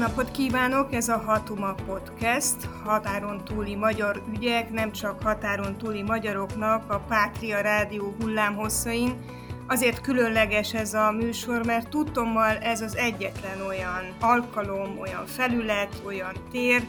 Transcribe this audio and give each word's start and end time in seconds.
Napot 0.00 0.30
kívánok! 0.30 0.94
Ez 0.94 1.08
a 1.08 1.16
Hatuma 1.18 1.74
Podcast, 1.86 2.56
határon 2.84 3.44
túli 3.44 3.74
magyar 3.74 4.22
ügyek, 4.34 4.70
nem 4.70 4.92
csak 4.92 5.22
határon 5.22 5.76
túli 5.76 6.02
magyaroknak 6.02 6.90
a 6.90 6.98
Pátria 6.98 7.60
Rádió 7.60 8.14
hullámhosszain. 8.20 9.18
Azért 9.66 10.00
különleges 10.00 10.74
ez 10.74 10.94
a 10.94 11.10
műsor, 11.10 11.66
mert 11.66 11.88
tudtommal 11.88 12.56
ez 12.56 12.80
az 12.80 12.96
egyetlen 12.96 13.60
olyan 13.66 14.14
alkalom, 14.20 14.98
olyan 14.98 15.26
felület, 15.26 16.02
olyan 16.06 16.34
tér, 16.50 16.82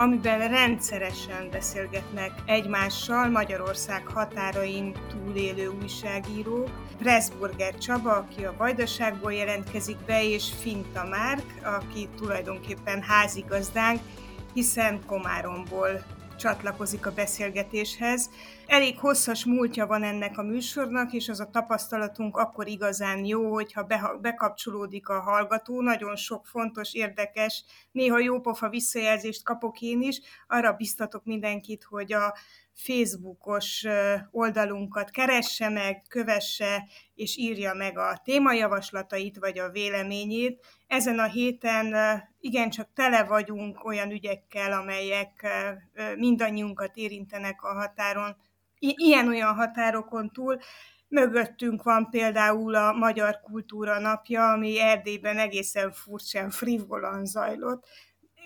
amiben 0.00 0.48
rendszeresen 0.48 1.50
beszélgetnek 1.50 2.30
egymással 2.46 3.28
Magyarország 3.28 4.06
határain 4.06 4.94
túlélő 5.08 5.66
újságírók. 5.82 6.68
Pressburger 6.98 7.78
Csaba, 7.78 8.12
aki 8.12 8.44
a 8.44 8.54
Vajdaságból 8.58 9.32
jelentkezik 9.32 9.96
be, 10.06 10.24
és 10.24 10.52
Finta 10.60 11.04
Márk, 11.04 11.44
aki 11.62 12.08
tulajdonképpen 12.16 13.02
házigazdánk, 13.02 14.00
hiszen 14.54 15.00
Komáromból 15.06 16.04
csatlakozik 16.40 17.06
a 17.06 17.12
beszélgetéshez. 17.12 18.30
Elég 18.66 18.98
hosszas 18.98 19.44
múltja 19.44 19.86
van 19.86 20.02
ennek 20.02 20.38
a 20.38 20.42
műsornak, 20.42 21.12
és 21.12 21.28
az 21.28 21.40
a 21.40 21.50
tapasztalatunk 21.50 22.36
akkor 22.36 22.68
igazán 22.68 23.24
jó, 23.24 23.52
hogyha 23.52 23.86
bekapcsolódik 24.20 25.08
a 25.08 25.20
hallgató. 25.20 25.80
Nagyon 25.80 26.16
sok 26.16 26.46
fontos, 26.46 26.94
érdekes, 26.94 27.64
néha 27.92 28.18
jópofa 28.18 28.68
visszajelzést 28.68 29.42
kapok 29.42 29.80
én 29.80 30.02
is. 30.02 30.20
Arra 30.48 30.72
biztatok 30.72 31.24
mindenkit, 31.24 31.84
hogy 31.84 32.12
a 32.12 32.34
Facebookos 32.74 33.86
oldalunkat 34.30 35.10
keresse 35.10 35.68
meg, 35.68 36.02
kövesse 36.08 36.88
és 37.14 37.36
írja 37.36 37.74
meg 37.74 37.98
a 37.98 38.20
témajavaslatait 38.24 39.38
vagy 39.38 39.58
a 39.58 39.70
véleményét. 39.70 40.66
Ezen 40.86 41.18
a 41.18 41.26
héten 41.26 41.94
igencsak 42.40 42.88
tele 42.94 43.24
vagyunk 43.24 43.84
olyan 43.84 44.10
ügyekkel, 44.10 44.72
amelyek 44.72 45.46
mindannyiunkat 46.16 46.96
érintenek 46.96 47.62
a 47.62 47.72
határon, 47.72 48.36
ilyen-olyan 48.78 49.54
határokon 49.54 50.30
túl. 50.30 50.58
Mögöttünk 51.08 51.82
van 51.82 52.10
például 52.10 52.74
a 52.74 52.92
Magyar 52.92 53.40
Kultúra 53.40 53.98
Napja, 53.98 54.50
ami 54.50 54.80
Erdélyben 54.80 55.38
egészen 55.38 55.92
furcsán, 55.92 56.50
frivolan 56.50 57.24
zajlott. 57.24 57.86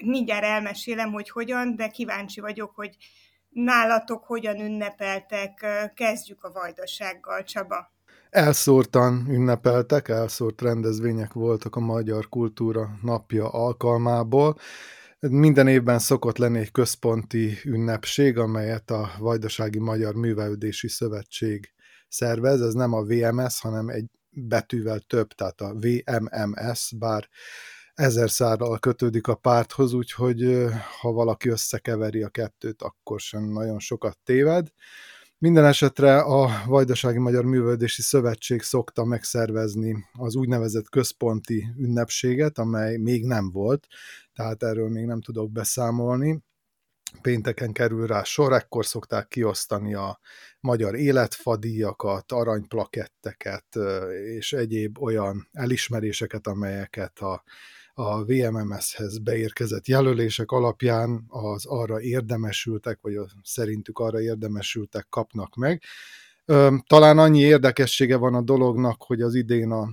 Mindjárt 0.05 0.45
elmesélem, 0.45 1.13
hogy 1.13 1.31
hogyan, 1.31 1.77
de 1.77 1.89
kíváncsi 1.89 2.41
vagyok, 2.41 2.75
hogy 2.75 2.97
nálatok 3.55 4.25
hogyan 4.25 4.61
ünnepeltek. 4.61 5.67
Kezdjük 5.95 6.45
a 6.45 6.53
vajdasággal, 6.53 7.43
Csaba. 7.43 7.93
Elszórtan 8.31 9.27
ünnepeltek, 9.29 10.09
elszórt 10.09 10.63
rendezvények 10.63 11.33
voltak 11.33 11.77
a 11.77 11.81
Magyar 11.81 12.29
Kultúra 12.29 12.89
Napja 13.03 13.49
alkalmából. 13.49 14.59
Minden 15.21 15.69
évben 15.69 15.99
szokott 15.99 16.39
lenni 16.39 16.59
egy 16.59 16.71
központi 16.71 17.59
ünnepség, 17.65 18.39
amelyet 18.39 18.91
a 18.91 19.11
Vajdasági 19.19 19.79
Magyar 19.79 20.15
Művelődési 20.15 20.89
Szövetség 20.89 21.75
szervez. 22.09 22.61
Ez 22.61 22.73
nem 22.73 22.93
a 22.93 23.03
VMS, 23.03 23.61
hanem 23.61 23.89
egy 23.89 24.07
betűvel 24.31 25.01
több, 25.01 25.29
tehát 25.29 25.61
a 25.61 25.75
VMMS, 25.75 26.93
bár 26.99 27.29
ezer 27.95 28.31
szárral 28.31 28.79
kötődik 28.79 29.27
a 29.27 29.35
párthoz, 29.35 29.93
úgyhogy 29.93 30.67
ha 31.01 31.13
valaki 31.13 31.49
összekeveri 31.49 32.23
a 32.23 32.29
kettőt, 32.29 32.83
akkor 32.83 33.21
sem 33.21 33.45
nagyon 33.45 33.79
sokat 33.79 34.19
téved. 34.25 34.69
Minden 35.39 35.65
esetre 35.65 36.19
a 36.19 36.51
Vajdasági 36.67 37.19
Magyar 37.19 37.45
Művődési 37.45 38.03
Szövetség 38.03 38.63
szokta 38.63 39.05
megszervezni 39.05 40.05
az 40.13 40.35
úgynevezett 40.35 40.89
központi 40.89 41.67
ünnepséget, 41.79 42.59
amely 42.59 42.97
még 42.97 43.27
nem 43.27 43.51
volt, 43.51 43.87
tehát 44.35 44.63
erről 44.63 44.89
még 44.89 45.05
nem 45.05 45.21
tudok 45.21 45.53
beszámolni. 45.53 46.43
Pénteken 47.23 47.73
kerül 47.73 48.07
rá 48.07 48.23
sor, 48.23 48.53
ekkor 48.53 48.87
szokták 48.87 49.29
kiosztani 49.29 49.95
a 49.95 50.19
magyar 50.61 50.95
életfadíjakat, 50.95 52.33
aranyplaketteket 52.33 53.67
és 54.37 54.53
egyéb 54.53 55.03
olyan 55.03 55.49
elismeréseket, 55.53 56.47
amelyeket 56.47 57.19
a 57.19 57.43
a 57.95 58.25
VMMS-hez 58.25 59.19
beérkezett 59.19 59.87
jelölések 59.87 60.51
alapján 60.51 61.25
az 61.29 61.67
arra 61.67 62.01
érdemesültek, 62.01 62.99
vagy 63.01 63.15
a 63.15 63.27
szerintük 63.43 63.99
arra 63.99 64.21
érdemesültek 64.21 65.07
kapnak 65.09 65.55
meg. 65.55 65.83
Talán 66.87 67.19
annyi 67.19 67.41
érdekessége 67.41 68.17
van 68.17 68.35
a 68.35 68.43
dolognak, 68.43 69.03
hogy 69.03 69.21
az 69.21 69.35
idén 69.35 69.71
a, 69.71 69.89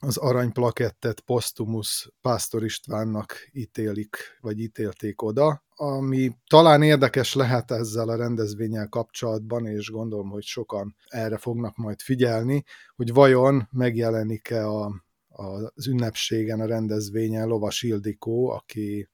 az 0.00 0.16
aranyplakettet 0.16 1.20
Postumus 1.20 2.10
Pásztor 2.20 2.64
Istvánnak 2.64 3.48
ítélik, 3.52 4.16
vagy 4.40 4.60
ítélték 4.60 5.22
oda, 5.22 5.62
ami 5.76 6.36
talán 6.46 6.82
érdekes 6.82 7.34
lehet 7.34 7.70
ezzel 7.70 8.08
a 8.08 8.16
rendezvényel 8.16 8.88
kapcsolatban, 8.88 9.66
és 9.66 9.90
gondolom, 9.90 10.30
hogy 10.30 10.42
sokan 10.42 10.96
erre 11.06 11.36
fognak 11.36 11.76
majd 11.76 12.00
figyelni, 12.00 12.64
hogy 12.96 13.12
vajon 13.12 13.68
megjelenik-e 13.70 14.68
a 14.68 15.06
az 15.38 15.86
ünnepségen, 15.86 16.60
a 16.60 16.66
rendezvényen 16.66 17.48
Lovas 17.48 17.82
Ildikó, 17.82 18.50
aki 18.50 19.08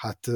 hát 0.00 0.30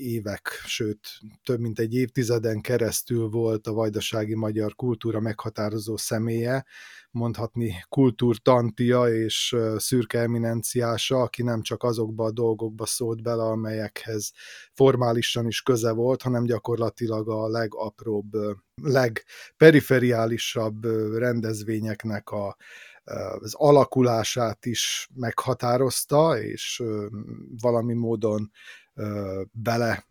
évek, 0.00 0.48
sőt 0.64 1.08
több 1.44 1.60
mint 1.60 1.78
egy 1.78 1.94
évtizeden 1.94 2.60
keresztül 2.60 3.28
volt 3.28 3.66
a 3.66 3.72
vajdasági 3.72 4.34
magyar 4.34 4.74
kultúra 4.74 5.20
meghatározó 5.20 5.96
személye, 5.96 6.64
mondhatni 7.10 7.84
kultúrtantia 7.88 9.08
és 9.08 9.56
szürke 9.76 10.20
eminenciása, 10.20 11.22
aki 11.22 11.42
nem 11.42 11.62
csak 11.62 11.82
azokba 11.82 12.24
a 12.24 12.32
dolgokba 12.32 12.86
szólt 12.86 13.22
bele, 13.22 13.42
amelyekhez 13.42 14.32
formálisan 14.72 15.46
is 15.46 15.62
köze 15.62 15.92
volt, 15.92 16.22
hanem 16.22 16.44
gyakorlatilag 16.44 17.28
a 17.28 17.48
legapróbb, 17.48 18.30
legperiferiálisabb 18.82 20.84
rendezvényeknek 21.16 22.30
a 22.30 22.56
az 23.40 23.54
alakulását 23.54 24.66
is 24.66 25.08
meghatározta, 25.14 26.40
és 26.42 26.82
valami 27.60 27.94
módon 27.94 28.50
bele 29.52 30.06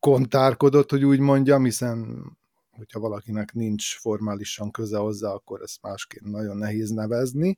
kontárkodott, 0.00 0.90
hogy 0.90 1.04
úgy 1.04 1.18
mondjam, 1.18 1.64
hiszen 1.64 2.22
hogyha 2.70 3.00
valakinek 3.00 3.52
nincs 3.52 3.98
formálisan 3.98 4.70
köze 4.70 4.98
hozzá, 4.98 5.28
akkor 5.28 5.62
ezt 5.62 5.82
másként 5.82 6.24
nagyon 6.24 6.56
nehéz 6.56 6.90
nevezni. 6.90 7.56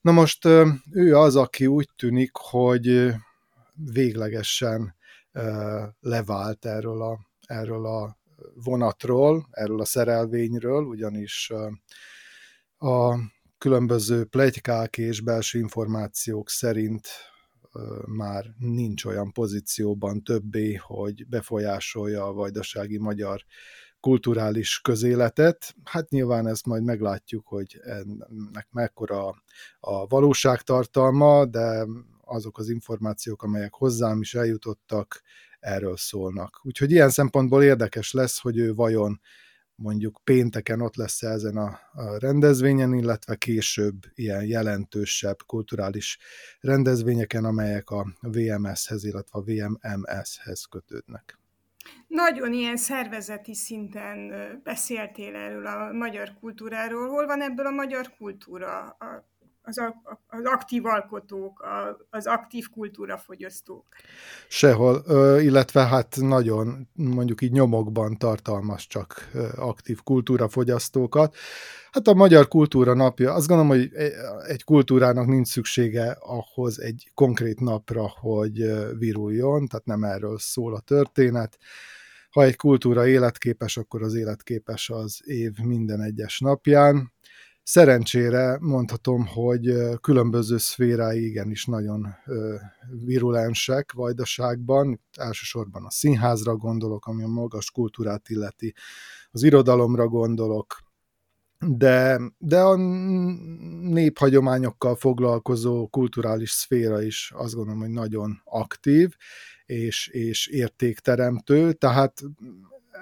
Na 0.00 0.12
most 0.12 0.44
ő 0.90 1.16
az, 1.16 1.36
aki 1.36 1.66
úgy 1.66 1.88
tűnik, 1.96 2.30
hogy 2.32 3.12
véglegesen 3.92 4.94
levált 6.00 6.64
erről 6.64 7.02
a, 7.02 7.18
erről 7.46 7.86
a 7.86 8.16
vonatról, 8.54 9.48
erről 9.50 9.80
a 9.80 9.84
szerelvényről, 9.84 10.84
ugyanis 10.84 11.52
a 12.76 13.18
különböző 13.62 14.24
plegykák 14.24 14.98
és 14.98 15.20
belső 15.20 15.58
információk 15.58 16.50
szerint 16.50 17.08
már 18.06 18.44
nincs 18.58 19.04
olyan 19.04 19.32
pozícióban 19.32 20.22
többé, 20.22 20.74
hogy 20.74 21.28
befolyásolja 21.28 22.24
a 22.24 22.32
vajdasági 22.32 22.98
magyar 22.98 23.44
kulturális 24.00 24.80
közéletet. 24.80 25.74
Hát 25.84 26.08
nyilván 26.08 26.46
ezt 26.46 26.66
majd 26.66 26.82
meglátjuk, 26.82 27.46
hogy 27.46 27.80
ennek 27.84 28.68
mekkora 28.70 29.26
a 29.80 30.06
valóságtartalma, 30.06 31.44
de 31.46 31.86
azok 32.24 32.58
az 32.58 32.68
információk, 32.68 33.42
amelyek 33.42 33.72
hozzám 33.74 34.20
is 34.20 34.34
eljutottak, 34.34 35.22
erről 35.60 35.96
szólnak. 35.96 36.60
Úgyhogy 36.62 36.90
ilyen 36.90 37.10
szempontból 37.10 37.62
érdekes 37.62 38.12
lesz, 38.12 38.40
hogy 38.40 38.58
ő 38.58 38.74
vajon 38.74 39.20
mondjuk 39.82 40.20
pénteken 40.24 40.80
ott 40.80 40.96
lesz 40.96 41.22
ezen 41.22 41.56
a, 41.56 41.80
a 41.92 42.18
rendezvényen, 42.18 42.94
illetve 42.94 43.34
később 43.34 43.94
ilyen 44.14 44.44
jelentősebb 44.44 45.36
kulturális 45.46 46.18
rendezvényeken, 46.60 47.44
amelyek 47.44 47.90
a 47.90 48.06
VMS-hez, 48.20 49.04
illetve 49.04 49.38
a 49.38 49.42
VMMS-hez 49.42 50.64
kötődnek. 50.64 51.38
Nagyon 52.06 52.52
ilyen 52.52 52.76
szervezeti 52.76 53.54
szinten 53.54 54.32
beszéltél 54.64 55.34
erről 55.34 55.66
a 55.66 55.92
magyar 55.92 56.34
kultúráról. 56.40 57.08
Hol 57.08 57.26
van 57.26 57.42
ebből 57.42 57.66
a 57.66 57.70
magyar 57.70 58.14
kultúra? 58.18 58.80
A 58.80 59.31
az, 59.62 59.80
az 60.26 60.44
aktív 60.44 60.86
alkotók, 60.86 61.64
az 62.10 62.26
aktív 62.26 62.68
kultúrafogyasztók. 62.68 63.84
Sehol, 64.48 65.04
illetve 65.40 65.86
hát 65.86 66.16
nagyon, 66.20 66.88
mondjuk 66.92 67.40
így 67.40 67.52
nyomokban 67.52 68.16
tartalmaz 68.16 68.82
csak 68.82 69.30
aktív 69.56 70.02
kultúrafogyasztókat. 70.02 71.36
Hát 71.90 72.06
a 72.06 72.14
Magyar 72.14 72.48
Kultúra 72.48 72.94
Napja, 72.94 73.32
azt 73.32 73.46
gondolom, 73.46 73.70
hogy 73.78 73.90
egy 74.46 74.64
kultúrának 74.64 75.26
nincs 75.26 75.48
szüksége 75.48 76.16
ahhoz 76.20 76.80
egy 76.80 77.10
konkrét 77.14 77.60
napra, 77.60 78.08
hogy 78.08 78.54
viruljon, 78.98 79.66
tehát 79.66 79.86
nem 79.86 80.04
erről 80.04 80.38
szól 80.38 80.74
a 80.74 80.80
történet. 80.80 81.58
Ha 82.30 82.42
egy 82.42 82.56
kultúra 82.56 83.06
életképes, 83.06 83.76
akkor 83.76 84.02
az 84.02 84.14
életképes 84.14 84.90
az 84.90 85.20
év 85.24 85.58
minden 85.58 86.00
egyes 86.00 86.40
napján 86.40 87.11
Szerencsére 87.64 88.58
mondhatom, 88.60 89.26
hogy 89.26 89.74
különböző 90.00 90.58
szférái 90.58 91.24
igenis 91.24 91.64
nagyon 91.64 92.14
virulensek 93.04 93.92
vajdaságban, 93.92 95.00
elsősorban 95.16 95.84
a 95.84 95.90
színházra 95.90 96.56
gondolok, 96.56 97.06
ami 97.06 97.22
a 97.22 97.26
magas 97.26 97.70
kultúrát 97.70 98.28
illeti, 98.28 98.74
az 99.30 99.42
irodalomra 99.42 100.08
gondolok, 100.08 100.78
de, 101.66 102.20
de 102.38 102.60
a 102.60 102.76
néphagyományokkal 103.80 104.96
foglalkozó 104.96 105.86
kulturális 105.86 106.50
szféra 106.50 107.02
is 107.02 107.32
azt 107.34 107.54
gondolom, 107.54 107.80
hogy 107.80 107.90
nagyon 107.90 108.40
aktív 108.44 109.16
és, 109.66 110.08
és 110.08 110.46
értékteremtő, 110.46 111.72
tehát 111.72 112.20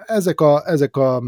ezek 0.06 0.40
a, 0.40 0.62
ezek 0.66 0.96
a 0.96 1.22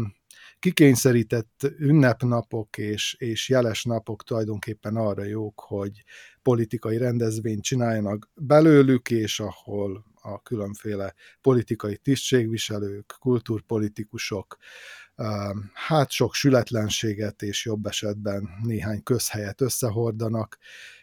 kikényszerített 0.63 1.71
ünnepnapok 1.77 2.77
és, 2.77 3.15
és 3.19 3.49
jeles 3.49 3.83
napok 3.83 4.23
tulajdonképpen 4.23 4.95
arra 4.95 5.23
jók, 5.23 5.59
hogy 5.59 6.03
politikai 6.41 6.97
rendezvényt 6.97 7.63
csináljanak 7.63 8.29
belőlük, 8.35 9.11
és 9.11 9.39
ahol 9.39 10.05
a 10.21 10.41
különféle 10.41 11.13
politikai 11.41 11.97
tisztségviselők, 11.97 13.15
kultúrpolitikusok, 13.19 14.57
hát 15.73 16.11
sok 16.11 16.33
sületlenséget 16.33 17.41
és 17.41 17.65
jobb 17.65 17.85
esetben 17.85 18.49
néhány 18.61 19.03
közhelyet 19.03 19.61
összehordanak, 19.61 20.57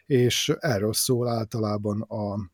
és 0.06 0.52
erről 0.58 0.92
szól 0.92 1.28
általában 1.28 2.00
a 2.00 2.50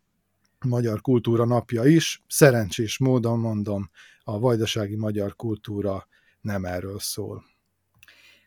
Magyar 0.66 1.00
Kultúra 1.00 1.44
Napja 1.44 1.84
is. 1.84 2.24
Szerencsés 2.28 2.98
módon 2.98 3.38
mondom, 3.38 3.90
a 4.24 4.38
vajdasági 4.38 4.96
magyar 4.96 5.36
kultúra 5.36 6.06
nem 6.46 6.64
erről 6.64 6.98
szól. 6.98 7.44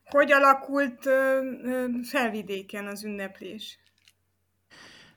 Hogy 0.05 0.31
alakult 0.31 1.09
felvidéken 2.03 2.87
az 2.87 3.03
ünneplés? 3.03 3.79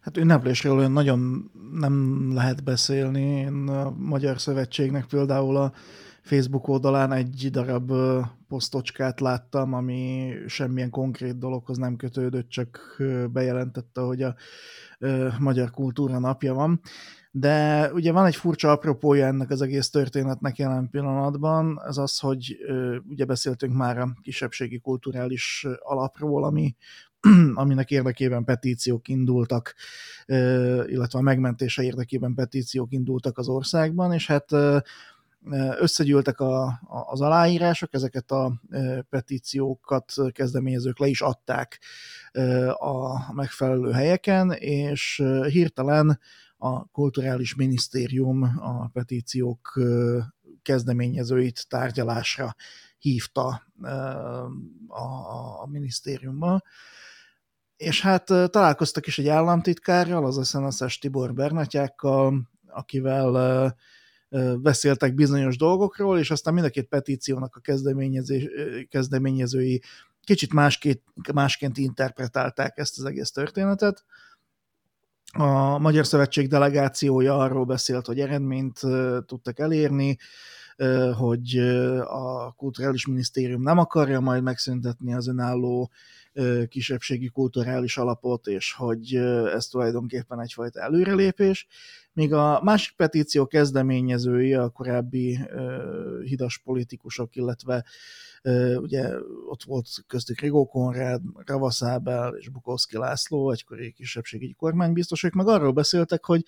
Hát 0.01 0.17
ünneplésről 0.17 0.77
olyan 0.77 0.93
nagyon 0.93 1.51
nem 1.73 2.29
lehet 2.35 2.65
beszélni. 2.65 3.21
Én 3.21 3.69
a 3.69 3.91
Magyar 3.91 4.41
Szövetségnek 4.41 5.05
például 5.05 5.57
a 5.57 5.73
Facebook 6.23 6.69
oldalán 6.69 7.13
egy 7.13 7.49
darab 7.51 7.93
posztocskát 8.49 9.21
láttam, 9.21 9.73
ami 9.73 10.33
semmilyen 10.47 10.91
konkrét 10.91 11.39
dologhoz 11.39 11.79
nem 11.79 11.97
kötődött, 11.97 12.49
csak 12.49 12.97
bejelentette, 13.33 14.01
hogy 14.01 14.23
a 14.23 14.35
Magyar 15.39 15.71
Kultúra 15.71 16.19
napja 16.19 16.55
van. 16.55 16.81
De 17.35 17.91
ugye 17.93 18.13
van 18.13 18.27
egy 18.27 18.37
furcsa 18.37 18.71
apropója 18.71 19.27
ennek 19.27 19.51
az 19.51 19.63
egész 19.63 19.91
történetnek 19.91 20.57
jelen 20.57 20.89
pillanatban, 20.91 21.83
ez 21.87 21.97
az, 21.97 22.19
hogy 22.19 22.57
ugye 23.09 23.25
beszéltünk 23.25 23.75
már 23.75 23.99
a 23.99 24.15
kisebbségi 24.23 24.79
kulturális 24.79 25.67
alapról, 25.79 26.45
ami 26.45 26.77
aminek 27.55 27.91
érdekében 27.91 28.45
petíciók 28.45 29.09
indultak, 29.09 29.75
illetve 30.87 31.19
a 31.19 31.23
megmentése 31.23 31.83
érdekében 31.83 32.35
petíciók 32.35 32.93
indultak 32.93 33.39
az 33.39 33.49
országban, 33.49 34.13
és 34.13 34.27
hát 34.27 34.53
összegyűltek 35.79 36.41
a, 36.41 36.81
az 37.11 37.21
aláírások, 37.21 37.95
ezeket 37.95 38.31
a 38.31 38.61
petíciókat 39.09 40.13
kezdeményezők 40.33 40.99
le 40.99 41.07
is 41.07 41.21
adták 41.21 41.81
a 42.79 43.33
megfelelő 43.35 43.91
helyeken, 43.91 44.53
és 44.53 45.23
hirtelen 45.49 46.19
a 46.63 46.85
kulturális 46.85 47.55
minisztérium 47.55 48.43
a 48.43 48.89
petíciók 48.93 49.81
kezdeményezőit 50.63 51.69
tárgyalásra 51.69 52.55
hívta 52.99 53.67
a, 54.89 55.67
minisztériumba. 55.67 56.63
És 57.77 58.01
hát 58.01 58.25
találkoztak 58.25 59.07
is 59.07 59.19
egy 59.19 59.29
államtitkárral, 59.29 60.25
az 60.25 60.49
SNSS 60.49 60.99
Tibor 60.99 61.35
Bernatyákkal, 61.35 62.51
akivel 62.67 63.77
beszéltek 64.61 65.15
bizonyos 65.15 65.57
dolgokról, 65.57 66.19
és 66.19 66.31
aztán 66.31 66.55
mind 66.55 66.67
a 66.67 66.71
két 66.71 66.89
petíciónak 66.89 67.57
a 67.57 67.61
kezdeményezői 68.89 69.83
kicsit 70.21 70.53
másként, 70.53 71.03
másként 71.33 71.79
interpretálták 71.79 72.79
ezt 72.79 72.99
az 72.99 73.05
egész 73.05 73.31
történetet. 73.31 74.05
A 75.39 75.79
Magyar 75.79 76.07
Szövetség 76.07 76.49
delegációja 76.49 77.37
arról 77.37 77.65
beszélt, 77.65 78.07
hogy 78.07 78.21
eredményt 78.21 78.81
tudtak 79.27 79.59
elérni, 79.59 80.17
hogy 81.17 81.59
a 82.05 82.53
Kulturális 82.53 83.07
Minisztérium 83.07 83.63
nem 83.63 83.79
akarja 83.79 84.21
majd 84.21 84.43
megszüntetni 84.43 85.15
az 85.15 85.29
önálló 85.29 85.91
kisebbségi 86.69 87.29
kulturális 87.29 87.97
alapot, 87.97 88.47
és 88.47 88.73
hogy 88.73 89.15
ez 89.55 89.67
tulajdonképpen 89.67 90.41
egyfajta 90.41 90.81
előrelépés, 90.81 91.67
míg 92.13 92.33
a 92.33 92.61
másik 92.63 92.97
petíció 92.97 93.47
kezdeményezői, 93.47 94.55
a 94.55 94.69
korábbi 94.69 95.39
hidas 96.25 96.59
politikusok, 96.59 97.37
illetve 97.37 97.85
ugye 98.77 99.11
ott 99.49 99.63
volt 99.63 99.87
köztük 100.07 100.41
Rigó 100.41 100.67
Konrád, 100.67 101.21
Ravaszábel 101.47 102.35
és 102.35 102.49
Bukowski 102.49 102.97
László, 102.97 103.51
egykori 103.51 103.93
kisebbségi 103.93 104.53
kormánybiztos, 104.53 105.23
ők 105.23 105.33
meg 105.33 105.49
arról 105.49 105.73
beszéltek, 105.73 106.25
hogy 106.25 106.45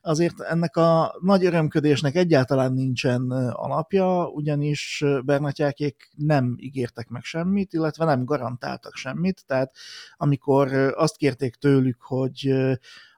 azért 0.00 0.40
ennek 0.40 0.76
a 0.76 1.16
nagy 1.20 1.44
örömködésnek 1.44 2.14
egyáltalán 2.14 2.72
nincsen 2.72 3.30
alapja, 3.50 4.28
ugyanis 4.28 5.04
Bernatyákék 5.24 6.10
nem 6.16 6.56
ígértek 6.58 7.08
meg 7.08 7.22
semmit, 7.22 7.72
illetve 7.72 8.04
nem 8.04 8.24
garantáltak 8.24 8.94
semmit, 8.94 9.22
tehát 9.32 9.72
amikor 10.16 10.72
azt 10.96 11.16
kérték 11.16 11.54
tőlük, 11.54 12.02
hogy 12.02 12.54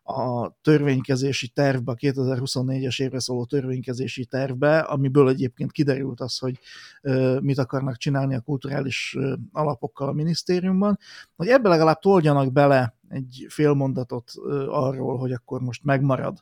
a 0.08 0.50
törvénykezési 0.62 1.48
tervbe, 1.48 1.92
a 1.92 1.94
2024-es 1.94 3.02
évre 3.02 3.20
szóló 3.20 3.44
törvénykezési 3.44 4.24
tervbe, 4.24 4.78
amiből 4.78 5.28
egyébként 5.28 5.72
kiderült 5.72 6.20
az, 6.20 6.38
hogy 6.38 6.58
mit 7.40 7.58
akarnak 7.58 7.96
csinálni 7.96 8.34
a 8.34 8.40
kulturális 8.40 9.16
alapokkal 9.52 10.08
a 10.08 10.12
minisztériumban, 10.12 10.98
hogy 11.36 11.48
ebbe 11.48 11.68
legalább 11.68 11.98
toljanak 11.98 12.52
bele 12.52 12.96
egy 13.08 13.46
fél 13.48 13.72
mondatot 13.72 14.32
arról, 14.68 15.18
hogy 15.18 15.32
akkor 15.32 15.60
most 15.60 15.84
megmarad 15.84 16.38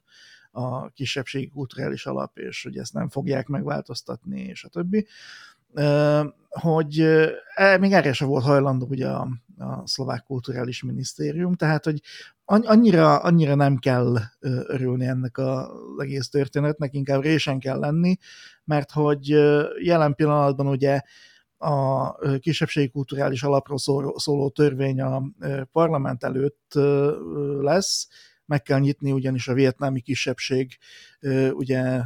a 0.50 0.88
kisebbségi 0.88 1.48
kulturális 1.48 2.06
alap, 2.06 2.38
és 2.38 2.62
hogy 2.62 2.76
ezt 2.76 2.92
nem 2.92 3.08
fogják 3.08 3.46
megváltoztatni, 3.46 4.40
és 4.40 4.64
a 4.64 4.68
többi 4.68 5.06
hogy 6.48 6.98
e, 7.54 7.78
még 7.78 7.92
erre 7.92 8.12
sem 8.12 8.28
volt 8.28 8.44
hajlandó 8.44 8.86
ugye 8.90 9.08
a, 9.08 9.28
a 9.58 9.86
szlovák 9.86 10.22
kulturális 10.22 10.82
minisztérium, 10.82 11.54
tehát 11.54 11.84
hogy 11.84 12.00
annyira, 12.44 13.16
annyira 13.18 13.54
nem 13.54 13.76
kell 13.76 14.16
örülni 14.40 15.06
ennek 15.06 15.38
az 15.38 15.68
egész 15.98 16.28
történetnek, 16.28 16.94
inkább 16.94 17.22
résen 17.22 17.58
kell 17.58 17.78
lenni, 17.78 18.16
mert 18.64 18.90
hogy 18.90 19.28
jelen 19.82 20.14
pillanatban 20.14 20.66
ugye 20.66 21.00
a 21.58 22.12
kisebbségi 22.38 22.88
kulturális 22.88 23.42
alapról 23.42 23.78
szóló 24.16 24.48
törvény 24.48 25.00
a 25.00 25.22
parlament 25.72 26.24
előtt 26.24 26.72
lesz, 27.60 28.08
meg 28.46 28.62
kell 28.62 28.78
nyitni 28.78 29.12
ugyanis 29.12 29.48
a 29.48 29.54
vietnámi 29.54 30.00
kisebbség 30.00 30.78
ugye 31.52 32.00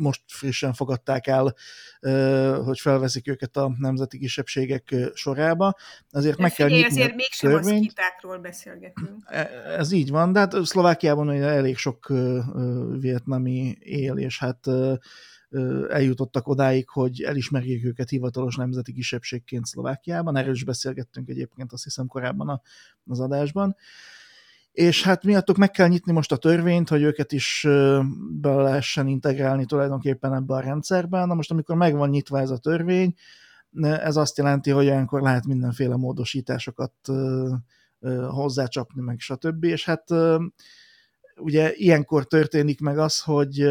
most 0.00 0.22
frissen 0.26 0.72
fogadták 0.72 1.26
el, 1.26 1.54
hogy 2.64 2.80
felveszik 2.80 3.28
őket 3.28 3.56
a 3.56 3.74
nemzeti 3.78 4.18
kisebbségek 4.18 4.94
sorába. 5.14 5.74
Azért 6.10 6.36
De 6.36 6.42
meg 6.42 6.52
figyelj, 6.52 6.70
kell 6.70 6.80
nyitni 6.80 7.00
ezért 7.00 7.16
mégsem 7.16 7.50
törvényt. 7.50 7.80
a 7.80 7.84
skitákról 7.84 8.38
beszélgetünk. 8.38 9.22
E, 9.24 9.50
ez 9.78 9.92
így 9.92 10.10
van, 10.10 10.32
de 10.32 10.38
hát 10.38 10.54
Szlovákiában 10.64 11.30
elég 11.30 11.76
sok 11.76 12.12
vietnami 12.98 13.76
él, 13.80 14.16
és 14.16 14.38
hát 14.38 14.66
eljutottak 15.88 16.48
odáig, 16.48 16.88
hogy 16.88 17.22
elismerjék 17.22 17.84
őket 17.84 18.08
hivatalos 18.08 18.56
nemzeti 18.56 18.92
kisebbségként 18.92 19.66
Szlovákiában. 19.66 20.36
Erről 20.36 20.54
is 20.54 20.64
beszélgettünk 20.64 21.28
egyébként 21.28 21.72
azt 21.72 21.84
hiszem 21.84 22.06
korábban 22.06 22.62
az 23.06 23.20
adásban 23.20 23.76
és 24.80 25.02
hát 25.02 25.24
miattuk 25.24 25.56
meg 25.56 25.70
kell 25.70 25.88
nyitni 25.88 26.12
most 26.12 26.32
a 26.32 26.36
törvényt, 26.36 26.88
hogy 26.88 27.02
őket 27.02 27.32
is 27.32 27.66
be 28.40 28.54
lehessen 28.54 29.06
integrálni 29.06 29.64
tulajdonképpen 29.64 30.34
ebbe 30.34 30.54
a 30.54 30.60
rendszerben. 30.60 31.26
Na 31.26 31.34
most, 31.34 31.50
amikor 31.50 31.76
meg 31.76 31.94
van 31.94 32.08
nyitva 32.08 32.38
ez 32.38 32.50
a 32.50 32.58
törvény, 32.58 33.14
ez 33.82 34.16
azt 34.16 34.36
jelenti, 34.36 34.70
hogy 34.70 34.86
olyankor 34.86 35.22
lehet 35.22 35.46
mindenféle 35.46 35.96
módosításokat 35.96 36.92
hozzácsapni, 38.28 39.02
meg 39.02 39.18
stb. 39.18 39.64
És 39.64 39.84
hát 39.84 40.04
ugye 41.36 41.72
ilyenkor 41.74 42.26
történik 42.26 42.80
meg 42.80 42.98
az, 42.98 43.20
hogy 43.20 43.62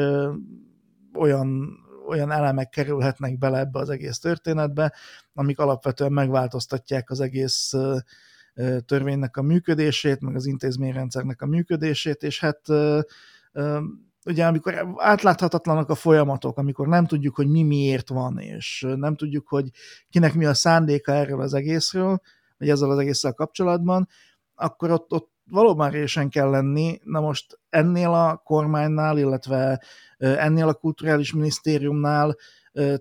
olyan 1.13 1.77
olyan 2.07 2.31
elemek 2.31 2.69
kerülhetnek 2.69 3.37
bele 3.37 3.59
ebbe 3.59 3.79
az 3.79 3.89
egész 3.89 4.19
történetbe, 4.19 4.93
amik 5.33 5.59
alapvetően 5.59 6.11
megváltoztatják 6.11 7.09
az 7.09 7.19
egész 7.19 7.73
törvénynek 8.85 9.37
a 9.37 9.41
működését, 9.41 10.21
meg 10.21 10.35
az 10.35 10.45
intézményrendszernek 10.45 11.41
a 11.41 11.45
működését, 11.45 12.23
és 12.23 12.39
hát 12.39 12.61
ugye 14.25 14.45
amikor 14.45 14.95
átláthatatlanak 14.97 15.89
a 15.89 15.95
folyamatok, 15.95 16.57
amikor 16.57 16.87
nem 16.87 17.05
tudjuk, 17.05 17.35
hogy 17.35 17.47
mi 17.47 17.63
miért 17.63 18.09
van, 18.09 18.39
és 18.39 18.85
nem 18.95 19.15
tudjuk, 19.15 19.47
hogy 19.47 19.69
kinek 20.09 20.33
mi 20.33 20.45
a 20.45 20.53
szándéka 20.53 21.11
erről 21.11 21.41
az 21.41 21.53
egészről, 21.53 22.21
vagy 22.57 22.69
ezzel 22.69 22.91
az 22.91 22.97
egésszel 22.97 23.33
kapcsolatban, 23.33 24.07
akkor 24.55 24.91
ott, 24.91 25.11
ott 25.11 25.31
valóban 25.49 25.89
résen 25.89 26.29
kell 26.29 26.49
lenni. 26.49 26.99
Na 27.03 27.19
most 27.19 27.59
ennél 27.69 28.09
a 28.09 28.41
kormánynál, 28.43 29.17
illetve 29.17 29.81
ennél 30.17 30.67
a 30.67 30.73
kulturális 30.73 31.33
minisztériumnál 31.33 32.35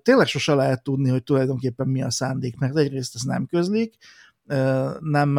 tényleg 0.02 0.26
sose 0.26 0.54
lehet 0.54 0.82
tudni, 0.82 1.10
hogy 1.10 1.22
tulajdonképpen 1.22 1.88
mi 1.88 2.02
a 2.02 2.10
szándék, 2.10 2.56
mert 2.56 2.76
egyrészt 2.76 3.14
ez 3.14 3.22
nem 3.22 3.46
közlik, 3.46 3.96
nem 5.00 5.38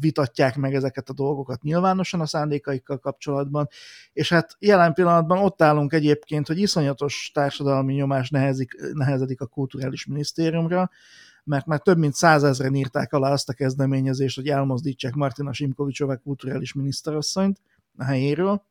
vitatják 0.00 0.56
meg 0.56 0.74
ezeket 0.74 1.08
a 1.08 1.12
dolgokat 1.12 1.62
nyilvánosan 1.62 2.20
a 2.20 2.26
szándékaikkal 2.26 2.98
kapcsolatban, 2.98 3.68
és 4.12 4.28
hát 4.28 4.56
jelen 4.58 4.92
pillanatban 4.92 5.38
ott 5.38 5.62
állunk 5.62 5.92
egyébként, 5.92 6.46
hogy 6.46 6.58
iszonyatos 6.58 7.30
társadalmi 7.34 7.94
nyomás 7.94 8.30
nehezik, 8.30 8.76
nehezedik 8.92 9.40
a 9.40 9.46
kulturális 9.46 10.06
minisztériumra, 10.06 10.90
mert 11.44 11.66
már 11.66 11.80
több 11.80 11.98
mint 11.98 12.14
százezren 12.14 12.74
írták 12.74 13.12
alá 13.12 13.32
azt 13.32 13.48
a 13.48 13.52
kezdeményezést, 13.52 14.36
hogy 14.36 14.48
elmozdítsák 14.48 15.14
Martina 15.14 15.52
Simkovicsová 15.52 16.16
kulturális 16.16 16.72
miniszterasszonyt 16.72 17.60
a 17.96 18.04
helyéről, 18.04 18.62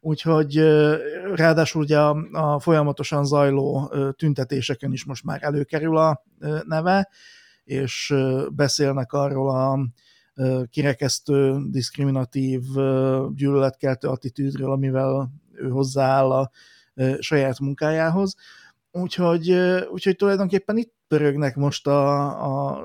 úgyhogy 0.00 0.56
ráadásul 1.34 1.82
ugye 1.82 1.98
a, 1.98 2.16
a 2.32 2.60
folyamatosan 2.60 3.24
zajló 3.24 3.92
tüntetéseken 4.16 4.92
is 4.92 5.04
most 5.04 5.24
már 5.24 5.42
előkerül 5.42 5.96
a 5.96 6.24
neve, 6.66 7.08
és 7.68 8.14
beszélnek 8.52 9.12
arról 9.12 9.50
a 9.50 9.78
kirekesztő, 10.70 11.56
diszkriminatív, 11.70 12.62
gyűlöletkeltő 13.34 14.08
attitűdről, 14.08 14.70
amivel 14.70 15.30
ő 15.52 15.68
hozzááll 15.68 16.30
a 16.30 16.50
saját 17.18 17.58
munkájához. 17.58 18.36
Úgyhogy, 18.92 19.50
úgyhogy 19.90 20.16
tulajdonképpen 20.16 20.76
itt 20.76 20.94
pörögnek 21.08 21.56
most 21.56 21.86
a, 21.86 22.26
a 22.28 22.80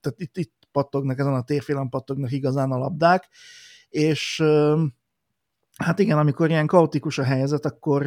tehát 0.00 0.20
itt, 0.20 0.36
itt 0.36 0.54
pattognak, 0.72 1.18
ezen 1.18 1.34
a 1.34 1.42
térfélen 1.42 1.88
pattognak 1.88 2.32
igazán 2.32 2.70
a 2.70 2.78
labdák, 2.78 3.28
és 3.88 4.42
hát 5.84 5.98
igen, 5.98 6.18
amikor 6.18 6.48
ilyen 6.48 6.66
kaotikus 6.66 7.18
a 7.18 7.22
helyzet, 7.22 7.64
akkor 7.64 8.06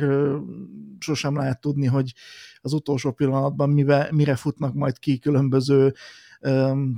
sosem 1.00 1.36
lehet 1.36 1.62
tudni, 1.62 1.86
hogy 1.86 2.14
az 2.62 2.74
utolsó 2.74 3.12
pillanatban 3.12 3.70
mive, 3.70 4.08
mire 4.12 4.36
futnak 4.36 4.74
majd 4.74 5.00
ki 5.00 5.20
különböző 5.20 5.94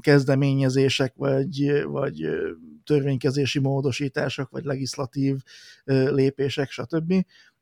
kezdeményezések, 0.01 1.13
vagy, 1.15 1.83
vagy 1.85 2.27
törvénykezési 2.83 3.59
módosítások, 3.59 4.49
vagy 4.49 4.63
legislatív 4.63 5.35
lépések, 5.85 6.69
stb. 6.69 7.13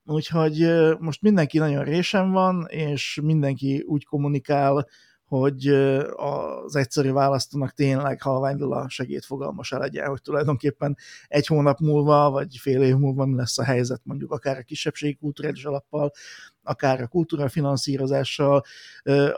Úgyhogy 0.05 0.67
most 0.99 1.21
mindenki 1.21 1.57
nagyon 1.57 1.83
résen 1.83 2.31
van, 2.31 2.65
és 2.69 3.19
mindenki 3.23 3.83
úgy 3.87 4.05
kommunikál, 4.05 4.87
hogy 5.39 5.67
az 6.15 6.75
egyszerű 6.75 7.11
választónak 7.11 7.71
tényleg 7.71 8.21
halványul 8.21 8.73
a 8.73 8.89
segédfogalma 8.89 9.63
se 9.63 9.77
legyen, 9.77 10.07
hogy 10.07 10.21
tulajdonképpen 10.21 10.97
egy 11.27 11.47
hónap 11.47 11.79
múlva, 11.79 12.29
vagy 12.29 12.57
fél 12.57 12.81
év 12.81 12.95
múlva 12.95 13.25
mi 13.25 13.35
lesz 13.35 13.57
a 13.57 13.63
helyzet 13.63 14.01
mondjuk 14.03 14.31
akár 14.31 14.57
a 14.57 14.61
kisebbségi 14.61 15.15
kulturális 15.15 15.65
alappal, 15.65 16.11
akár 16.63 17.01
a 17.01 17.07
kultúrafinanszírozással, 17.07 18.63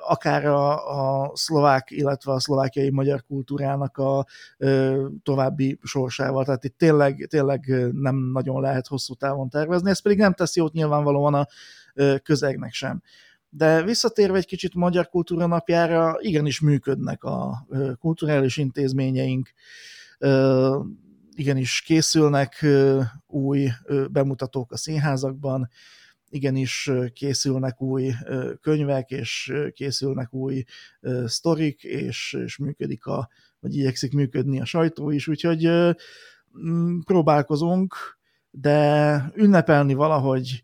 akár 0.07 0.45
a, 0.45 1.23
a 1.23 1.31
szlovák, 1.35 1.91
illetve 1.91 2.31
a 2.31 2.39
szlovákiai 2.39 2.89
magyar 2.89 3.23
kultúrának 3.23 3.97
a 3.97 4.25
további 5.23 5.79
sorsával. 5.83 6.45
Tehát 6.45 6.63
itt 6.63 6.77
tényleg, 6.77 7.25
tényleg 7.29 7.91
nem 7.91 8.15
nagyon 8.15 8.61
lehet 8.61 8.87
hosszú 8.87 9.13
távon 9.13 9.49
tervezni, 9.49 9.89
ez 9.89 10.01
pedig 10.01 10.17
nem 10.17 10.33
tesz 10.33 10.55
jót 10.55 10.73
nyilvánvalóan 10.73 11.33
a 11.33 11.47
közegnek 12.23 12.73
sem. 12.73 13.01
De 13.57 13.83
visszatérve 13.83 14.37
egy 14.37 14.45
kicsit 14.45 14.73
Magyar 14.73 15.09
Kultúra 15.09 15.45
napjára, 15.45 16.15
igenis 16.19 16.59
működnek 16.59 17.23
a 17.23 17.67
kulturális 17.99 18.57
intézményeink, 18.57 19.49
igenis 21.35 21.81
készülnek 21.81 22.65
új 23.27 23.69
bemutatók 24.11 24.71
a 24.71 24.77
színházakban, 24.77 25.69
igenis 26.29 26.91
készülnek 27.13 27.81
új 27.81 28.11
könyvek, 28.61 29.09
és 29.09 29.53
készülnek 29.73 30.33
új 30.33 30.63
sztorik, 31.25 31.83
és, 31.83 32.37
és 32.45 32.57
működik 32.57 33.05
a, 33.05 33.29
vagy 33.59 33.75
igyekszik 33.75 34.13
működni 34.13 34.61
a 34.61 34.65
sajtó 34.65 35.09
is, 35.11 35.27
úgyhogy 35.27 35.69
próbálkozunk, 37.03 37.95
de 38.51 39.31
ünnepelni 39.35 39.93
valahogy 39.93 40.63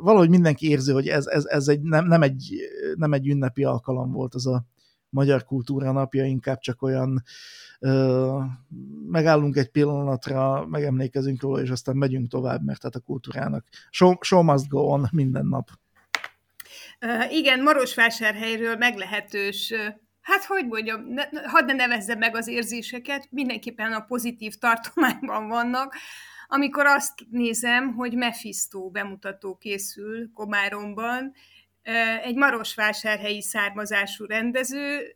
valahogy 0.00 0.28
mindenki 0.28 0.68
érzi, 0.68 0.92
hogy 0.92 1.08
ez, 1.08 1.26
ez, 1.26 1.44
ez 1.44 1.68
egy, 1.68 1.80
nem, 1.80 2.06
nem, 2.06 2.22
egy, 2.22 2.54
nem 2.94 3.12
egy 3.12 3.28
ünnepi 3.28 3.64
alkalom 3.64 4.12
volt 4.12 4.34
az 4.34 4.46
a 4.46 4.64
magyar 5.08 5.44
kultúra 5.44 5.92
napja, 5.92 6.24
inkább 6.24 6.58
csak 6.58 6.82
olyan 6.82 7.22
ö, 7.80 8.38
megállunk 9.08 9.56
egy 9.56 9.70
pillanatra, 9.70 10.66
megemlékezünk 10.66 11.42
róla, 11.42 11.62
és 11.62 11.70
aztán 11.70 11.96
megyünk 11.96 12.28
tovább, 12.28 12.64
mert 12.64 12.80
tehát 12.80 12.96
a 12.96 13.00
kultúrának 13.00 13.64
show, 13.90 14.14
show 14.20 14.42
must 14.42 14.68
go 14.68 14.78
on 14.78 15.08
minden 15.12 15.46
nap. 15.46 15.68
Igen, 17.30 17.62
Marosvásárhelyről 17.62 18.76
meglehetős 18.76 19.72
hát 20.26 20.44
hogy 20.44 20.66
mondjam, 20.66 21.00
ne, 21.00 21.22
hadd 21.44 21.64
ne 21.66 21.72
nevezzem 21.72 22.18
meg 22.18 22.36
az 22.36 22.48
érzéseket, 22.48 23.28
mindenképpen 23.30 23.92
a 23.92 24.00
pozitív 24.00 24.54
tartományban 24.54 25.48
vannak, 25.48 25.94
amikor 26.46 26.86
azt 26.86 27.14
nézem, 27.30 27.94
hogy 27.94 28.14
Mephisto 28.14 28.90
bemutató 28.90 29.56
készül 29.56 30.30
Komáromban, 30.32 31.32
egy 32.22 32.34
marosvásárhelyi 32.34 33.42
származású 33.42 34.24
rendező, 34.24 35.12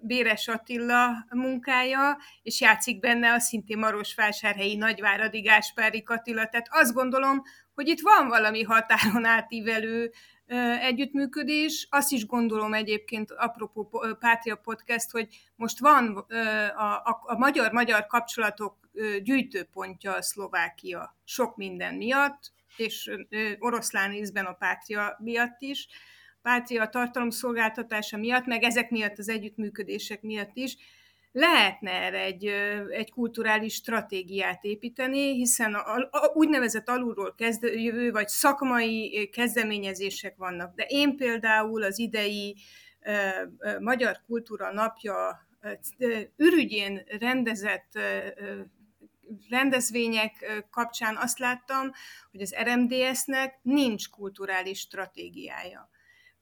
Béres 0.00 0.48
Attila 0.48 1.26
munkája, 1.30 2.18
és 2.42 2.60
játszik 2.60 3.00
benne 3.00 3.32
a 3.32 3.38
szintén 3.38 3.78
marosvásárhelyi 3.78 4.76
Nagyváradi 4.76 5.40
Gáspári 5.40 6.02
Attila. 6.06 6.46
Tehát 6.46 6.68
azt 6.70 6.94
gondolom, 6.94 7.42
hogy 7.74 7.88
itt 7.88 8.00
van 8.00 8.28
valami 8.28 8.62
határon 8.62 9.24
átívelő 9.24 10.12
együttműködés. 10.80 11.86
Azt 11.90 12.12
is 12.12 12.26
gondolom 12.26 12.74
egyébként, 12.74 13.30
apropó 13.30 14.06
Pátria 14.18 14.56
Podcast, 14.56 15.10
hogy 15.10 15.28
most 15.56 15.78
van 15.78 16.16
a, 17.24 17.36
magyar-magyar 17.38 18.06
kapcsolatok 18.06 18.76
gyűjtőpontja 19.22 20.14
a 20.14 20.22
Szlovákia 20.22 21.16
sok 21.24 21.56
minden 21.56 21.94
miatt, 21.94 22.52
és 22.76 23.10
oroszlán 23.58 24.10
részben 24.10 24.44
a 24.44 24.52
Pátria 24.52 25.16
miatt 25.18 25.56
is, 25.58 25.88
Pátria 26.42 26.88
tartalomszolgáltatása 26.88 28.16
miatt, 28.16 28.46
meg 28.46 28.62
ezek 28.62 28.90
miatt 28.90 29.18
az 29.18 29.28
együttműködések 29.28 30.22
miatt 30.22 30.56
is, 30.56 30.76
lehetne 31.34 31.90
erre 31.90 32.20
egy, 32.20 32.46
egy 32.90 33.10
kulturális 33.10 33.74
stratégiát 33.74 34.64
építeni, 34.64 35.34
hiszen 35.34 35.74
a, 35.74 35.94
a, 36.10 36.30
úgynevezett 36.34 36.88
alulról 36.88 37.34
kezdő, 37.34 38.10
vagy 38.10 38.28
szakmai 38.28 39.28
kezdeményezések 39.32 40.36
vannak. 40.36 40.74
De 40.74 40.84
én 40.88 41.16
például 41.16 41.82
az 41.82 41.98
idei 41.98 42.56
Magyar 43.80 44.20
Kultúra 44.26 44.72
Napja 44.72 45.46
ürügyén 46.36 47.02
rendezett 47.18 47.98
rendezvények 49.50 50.64
kapcsán 50.70 51.16
azt 51.16 51.38
láttam, 51.38 51.90
hogy 52.30 52.40
az 52.40 52.54
RMDS-nek 52.62 53.58
nincs 53.62 54.08
kulturális 54.08 54.78
stratégiája 54.78 55.88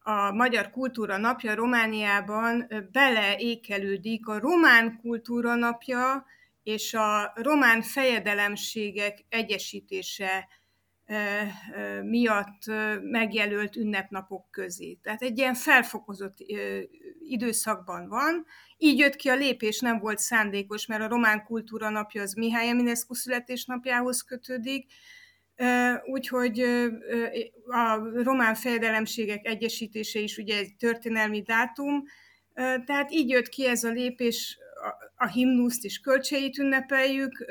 a 0.02 0.32
Magyar 0.32 0.70
Kultúra 0.70 1.16
Napja 1.16 1.54
Romániában 1.54 2.68
beleékelődik 2.92 4.26
a 4.26 4.38
Román 4.38 4.98
Kultúra 5.00 5.54
Napja 5.54 6.24
és 6.62 6.94
a 6.94 7.32
román 7.34 7.82
fejedelemségek 7.82 9.24
egyesítése 9.28 10.48
miatt 12.02 12.62
megjelölt 13.02 13.76
ünnepnapok 13.76 14.50
közé. 14.50 14.98
Tehát 15.02 15.22
egy 15.22 15.38
ilyen 15.38 15.54
felfokozott 15.54 16.36
időszakban 17.28 18.08
van. 18.08 18.46
Így 18.78 18.98
jött 18.98 19.16
ki 19.16 19.28
a 19.28 19.34
lépés, 19.34 19.80
nem 19.80 19.98
volt 19.98 20.18
szándékos, 20.18 20.86
mert 20.86 21.02
a 21.02 21.08
román 21.08 21.44
kultúra 21.44 21.90
napja 21.90 22.22
az 22.22 22.34
Mihály 22.34 22.68
Eminescu 22.68 23.14
születésnapjához 23.14 24.22
kötődik, 24.22 24.92
Úgyhogy 26.04 26.60
a 27.66 27.94
román 28.22 28.54
fejedelemségek 28.54 29.46
egyesítése 29.46 30.18
is 30.18 30.36
ugye 30.36 30.56
egy 30.56 30.74
történelmi 30.78 31.42
dátum, 31.42 32.02
tehát 32.84 33.12
így 33.12 33.28
jött 33.28 33.48
ki 33.48 33.66
ez 33.66 33.84
a 33.84 33.90
lépés, 33.90 34.58
a 35.16 35.26
himnuszt 35.26 35.84
és 35.84 35.98
kölcseit 35.98 36.58
ünnepeljük 36.58 37.46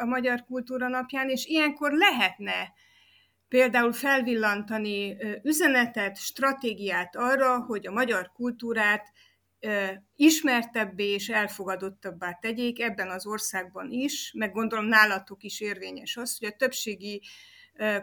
a 0.00 0.04
Magyar 0.04 0.44
Kultúra 0.44 0.88
napján, 0.88 1.28
és 1.28 1.46
ilyenkor 1.46 1.92
lehetne 1.92 2.72
például 3.48 3.92
felvillantani 3.92 5.16
üzenetet, 5.42 6.16
stratégiát 6.16 7.16
arra, 7.16 7.58
hogy 7.58 7.86
a 7.86 7.92
magyar 7.92 8.30
kultúrát 8.32 9.12
ismertebbé 10.16 11.12
és 11.12 11.28
elfogadottabbá 11.28 12.32
tegyék 12.32 12.80
ebben 12.80 13.10
az 13.10 13.26
országban 13.26 13.90
is, 13.90 14.32
meg 14.36 14.52
gondolom 14.52 14.86
nálatok 14.86 15.42
is 15.42 15.60
érvényes 15.60 16.16
az, 16.16 16.38
hogy 16.38 16.48
a 16.48 16.56
többségi 16.56 17.22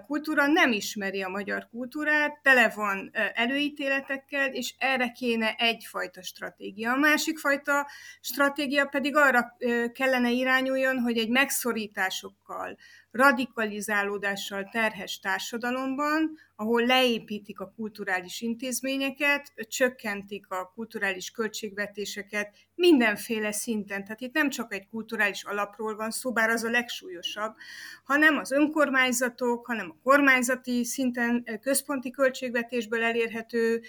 kultúra 0.06 0.48
nem 0.48 0.72
ismeri 0.72 1.22
a 1.22 1.30
magyar 1.30 1.68
kultúrát, 1.70 2.42
tele 2.42 2.70
van 2.70 3.12
előítéletekkel, 3.34 4.54
és 4.54 4.76
erre 4.78 5.12
kéne 5.12 5.56
egyfajta 5.58 6.22
stratégia. 6.22 6.92
A 6.92 6.98
másik 6.98 7.38
fajta 7.38 7.88
stratégia 8.22 8.86
pedig 8.86 9.16
arra 9.16 9.58
kellene 9.94 10.32
irányuljon, 10.32 11.00
hogy 11.00 11.18
egy 11.18 11.30
megszorításokkal, 11.30 12.78
radikalizálódással 13.12 14.70
terhes 14.72 15.20
társadalomban, 15.20 16.38
ahol 16.56 16.86
leépítik 16.86 17.60
a 17.60 17.74
kulturális 17.76 18.42
intézményeket, 18.42 19.54
csökkentik 19.68 20.50
a 20.50 20.72
kulturális 20.76 21.32
költségvetéseket 21.32 22.56
mindenféle 22.76 23.52
szinten. 23.52 24.04
Tehát 24.04 24.22
itt 24.22 24.34
nem 24.34 24.50
csak 24.50 24.74
egy 24.74 24.88
kulturális 24.88 25.44
alapról 25.44 25.96
van 25.96 26.12
szó, 26.12 26.32
bár 26.32 26.50
az 26.50 26.64
a 26.64 26.70
legsúlyosabb, 26.70 27.56
hanem 28.04 28.38
az 28.38 28.52
önkormányzatok, 28.52 29.66
hanem 29.66 29.90
a 29.90 30.00
kormányzati 30.04 30.84
szinten 30.84 31.60
központi 31.62 32.12
költségvetésből 32.12 33.04
elérhető 33.04 33.82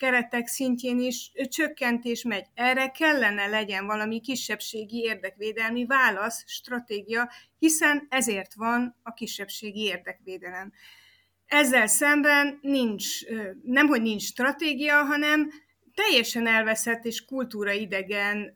keretek 0.00 0.46
szintjén 0.46 1.00
is 1.00 1.32
csökkentés 1.48 2.22
megy. 2.22 2.46
Erre 2.54 2.90
kellene 2.90 3.46
legyen 3.46 3.86
valami 3.86 4.20
kisebbségi 4.20 4.98
érdekvédelmi 4.98 5.86
válasz, 5.86 6.44
stratégia, 6.46 7.30
hiszen 7.58 8.06
ezért 8.08 8.54
van 8.54 8.96
a 9.02 9.12
kisebbségi 9.12 9.80
érdekvédelem. 9.80 10.72
Ezzel 11.46 11.86
szemben 11.86 12.58
nincs, 12.62 13.06
nem 13.62 13.86
hogy 13.86 14.02
nincs 14.02 14.22
stratégia, 14.22 15.02
hanem 15.02 15.50
teljesen 15.94 16.46
elveszett 16.46 17.04
és 17.04 17.24
kultúra 17.24 17.72
idegen 17.72 18.54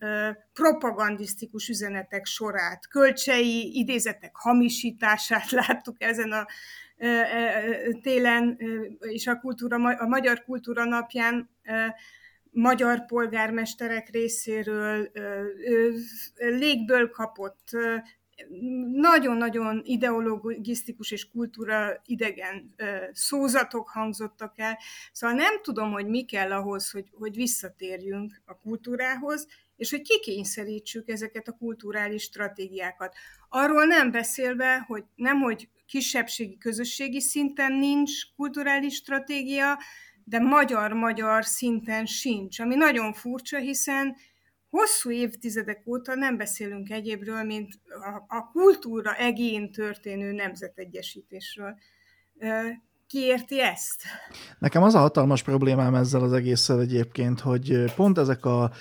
propagandisztikus 0.53 1.69
üzenetek 1.69 2.27
sorát, 2.27 2.89
kölcsei 2.89 3.79
idézetek 3.79 4.37
hamisítását 4.37 5.51
láttuk 5.67 6.03
ezen 6.03 6.33
a 6.33 6.47
télen 8.03 8.59
és 9.01 9.27
a, 9.27 9.39
kultúra, 9.39 9.77
a 9.77 10.07
Magyar 10.07 10.45
Kultúra 10.45 10.85
Napján 10.85 11.51
magyar 12.51 13.07
polgármesterek 13.07 14.09
részéről 14.09 15.11
légből 16.37 17.11
kapott, 17.11 17.71
nagyon-nagyon 18.93 19.81
ideologisztikus 19.85 21.11
és 21.11 21.29
kultúra 21.29 22.03
idegen 22.05 22.75
szózatok 23.13 23.89
hangzottak 23.89 24.59
el. 24.59 24.79
Szóval 25.13 25.37
nem 25.37 25.63
tudom, 25.63 25.93
hogy 25.93 26.07
mi 26.07 26.25
kell 26.25 26.53
ahhoz, 26.53 26.91
hogy, 26.91 27.11
hogy 27.13 27.37
visszatérjünk 27.37 28.43
a 28.45 28.59
kultúrához, 28.59 29.47
és 29.77 29.91
hogy 29.91 30.03
kikényszerítsük 30.03 31.09
ezeket 31.09 31.49
a 31.49 31.53
kulturális 31.53 32.23
stratégiákat. 32.23 33.15
Arról 33.49 33.85
nem 33.85 34.11
beszélve, 34.11 34.85
hogy 34.87 35.05
nem, 35.15 35.41
hogy 35.41 35.69
kisebbségi, 35.87 36.59
közösségi 36.59 37.21
szinten 37.21 37.73
nincs 37.73 38.13
kulturális 38.37 38.95
stratégia, 38.95 39.79
de 40.25 40.39
magyar-magyar 40.39 41.45
szinten 41.45 42.07
sincs, 42.07 42.59
ami 42.61 42.75
nagyon 42.75 43.13
furcsa, 43.13 43.59
hiszen 43.59 44.17
hosszú 44.71 45.11
évtizedek 45.11 45.83
óta 45.87 46.15
nem 46.15 46.37
beszélünk 46.37 46.91
egyébről, 46.91 47.43
mint 47.43 47.73
a, 47.85 48.37
a 48.37 48.51
kultúra 48.53 49.17
egén 49.17 49.73
történő 49.73 50.33
nemzetegyesítésről. 50.33 51.79
Ki 53.07 53.19
érti 53.19 53.61
ezt? 53.61 54.03
Nekem 54.59 54.83
az 54.83 54.95
a 54.95 54.99
hatalmas 54.99 55.43
problémám 55.43 55.95
ezzel 55.95 56.23
az 56.23 56.33
egésszel 56.33 56.81
egyébként, 56.81 57.41
hogy 57.41 57.95
pont 57.95 58.19
ezek 58.19 58.45
a 58.45 58.73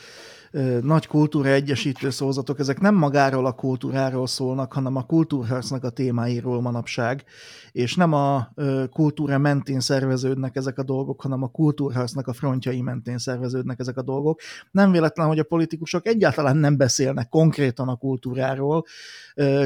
nagy 0.81 1.07
kultúra 1.07 1.50
egyesítő 1.50 2.10
szózatok, 2.10 2.60
ezek 2.60 2.79
nem 2.79 2.95
magáról 2.95 3.45
a 3.45 3.51
kultúráról 3.51 4.27
szólnak, 4.27 4.74
hanem 4.74 4.95
a 4.95 5.05
kultúrharcnak 5.05 5.83
a 5.83 5.89
témáiról 5.89 6.62
manapság, 6.62 7.24
és 7.72 7.95
nem 7.95 8.13
a 8.13 8.53
kultúra 8.91 9.38
mentén 9.38 9.80
szerveződnek 9.80 10.56
ezek 10.56 10.78
a 10.78 10.84
dolgok, 10.84 11.21
hanem 11.21 11.43
a 11.43 11.47
kultúrharcnak 11.47 12.28
a 12.28 12.34
frontjai 12.34 12.82
mentén 12.82 13.17
szerveződnek 13.17 13.80
ezek 13.80 13.97
a 13.97 14.01
dolgok. 14.01 14.39
Nem 14.71 14.91
véletlen, 14.91 15.28
hogy 15.28 15.39
a 15.39 15.43
politikusok 15.43 16.08
egyáltalán 16.08 16.58
nem 16.58 16.78
beszélnek 16.78 17.30
konkrétan 17.30 17.88
a 17.88 17.95
kultúráról, 17.95 18.86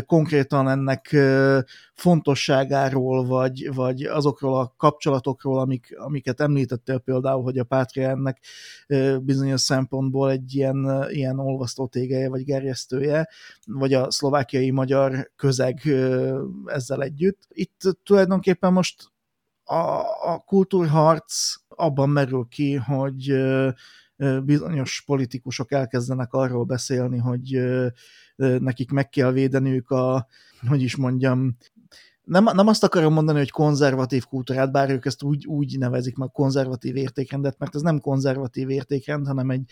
konkrétan 0.05 0.69
ennek 0.69 1.15
fontosságáról, 1.97 3.25
vagy, 3.25 3.69
vagy 3.73 4.03
azokról 4.03 4.59
a 4.59 4.73
kapcsolatokról, 4.77 5.59
amik, 5.59 5.95
amiket 5.97 6.41
említettél 6.41 6.97
például, 6.97 7.43
hogy 7.43 7.57
a 7.57 7.63
Pátria 7.63 8.09
ennek 8.09 8.39
bizonyos 9.21 9.61
szempontból 9.61 10.31
egy 10.31 10.55
ilyen, 10.55 11.05
ilyen 11.09 11.39
olvasztó 11.39 11.87
tégeje, 11.87 12.29
vagy 12.29 12.43
gerjesztője, 12.43 13.29
vagy 13.65 13.93
a 13.93 14.11
szlovákiai 14.11 14.71
magyar 14.71 15.31
közeg 15.35 15.81
ezzel 16.65 17.01
együtt. 17.01 17.47
Itt 17.49 17.81
tulajdonképpen 18.03 18.73
most 18.73 19.11
a, 19.63 19.99
a 20.33 20.43
kultúrharc 20.45 21.55
abban 21.67 22.09
merül 22.09 22.47
ki, 22.49 22.73
hogy 22.73 23.33
bizonyos 24.43 25.03
politikusok 25.05 25.71
elkezdenek 25.71 26.33
arról 26.33 26.63
beszélni, 26.63 27.17
hogy 27.17 27.59
nekik 28.35 28.91
meg 28.91 29.09
kell 29.09 29.31
védeniük 29.31 29.89
a, 29.89 30.27
hogy 30.67 30.81
is 30.81 30.95
mondjam, 30.95 31.57
nem, 32.27 32.43
nem 32.43 32.67
azt 32.67 32.83
akarom 32.83 33.13
mondani, 33.13 33.37
hogy 33.37 33.51
konzervatív 33.51 34.25
kultúrát, 34.25 34.71
bár 34.71 34.89
ők 34.89 35.05
ezt 35.05 35.23
úgy, 35.23 35.45
úgy 35.45 35.77
nevezik 35.77 36.15
meg 36.15 36.31
konzervatív 36.31 36.95
értékrendet, 36.95 37.59
mert 37.59 37.75
ez 37.75 37.81
nem 37.81 37.99
konzervatív 37.99 38.69
értékrend, 38.69 39.27
hanem 39.27 39.49
egy 39.49 39.63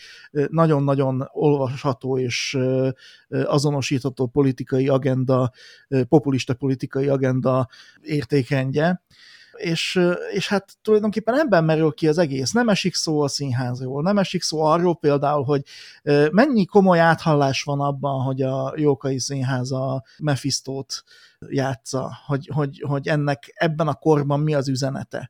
nagyon-nagyon 0.49 1.29
olvasható 1.31 2.17
és 2.17 2.57
azonosítható 3.29 4.27
politikai 4.27 4.87
agenda, 4.87 5.51
populista 6.09 6.53
politikai 6.53 7.07
agenda 7.07 7.67
értékrendje 8.01 9.03
és, 9.57 9.99
és 10.33 10.47
hát 10.47 10.77
tulajdonképpen 10.81 11.39
ebben 11.39 11.63
merül 11.63 11.93
ki 11.93 12.07
az 12.07 12.17
egész. 12.17 12.51
Nem 12.51 12.69
esik 12.69 12.95
szó 12.95 13.21
a 13.21 13.27
színházról, 13.27 14.01
nem 14.01 14.17
esik 14.17 14.41
szó 14.41 14.61
arról 14.61 14.95
például, 14.97 15.43
hogy 15.43 15.61
mennyi 16.31 16.65
komoly 16.65 16.99
áthallás 16.99 17.63
van 17.63 17.79
abban, 17.79 18.23
hogy 18.23 18.41
a 18.41 18.73
Jókai 18.75 19.19
Színház 19.19 19.71
a 19.71 20.03
Mephistót 20.17 21.03
játsza, 21.49 22.17
hogy, 22.25 22.49
hogy, 22.53 22.83
hogy 22.87 23.07
ennek 23.07 23.53
ebben 23.55 23.87
a 23.87 23.93
korban 23.93 24.39
mi 24.39 24.53
az 24.53 24.67
üzenete. 24.67 25.29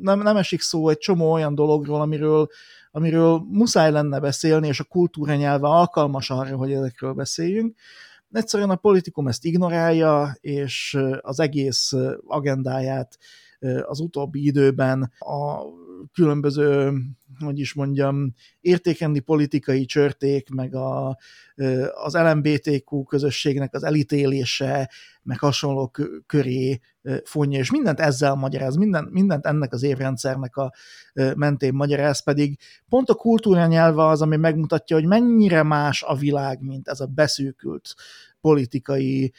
Nem, 0.00 0.20
nem 0.20 0.36
esik 0.36 0.60
szó 0.60 0.88
egy 0.88 0.98
csomó 0.98 1.32
olyan 1.32 1.54
dologról, 1.54 2.00
amiről, 2.00 2.48
amiről 2.90 3.42
muszáj 3.50 3.90
lenne 3.90 4.20
beszélni, 4.20 4.66
és 4.68 4.80
a 4.80 4.84
kultúra 4.84 5.34
nyelve 5.34 5.68
alkalmas 5.68 6.30
arra, 6.30 6.56
hogy 6.56 6.72
ezekről 6.72 7.12
beszéljünk. 7.12 7.76
Egyszerűen 8.34 8.70
a 8.70 8.76
politikum 8.76 9.28
ezt 9.28 9.44
ignorálja, 9.44 10.36
és 10.40 10.98
az 11.20 11.40
egész 11.40 11.92
agendáját 12.26 13.18
az 13.82 14.00
utóbbi 14.00 14.46
időben 14.46 15.12
a 15.18 15.62
különböző, 16.12 16.92
hogy 17.38 17.58
is 17.58 17.74
mondjam, 17.74 18.34
értékendi 18.60 19.20
politikai 19.20 19.84
csörték, 19.84 20.48
meg 20.48 20.74
a, 20.74 21.18
az 22.04 22.14
LMBTQ 22.14 23.02
közösségnek 23.02 23.74
az 23.74 23.84
elítélése, 23.84 24.90
meg 25.22 25.38
hasonlók 25.38 26.22
köré 26.26 26.80
fonja, 27.24 27.58
és 27.58 27.70
mindent 27.70 28.00
ezzel 28.00 28.34
magyaráz, 28.34 28.76
minden, 28.76 29.08
mindent 29.10 29.46
ennek 29.46 29.72
az 29.72 29.82
évrendszernek 29.82 30.56
a 30.56 30.72
mentén 31.34 31.74
magyaráz, 31.74 32.22
pedig 32.22 32.58
pont 32.88 33.08
a 33.08 33.14
kultúra 33.14 33.66
nyelve 33.66 34.06
az, 34.06 34.22
ami 34.22 34.36
megmutatja, 34.36 34.96
hogy 34.96 35.06
mennyire 35.06 35.62
más 35.62 36.02
a 36.02 36.14
világ, 36.14 36.60
mint 36.60 36.88
ez 36.88 37.00
a 37.00 37.06
beszűkült 37.06 37.94
politikai 38.44 39.32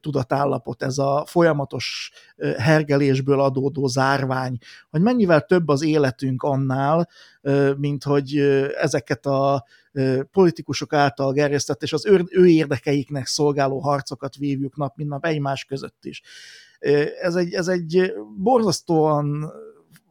tudatállapot, 0.00 0.82
ez 0.82 0.98
a 0.98 1.24
folyamatos 1.26 2.10
hergelésből 2.58 3.40
adódó 3.40 3.86
zárvány, 3.86 4.58
hogy 4.90 5.00
mennyivel 5.00 5.40
több 5.40 5.68
az 5.68 5.82
életünk 5.82 6.42
annál, 6.42 7.08
mint 7.76 8.04
hogy 8.04 8.36
ezeket 8.80 9.26
a 9.26 9.64
politikusok 10.30 10.92
által 10.92 11.32
gerjesztett 11.32 11.82
és 11.82 11.92
az 11.92 12.06
ő, 12.30 12.46
érdekeiknek 12.46 13.26
szolgáló 13.26 13.78
harcokat 13.78 14.36
vívjuk 14.36 14.76
nap, 14.76 14.96
mint 14.96 15.10
nap 15.10 15.24
egymás 15.24 15.64
között 15.64 16.04
is. 16.04 16.22
Ez 17.20 17.34
egy, 17.34 17.52
ez 17.52 17.68
egy 17.68 18.12
borzasztóan 18.36 19.52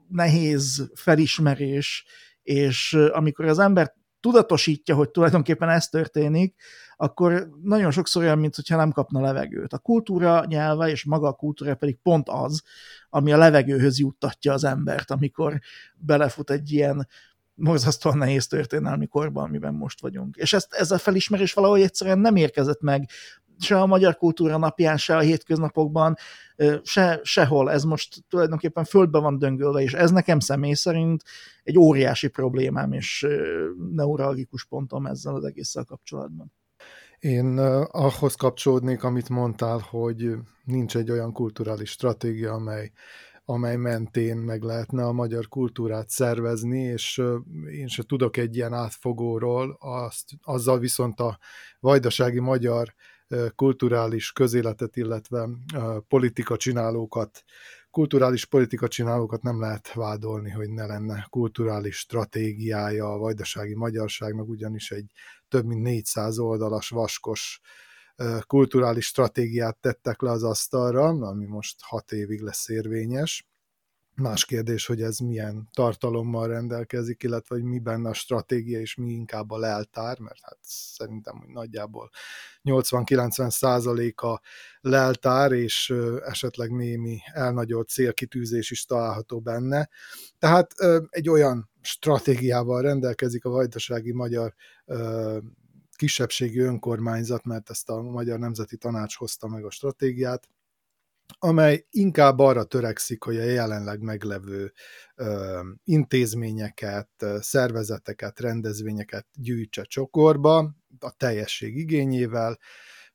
nehéz 0.08 0.92
felismerés, 0.94 2.06
és 2.44 2.94
amikor 2.94 3.46
az 3.46 3.60
ember 3.60 3.94
tudatosítja, 4.20 4.96
hogy 4.96 5.10
tulajdonképpen 5.10 5.70
ez 5.70 5.88
történik, 5.88 6.56
akkor 6.98 7.50
nagyon 7.64 7.92
sokszor 7.92 8.24
olyan, 8.24 8.40
mintha 8.40 8.76
nem 8.76 8.92
kapna 8.92 9.22
levegőt. 9.22 9.74
A 9.74 9.78
kultúra 9.78 10.46
nyelve 10.46 10.90
és 10.90 11.06
maga 11.06 11.28
a 11.28 11.34
kultúra 11.34 11.76
pedig 11.76 11.98
pont 12.02 12.30
az, 12.30 12.64
ami 13.10 13.32
a 13.32 13.38
levegőhöz 13.38 14.00
juttatja 14.00 14.54
az 14.54 14.64
embert, 14.64 15.12
amikor 15.12 15.60
belefut 15.96 16.50
egy 16.50 16.72
ilyen 16.72 17.08
morzasztóan 17.56 18.18
nehéz 18.18 18.48
történelmi 18.48 19.08
korban, 19.08 19.44
amiben 19.44 19.74
most 19.74 20.02
vagyunk. 20.02 20.36
És 20.36 20.54
ezt, 20.54 20.74
ez 20.74 20.92
a 20.92 20.98
felismerés 20.98 21.54
valahogy 21.54 21.82
egyszerűen 21.82 22.20
nem 22.20 22.36
érkezett 22.36 22.82
meg 22.82 23.10
se 23.60 23.80
a 23.82 23.86
Magyar 23.86 24.18
Kultúra 24.18 24.58
napján, 24.58 24.98
se 24.98 25.16
a 25.18 25.20
hétköznapokban, 25.20 26.16
se, 26.84 27.20
sehol. 27.24 27.72
Ez 27.72 27.84
most 27.84 28.24
tulajdonképpen 28.30 28.84
földbe 28.84 29.20
van 29.20 29.38
döngölve, 29.38 29.82
és 29.82 29.94
ez 29.94 30.12
nekem 30.12 30.40
személy 30.40 30.74
szerint 30.74 31.24
egy 31.64 31.78
óriási 31.78 32.28
problémám 32.28 32.92
és 32.92 33.28
neuralgikus 33.92 34.66
pontom 34.66 35.06
ezzel 35.06 35.36
az 35.36 35.44
egésszel 35.44 35.84
kapcsolatban. 35.84 36.52
Én 37.26 37.58
ahhoz 37.92 38.36
kapcsolódnék, 38.36 39.04
amit 39.04 39.30
mondtál, 39.30 39.78
hogy 39.78 40.36
nincs 40.64 40.98
egy 40.98 41.12
olyan 41.12 41.32
kulturális 41.32 41.90
stratégia, 41.90 42.54
amely 42.54 42.92
amely 43.46 43.76
mentén 43.76 44.38
meg 44.38 44.62
lehetne 44.62 45.06
a 45.06 45.12
magyar 45.12 45.48
kultúrát 45.48 46.10
szervezni, 46.10 46.80
és 46.80 47.22
én 47.72 47.88
se 47.88 48.04
tudok 48.04 48.38
egy 48.38 48.56
ilyen 48.56 48.74
átfogóról, 48.74 49.78
azt, 49.80 50.24
azzal 50.42 50.80
viszont 50.80 51.20
a 51.20 51.40
vajdasági 51.80 52.40
magyar 52.40 52.94
kulturális 53.56 54.32
közéletet, 54.32 54.96
illetve 54.96 55.50
politika 56.08 56.58
csinálókat, 56.58 57.44
kulturális 57.92 58.46
politika 58.46 58.88
csinálókat 58.88 59.42
nem 59.42 59.60
lehet 59.60 59.94
vádolni, 59.94 60.50
hogy 60.50 60.70
ne 60.70 60.86
lenne 60.86 61.28
kulturális 61.30 61.98
stratégiája 61.98 63.14
a 63.14 63.18
vajdasági 63.18 63.76
magyarságnak, 63.76 64.48
ugyanis 64.48 64.92
egy 64.92 65.12
több 65.48 65.66
mint 65.66 65.82
400 65.82 66.38
oldalas 66.38 66.90
vaskos 66.90 67.60
kulturális 68.48 69.06
stratégiát 69.06 69.78
tettek 69.78 70.22
le 70.22 70.32
az 70.32 70.44
asztalra, 70.44 71.08
ami 71.08 71.46
most 71.46 71.82
hat 71.82 72.12
évig 72.12 72.42
lesz 72.42 72.70
érvényes. 72.70 73.48
Más 74.16 74.46
kérdés, 74.46 74.86
hogy 74.86 75.02
ez 75.02 75.18
milyen 75.18 75.70
tartalommal 75.74 76.48
rendelkezik, 76.48 77.24
illetve 77.24 77.56
hogy 77.56 77.64
mi 77.64 77.80
benne 77.80 78.10
a 78.10 78.14
stratégia, 78.14 78.80
és 78.80 78.96
mi 78.96 79.12
inkább 79.12 79.52
a 79.52 79.58
leltár, 79.58 80.20
mert 80.20 80.40
hát 80.42 80.58
szerintem 80.62 81.38
hogy 81.38 81.50
nagyjából 81.50 82.10
80-90 82.64 83.50
százaléka 83.50 84.42
leltár, 84.82 85.52
és 85.52 85.94
esetleg 86.26 86.72
némi 86.72 87.18
elnagyolt 87.34 87.90
célkitűzés 87.90 88.72
is 88.72 88.86
található 88.86 89.40
benne. 89.40 89.90
Tehát 90.40 90.74
egy 91.10 91.30
olyan 91.30 91.70
stratégiával 91.82 92.82
rendelkezik 92.82 93.46
a 93.46 93.50
vajdasági 93.50 94.12
magyar 94.12 94.54
kisebbségi 95.96 96.60
önkormányzat, 96.60 97.46
mert 97.46 97.70
ezt 97.70 97.90
a 97.90 98.02
Magyar 98.02 98.40
Nemzeti 98.40 98.78
Tanács 98.78 99.16
hozta 99.16 99.48
meg 99.48 99.66
a 99.66 99.72
stratégiát, 99.72 100.50
amely 101.40 101.86
inkább 101.90 102.40
arra 102.40 102.64
törekszik, 102.64 103.24
hogy 103.24 103.38
a 103.38 103.44
jelenleg 103.44 104.02
meglevő 104.02 104.72
ö, 105.16 105.60
intézményeket, 105.84 107.10
szervezeteket, 107.40 108.40
rendezvényeket 108.40 109.28
gyűjtse 109.34 109.84
csokorba, 109.84 110.76
a 111.00 111.12
teljesség 111.18 111.78
igényével. 111.78 112.60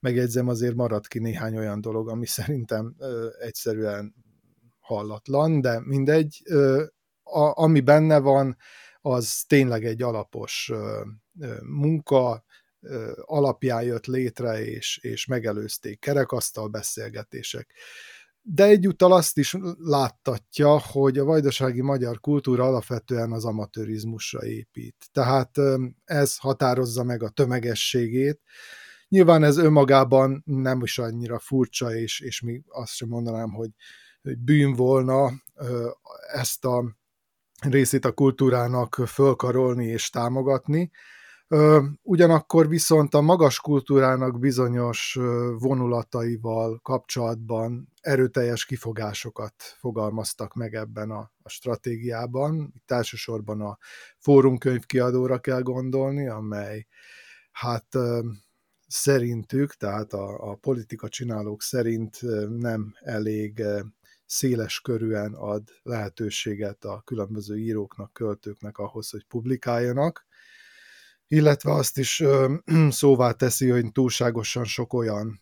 Megjegyzem, 0.00 0.48
azért 0.48 0.74
maradt 0.74 1.06
ki 1.06 1.18
néhány 1.18 1.56
olyan 1.56 1.80
dolog, 1.80 2.08
ami 2.08 2.26
szerintem 2.38 2.94
ö, 2.98 3.28
egyszerűen 3.38 4.14
hallatlan, 4.80 5.60
de 5.60 5.80
mindegy. 5.84 6.42
Ö, 6.44 6.84
a, 7.22 7.62
ami 7.62 7.80
benne 7.80 8.18
van, 8.18 8.56
az 9.00 9.44
tényleg 9.46 9.84
egy 9.84 10.02
alapos 10.02 10.70
ö, 10.72 11.02
munka, 11.62 12.44
alapján 13.24 13.82
jött 13.82 14.06
létre, 14.06 14.64
és, 14.64 14.98
és 15.02 15.26
megelőzték 15.26 15.98
kerekasztal 16.00 16.68
beszélgetések. 16.68 17.74
De 18.42 18.64
egyúttal 18.64 19.12
azt 19.12 19.38
is 19.38 19.56
láttatja, 19.78 20.78
hogy 20.78 21.18
a 21.18 21.24
vajdasági 21.24 21.80
magyar 21.80 22.20
kultúra 22.20 22.64
alapvetően 22.64 23.32
az 23.32 23.44
amatőrizmusra 23.44 24.44
épít. 24.44 24.96
Tehát 25.12 25.50
ez 26.04 26.36
határozza 26.36 27.04
meg 27.04 27.22
a 27.22 27.28
tömegességét. 27.28 28.40
Nyilván 29.08 29.42
ez 29.44 29.56
önmagában 29.56 30.42
nem 30.46 30.82
is 30.82 30.98
annyira 30.98 31.38
furcsa, 31.38 31.94
és, 31.94 32.20
és 32.20 32.40
mi 32.40 32.62
azt 32.68 32.94
sem 32.94 33.08
mondanám, 33.08 33.50
hogy, 33.50 33.70
hogy 34.22 34.38
bűn 34.38 34.72
volna 34.72 35.32
ezt 36.32 36.64
a 36.64 36.96
részét 37.60 38.04
a 38.04 38.12
kultúrának 38.12 38.94
fölkarolni 39.06 39.86
és 39.86 40.10
támogatni, 40.10 40.90
Ugyanakkor 42.02 42.68
viszont 42.68 43.14
a 43.14 43.20
magas 43.20 43.60
kultúrának 43.60 44.38
bizonyos 44.38 45.18
vonulataival 45.58 46.78
kapcsolatban 46.82 47.92
erőteljes 48.00 48.64
kifogásokat 48.64 49.54
fogalmaztak 49.78 50.54
meg 50.54 50.74
ebben 50.74 51.10
a, 51.10 51.30
stratégiában. 51.44 52.72
Itt 52.74 52.90
elsősorban 52.90 53.60
a 53.60 53.78
fórumkönyv 54.18 54.84
kiadóra 54.84 55.38
kell 55.38 55.60
gondolni, 55.60 56.28
amely 56.28 56.86
hát 57.52 57.86
szerintük, 58.86 59.74
tehát 59.74 60.12
a, 60.12 60.50
a 60.50 60.54
politika 60.54 61.08
csinálók 61.08 61.62
szerint 61.62 62.18
nem 62.48 62.94
elég 63.00 63.62
széles 64.26 64.80
körűen 64.80 65.34
ad 65.34 65.62
lehetőséget 65.82 66.84
a 66.84 67.02
különböző 67.04 67.58
íróknak, 67.58 68.12
költőknek 68.12 68.78
ahhoz, 68.78 69.10
hogy 69.10 69.24
publikáljanak 69.24 70.28
illetve 71.32 71.72
azt 71.72 71.98
is 71.98 72.22
szóvá 72.90 73.32
teszi, 73.32 73.68
hogy 73.68 73.92
túlságosan 73.92 74.64
sok 74.64 74.92
olyan 74.92 75.40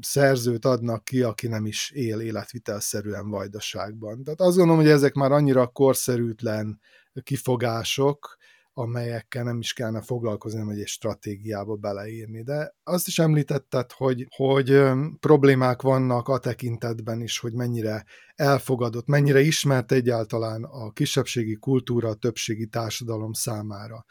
szerzőt 0.00 0.64
adnak 0.64 1.04
ki, 1.04 1.22
aki 1.22 1.46
nem 1.46 1.66
is 1.66 1.90
él 1.90 2.20
életvitelszerűen 2.20 3.30
vajdaságban. 3.30 4.24
Tehát 4.24 4.40
azt 4.40 4.56
gondolom, 4.56 4.80
hogy 4.80 4.90
ezek 4.90 5.14
már 5.14 5.32
annyira 5.32 5.66
korszerűtlen 5.66 6.80
kifogások, 7.22 8.36
amelyekkel 8.80 9.44
nem 9.44 9.58
is 9.58 9.72
kellene 9.72 10.00
foglalkozni, 10.00 10.60
hogy 10.60 10.80
egy 10.80 10.86
stratégiába 10.86 11.74
beleírni. 11.74 12.42
De 12.42 12.74
azt 12.84 13.06
is 13.06 13.18
említetted, 13.18 13.92
hogy, 13.92 14.26
hogy 14.36 14.82
problémák 15.20 15.82
vannak 15.82 16.28
a 16.28 16.38
tekintetben 16.38 17.20
is, 17.20 17.38
hogy 17.38 17.52
mennyire 17.52 18.04
elfogadott, 18.34 19.06
mennyire 19.06 19.40
ismert 19.40 19.92
egyáltalán 19.92 20.64
a 20.64 20.90
kisebbségi 20.90 21.54
kultúra 21.54 22.08
a 22.08 22.14
többségi 22.14 22.66
társadalom 22.66 23.32
számára 23.32 24.04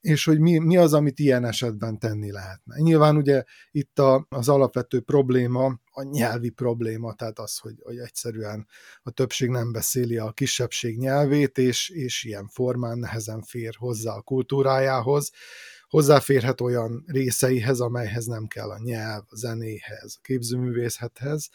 és 0.00 0.24
hogy 0.24 0.40
mi, 0.40 0.58
mi 0.58 0.76
az, 0.76 0.92
amit 0.92 1.18
ilyen 1.18 1.44
esetben 1.44 1.98
tenni 1.98 2.30
lehetne. 2.30 2.76
Nyilván 2.78 3.16
ugye 3.16 3.44
itt 3.70 3.98
a, 3.98 4.26
az 4.28 4.48
alapvető 4.48 5.00
probléma 5.00 5.80
a 5.92 6.02
nyelvi 6.02 6.50
probléma, 6.50 7.14
tehát 7.14 7.38
az, 7.38 7.58
hogy, 7.58 7.74
hogy 7.82 7.98
egyszerűen 7.98 8.66
a 9.02 9.10
többség 9.10 9.48
nem 9.48 9.72
beszéli 9.72 10.16
a 10.16 10.32
kisebbség 10.32 10.98
nyelvét, 10.98 11.58
és, 11.58 11.88
és 11.88 12.24
ilyen 12.24 12.48
formán 12.48 12.98
nehezen 12.98 13.42
fér 13.42 13.74
hozzá 13.78 14.12
a 14.12 14.22
kultúrájához. 14.22 15.30
Hozzáférhet 15.88 16.60
olyan 16.60 17.04
részeihez, 17.06 17.80
amelyhez 17.80 18.26
nem 18.26 18.46
kell 18.46 18.70
a 18.70 18.78
nyelv, 18.82 19.22
a 19.28 19.36
zenéhez, 19.36 20.14
a 20.16 20.20
képzőművészethez, 20.22 21.48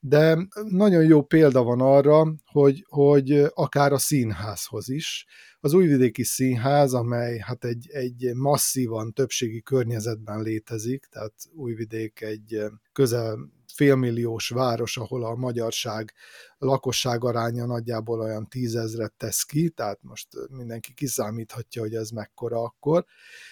de 0.00 0.48
nagyon 0.68 1.04
jó 1.04 1.22
példa 1.22 1.62
van 1.62 1.80
arra, 1.80 2.34
hogy, 2.44 2.84
hogy 2.88 3.44
akár 3.54 3.92
a 3.92 3.98
színházhoz 3.98 4.88
is. 4.88 5.26
Az 5.60 5.72
újvidéki 5.72 6.24
színház, 6.24 6.94
amely 6.94 7.38
hát 7.38 7.64
egy, 7.64 7.88
egy 7.90 8.30
masszívan 8.34 9.12
többségi 9.12 9.62
környezetben 9.62 10.42
létezik, 10.42 11.06
tehát 11.10 11.34
Újvidék 11.52 12.20
egy 12.20 12.62
közel 12.92 13.38
félmilliós 13.74 14.48
város, 14.48 14.96
ahol 14.96 15.24
a 15.24 15.34
magyarság 15.34 16.12
lakosság 16.58 17.24
aránya 17.24 17.66
nagyjából 17.66 18.20
olyan 18.20 18.48
tízezret 18.48 19.12
tesz 19.16 19.42
ki, 19.42 19.68
tehát 19.68 19.98
most 20.02 20.28
mindenki 20.50 20.94
kiszámíthatja, 20.94 21.82
hogy 21.82 21.94
ez 21.94 22.10
mekkora 22.10 22.62
akkor. 22.62 23.04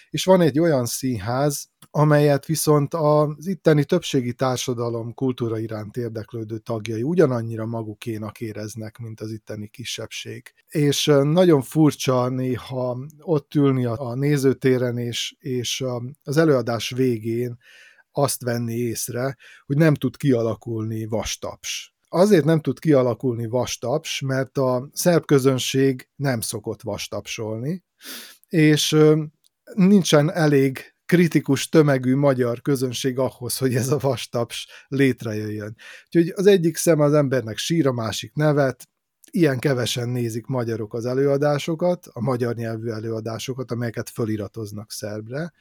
És 0.09 0.25
van 0.25 0.41
egy 0.41 0.59
olyan 0.59 0.85
színház, 0.85 1.69
amelyet 1.91 2.45
viszont 2.45 2.93
az 2.93 3.47
itteni 3.47 3.83
többségi 3.83 4.33
társadalom 4.33 5.13
kultúra 5.13 5.59
iránt 5.59 5.97
érdeklődő 5.97 6.57
tagjai 6.57 7.03
ugyanannyira 7.03 7.65
magukénak 7.65 8.39
éreznek, 8.39 8.97
mint 8.97 9.21
az 9.21 9.31
itteni 9.31 9.67
kisebbség. 9.67 10.53
És 10.67 11.05
nagyon 11.23 11.61
furcsa 11.61 12.29
néha 12.29 12.97
ott 13.19 13.53
ülni 13.53 13.85
a 13.85 14.15
nézőtéren, 14.15 14.97
és, 14.97 15.35
és 15.39 15.83
az 16.23 16.37
előadás 16.37 16.89
végén 16.89 17.57
azt 18.11 18.43
venni 18.43 18.75
észre, 18.75 19.37
hogy 19.65 19.77
nem 19.77 19.93
tud 19.93 20.17
kialakulni 20.17 21.05
vastaps. 21.05 21.93
Azért 22.09 22.45
nem 22.45 22.61
tud 22.61 22.79
kialakulni 22.79 23.47
vastaps, 23.47 24.21
mert 24.21 24.57
a 24.57 24.89
szerb 24.93 25.25
közönség 25.25 26.09
nem 26.15 26.41
szokott 26.41 26.81
vastapsolni, 26.81 27.83
és 28.47 28.97
nincsen 29.73 30.31
elég 30.31 30.93
kritikus 31.09 31.69
tömegű 31.69 32.15
magyar 32.15 32.61
közönség 32.61 33.17
ahhoz, 33.17 33.57
hogy 33.57 33.75
ez 33.75 33.89
a 33.91 33.97
vastaps 33.97 34.67
létrejöjjön. 34.87 35.75
Úgyhogy 36.05 36.33
az 36.35 36.45
egyik 36.45 36.77
szem 36.77 36.99
az 36.99 37.13
embernek 37.13 37.57
sír, 37.57 37.87
a 37.87 37.93
másik 37.93 38.33
nevet, 38.33 38.89
ilyen 39.31 39.59
kevesen 39.59 40.09
nézik 40.09 40.45
magyarok 40.45 40.93
az 40.93 41.05
előadásokat, 41.05 42.07
a 42.11 42.21
magyar 42.21 42.55
nyelvű 42.55 42.89
előadásokat, 42.89 43.71
amelyeket 43.71 44.09
föliratoznak 44.09 44.91
szerbre, 44.91 45.51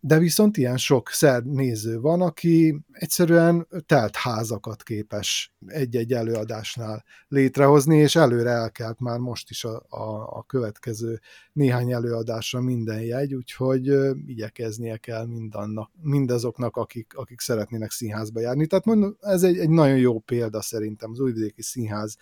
de 0.00 0.18
viszont 0.18 0.56
ilyen 0.56 0.76
sok 0.76 1.08
szerb 1.08 1.46
néző 1.46 2.00
van, 2.00 2.20
aki 2.20 2.80
egyszerűen 2.92 3.66
telt 3.86 4.16
házakat 4.16 4.82
képes 4.82 5.52
egy-egy 5.66 6.12
előadásnál 6.12 7.04
létrehozni, 7.28 7.96
és 7.96 8.16
előre 8.16 8.50
elkelt 8.50 9.00
már 9.00 9.18
most 9.18 9.50
is 9.50 9.64
a, 9.64 9.82
a, 9.88 10.36
a 10.38 10.44
következő 10.46 11.20
néhány 11.52 11.92
előadásra 11.92 12.60
minden 12.60 13.00
jegy, 13.00 13.34
úgyhogy 13.34 13.86
igyekeznie 14.26 14.96
kell 14.96 15.26
mindannak, 15.26 15.90
mindazoknak, 16.02 16.76
akik, 16.76 17.12
akik 17.16 17.40
szeretnének 17.40 17.90
színházba 17.90 18.40
járni. 18.40 18.66
Tehát 18.66 18.84
mondom, 18.84 19.16
ez 19.20 19.42
egy, 19.42 19.58
egy 19.58 19.70
nagyon 19.70 19.98
jó 19.98 20.18
példa 20.18 20.62
szerintem 20.62 21.10
az 21.10 21.20
újvidéki 21.20 21.62
színház, 21.62 22.16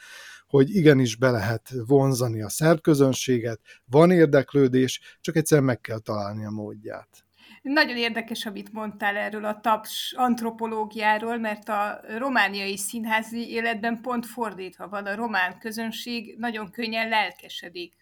hogy 0.49 0.75
igenis 0.75 1.16
be 1.16 1.31
lehet 1.31 1.75
vonzani 1.87 2.42
a 2.42 2.49
szerb 2.49 2.81
közönséget, 2.81 3.61
van 3.85 4.11
érdeklődés, 4.11 5.18
csak 5.20 5.37
egyszerűen 5.37 5.66
meg 5.66 5.81
kell 5.81 5.99
találni 5.99 6.44
a 6.44 6.51
módját. 6.51 7.25
Nagyon 7.72 7.96
érdekes, 7.96 8.46
amit 8.46 8.72
mondtál 8.72 9.16
erről 9.16 9.44
a 9.44 9.61
taps 9.62 10.14
antropológiáról, 10.16 11.38
mert 11.38 11.68
a 11.68 12.00
romániai 12.18 12.76
színházi 12.76 13.50
életben 13.50 14.00
pont 14.00 14.26
fordítva 14.26 14.88
van. 14.88 15.07
A 15.07 15.14
román 15.14 15.59
közönség 15.59 16.37
nagyon 16.38 16.70
könnyen 16.70 17.09
lelkesedik, 17.09 17.94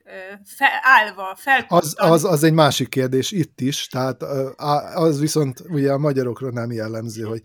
fel, 0.44 0.68
állva, 0.82 1.36
Az, 1.68 1.94
az, 1.98 2.24
az 2.24 2.42
egy 2.42 2.52
másik 2.52 2.88
kérdés 2.88 3.30
itt 3.30 3.60
is, 3.60 3.86
tehát 3.86 4.22
az 4.94 5.20
viszont 5.20 5.60
ugye 5.68 5.92
a 5.92 5.98
magyarokra 5.98 6.50
nem 6.50 6.72
jellemző, 6.72 7.22
hogy 7.22 7.42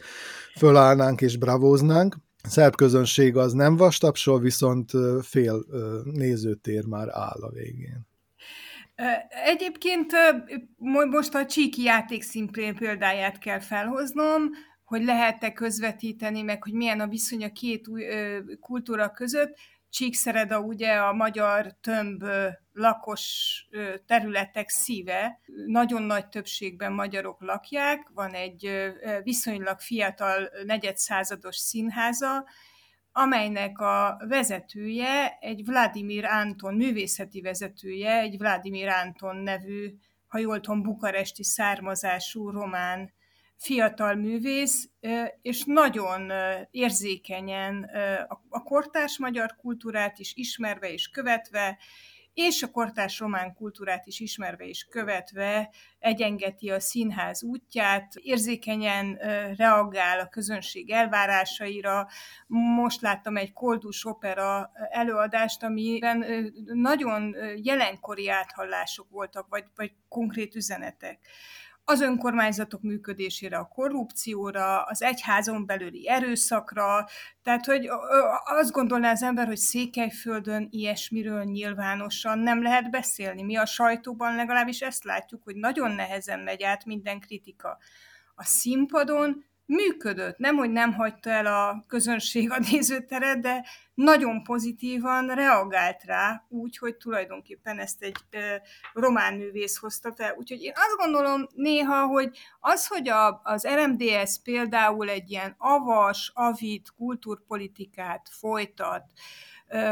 fölállnánk 0.57 1.21
és 1.21 1.37
bravóznánk. 1.37 2.15
A 2.43 2.47
szerb 2.47 2.75
közönség 2.75 3.37
az 3.37 3.53
nem 3.53 3.75
vastapsol, 3.75 4.39
viszont 4.39 4.91
fél 5.21 5.65
nézőtér 6.03 6.85
már 6.85 7.07
áll 7.11 7.41
a 7.41 7.49
végén. 7.49 8.08
Egyébként 9.29 10.13
most 11.09 11.35
a 11.35 11.45
csíki 11.45 11.83
játékszín 11.83 12.49
példáját 12.77 13.37
kell 13.37 13.59
felhoznom, 13.59 14.49
hogy 14.83 15.03
lehet-e 15.03 15.51
közvetíteni, 15.51 16.41
meg 16.41 16.63
hogy 16.63 16.73
milyen 16.73 16.99
a 16.99 17.07
viszony 17.07 17.43
a 17.43 17.51
két 17.51 17.87
új, 17.87 18.03
kultúra 18.59 19.11
között. 19.11 19.57
Csíkszereda 19.89 20.59
ugye 20.59 20.93
a 20.93 21.13
magyar 21.13 21.75
tömb 21.81 22.23
lakos 22.73 23.67
területek 24.05 24.69
szíve, 24.69 25.39
nagyon 25.65 26.01
nagy 26.01 26.27
többségben 26.27 26.93
magyarok 26.93 27.41
lakják, 27.41 28.09
van 28.13 28.33
egy 28.33 28.91
viszonylag 29.23 29.79
fiatal 29.79 30.49
negyedszázados 30.65 31.55
színháza, 31.55 32.45
amelynek 33.21 33.79
a 33.79 34.21
vezetője 34.27 35.37
egy 35.39 35.65
Vladimir 35.65 36.25
Anton, 36.25 36.75
művészeti 36.75 37.41
vezetője, 37.41 38.19
egy 38.19 38.37
Vladimir 38.37 38.87
Anton 38.87 39.35
nevű, 39.35 39.93
ha 40.27 40.37
jól 40.37 40.59
tudom, 40.59 40.81
bukaresti 40.81 41.43
származású 41.43 42.49
román 42.49 43.13
fiatal 43.57 44.15
művész, 44.15 44.89
és 45.41 45.63
nagyon 45.65 46.31
érzékenyen 46.71 47.89
a 48.49 48.63
kortárs 48.63 49.17
magyar 49.17 49.55
kultúrát 49.55 50.19
is 50.19 50.33
ismerve 50.35 50.91
és 50.91 51.07
követve, 51.07 51.77
és 52.33 52.63
a 52.63 52.71
kortárs 52.71 53.19
román 53.19 53.53
kultúrát 53.53 54.05
is 54.05 54.19
ismerve 54.19 54.67
és 54.67 54.83
követve 54.89 55.69
egyengeti 55.99 56.69
a 56.69 56.79
színház 56.79 57.43
útját, 57.43 58.13
érzékenyen 58.15 59.15
reagál 59.57 60.19
a 60.19 60.29
közönség 60.29 60.91
elvárásaira. 60.91 62.07
Most 62.47 63.01
láttam 63.01 63.37
egy 63.37 63.53
koldus 63.53 64.05
opera 64.05 64.71
előadást, 64.89 65.63
amiben 65.63 66.25
nagyon 66.65 67.35
jelenkori 67.55 68.29
áthallások 68.29 69.09
voltak, 69.09 69.47
vagy, 69.49 69.65
vagy 69.75 69.91
konkrét 70.07 70.55
üzenetek 70.55 71.19
az 71.89 72.01
önkormányzatok 72.01 72.81
működésére, 72.81 73.57
a 73.57 73.67
korrupcióra, 73.67 74.81
az 74.81 75.01
egyházon 75.01 75.65
belüli 75.65 76.09
erőszakra, 76.09 77.07
tehát 77.43 77.65
hogy 77.65 77.89
azt 78.43 78.71
gondolná 78.71 79.11
az 79.11 79.23
ember, 79.23 79.47
hogy 79.47 79.57
Székelyföldön 79.57 80.67
ilyesmiről 80.71 81.43
nyilvánosan 81.43 82.39
nem 82.39 82.61
lehet 82.61 82.89
beszélni. 82.89 83.43
Mi 83.43 83.55
a 83.55 83.65
sajtóban 83.65 84.35
legalábbis 84.35 84.81
ezt 84.81 85.03
látjuk, 85.03 85.43
hogy 85.43 85.55
nagyon 85.55 85.91
nehezen 85.91 86.39
megy 86.39 86.63
át 86.63 86.85
minden 86.85 87.19
kritika. 87.19 87.77
A 88.35 88.43
színpadon 88.43 89.45
működött. 89.69 90.37
Nem, 90.37 90.55
hogy 90.55 90.71
nem 90.71 90.93
hagyta 90.93 91.29
el 91.29 91.45
a 91.45 91.83
közönség 91.87 92.51
a 92.51 92.59
nézőteret, 92.71 93.39
de 93.39 93.65
nagyon 93.93 94.43
pozitívan 94.43 95.27
reagált 95.27 96.03
rá, 96.03 96.45
úgy, 96.47 96.77
hogy 96.77 96.95
tulajdonképpen 96.95 97.79
ezt 97.79 98.01
egy 98.01 98.15
e, 98.29 98.61
román 98.93 99.33
művész 99.33 99.77
hozta 99.77 100.13
fel. 100.15 100.35
Úgyhogy 100.37 100.61
én 100.61 100.73
azt 100.75 100.97
gondolom 100.97 101.47
néha, 101.55 102.05
hogy 102.05 102.37
az, 102.59 102.87
hogy 102.87 103.09
a, 103.09 103.41
az 103.43 103.67
RMDS 103.67 104.39
például 104.43 105.09
egy 105.09 105.31
ilyen 105.31 105.55
avas, 105.57 106.31
avid 106.33 106.81
kultúrpolitikát 106.97 108.29
folytat, 108.31 109.03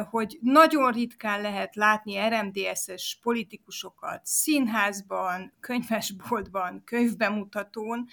hogy 0.10 0.38
nagyon 0.42 0.92
ritkán 0.92 1.42
lehet 1.42 1.76
látni 1.76 2.18
RMDS-es 2.30 3.20
politikusokat 3.22 4.22
színházban, 4.24 5.54
könyvesboltban, 5.60 6.84
könyvbemutatón, 6.86 8.08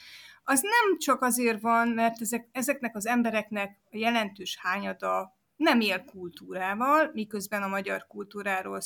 az 0.44 0.60
nem 0.60 0.98
csak 0.98 1.22
azért 1.22 1.60
van, 1.60 1.88
mert 1.88 2.20
ezek, 2.20 2.48
ezeknek 2.52 2.96
az 2.96 3.06
embereknek 3.06 3.78
a 3.90 3.96
jelentős 3.96 4.58
hányada 4.60 5.36
nem 5.56 5.80
él 5.80 6.04
kultúrával, 6.04 7.10
miközben 7.12 7.62
a 7.62 7.68
magyar 7.68 8.06
kultúráról 8.06 8.80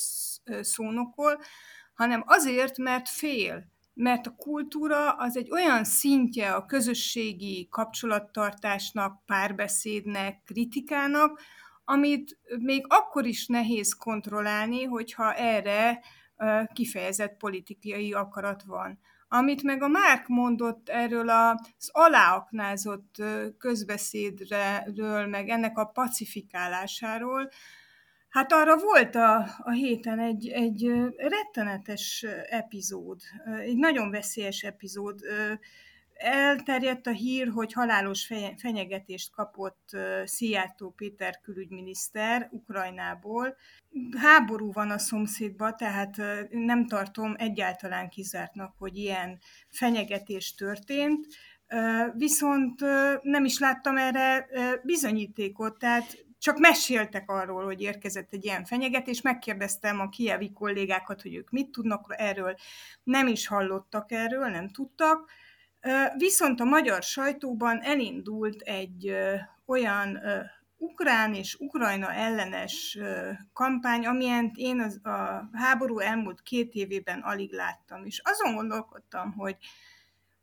szónokol, 0.61 1.41
hanem 1.95 2.23
azért, 2.27 2.79
mert 2.79 3.09
fél, 3.09 3.65
mert 3.95 4.27
a 4.27 4.35
kultúra 4.35 5.13
az 5.13 5.37
egy 5.37 5.51
olyan 5.51 5.85
szintje 5.85 6.55
a 6.55 6.67
közösségi 6.67 7.69
kapcsolattartásnak, 7.71 9.25
párbeszédnek, 9.27 10.43
kritikának, 10.45 11.41
amit 11.91 12.39
még 12.59 12.85
akkor 12.89 13.27
is 13.27 13.47
nehéz 13.47 13.93
kontrollálni, 13.93 14.85
hogyha 14.85 15.35
erre 15.35 16.01
kifejezett 16.73 17.37
politikai 17.37 18.13
akarat 18.13 18.63
van. 18.63 18.99
Amit 19.29 19.63
meg 19.63 19.83
a 19.83 19.89
Márk 19.89 20.27
mondott 20.27 20.89
erről 20.89 21.29
az 21.29 21.89
aláaknázott 21.93 23.23
közbeszédről, 23.59 25.27
meg 25.27 25.49
ennek 25.49 25.79
a 25.79 25.85
pacifikálásáról, 25.85 27.51
hát 28.29 28.53
arra 28.53 28.77
volt 28.77 29.15
a, 29.15 29.47
a 29.59 29.71
héten 29.71 30.19
egy, 30.19 30.49
egy 30.49 30.91
rettenetes 31.17 32.27
epizód, 32.49 33.21
egy 33.61 33.77
nagyon 33.77 34.11
veszélyes 34.11 34.63
epizód 34.63 35.21
elterjedt 36.19 37.07
a 37.07 37.11
hír, 37.11 37.49
hogy 37.49 37.73
halálos 37.73 38.33
fenyegetést 38.57 39.33
kapott 39.33 39.97
Szijjártó 40.25 40.91
Péter 40.91 41.41
külügyminiszter 41.41 42.49
Ukrajnából. 42.51 43.57
Háború 44.17 44.73
van 44.73 44.91
a 44.91 44.99
szomszédban, 44.99 45.77
tehát 45.77 46.17
nem 46.51 46.87
tartom 46.87 47.35
egyáltalán 47.39 48.09
kizártnak, 48.09 48.75
hogy 48.79 48.97
ilyen 48.97 49.39
fenyegetés 49.69 50.55
történt. 50.55 51.27
Viszont 52.13 52.81
nem 53.23 53.45
is 53.45 53.59
láttam 53.59 53.97
erre 53.97 54.49
bizonyítékot, 54.83 55.79
tehát 55.79 56.27
csak 56.39 56.59
meséltek 56.59 57.31
arról, 57.31 57.65
hogy 57.65 57.81
érkezett 57.81 58.33
egy 58.33 58.45
ilyen 58.45 58.65
fenyegetés, 58.65 59.21
megkérdeztem 59.21 60.01
a 60.01 60.09
kievi 60.09 60.53
kollégákat, 60.53 61.23
hogy 61.23 61.35
ők 61.35 61.51
mit 61.51 61.71
tudnak 61.71 62.15
erről, 62.17 62.57
nem 63.03 63.27
is 63.27 63.47
hallottak 63.47 64.13
erről, 64.13 64.49
nem 64.49 64.69
tudtak, 64.69 65.31
Viszont 66.17 66.61
a 66.61 66.65
magyar 66.65 67.03
sajtóban 67.03 67.81
elindult 67.83 68.61
egy 68.61 69.15
olyan 69.67 70.19
ukrán 70.77 71.35
és 71.35 71.55
ukrajna 71.55 72.13
ellenes 72.13 72.99
kampány, 73.53 74.07
amilyen 74.07 74.53
én 74.55 74.81
az, 74.81 75.01
a 75.03 75.49
háború 75.53 75.99
elmúlt 75.99 76.43
két 76.43 76.73
évében 76.73 77.21
alig 77.21 77.53
láttam. 77.53 78.05
És 78.05 78.21
azon 78.25 78.55
gondolkodtam, 78.55 79.33
hogy, 79.33 79.57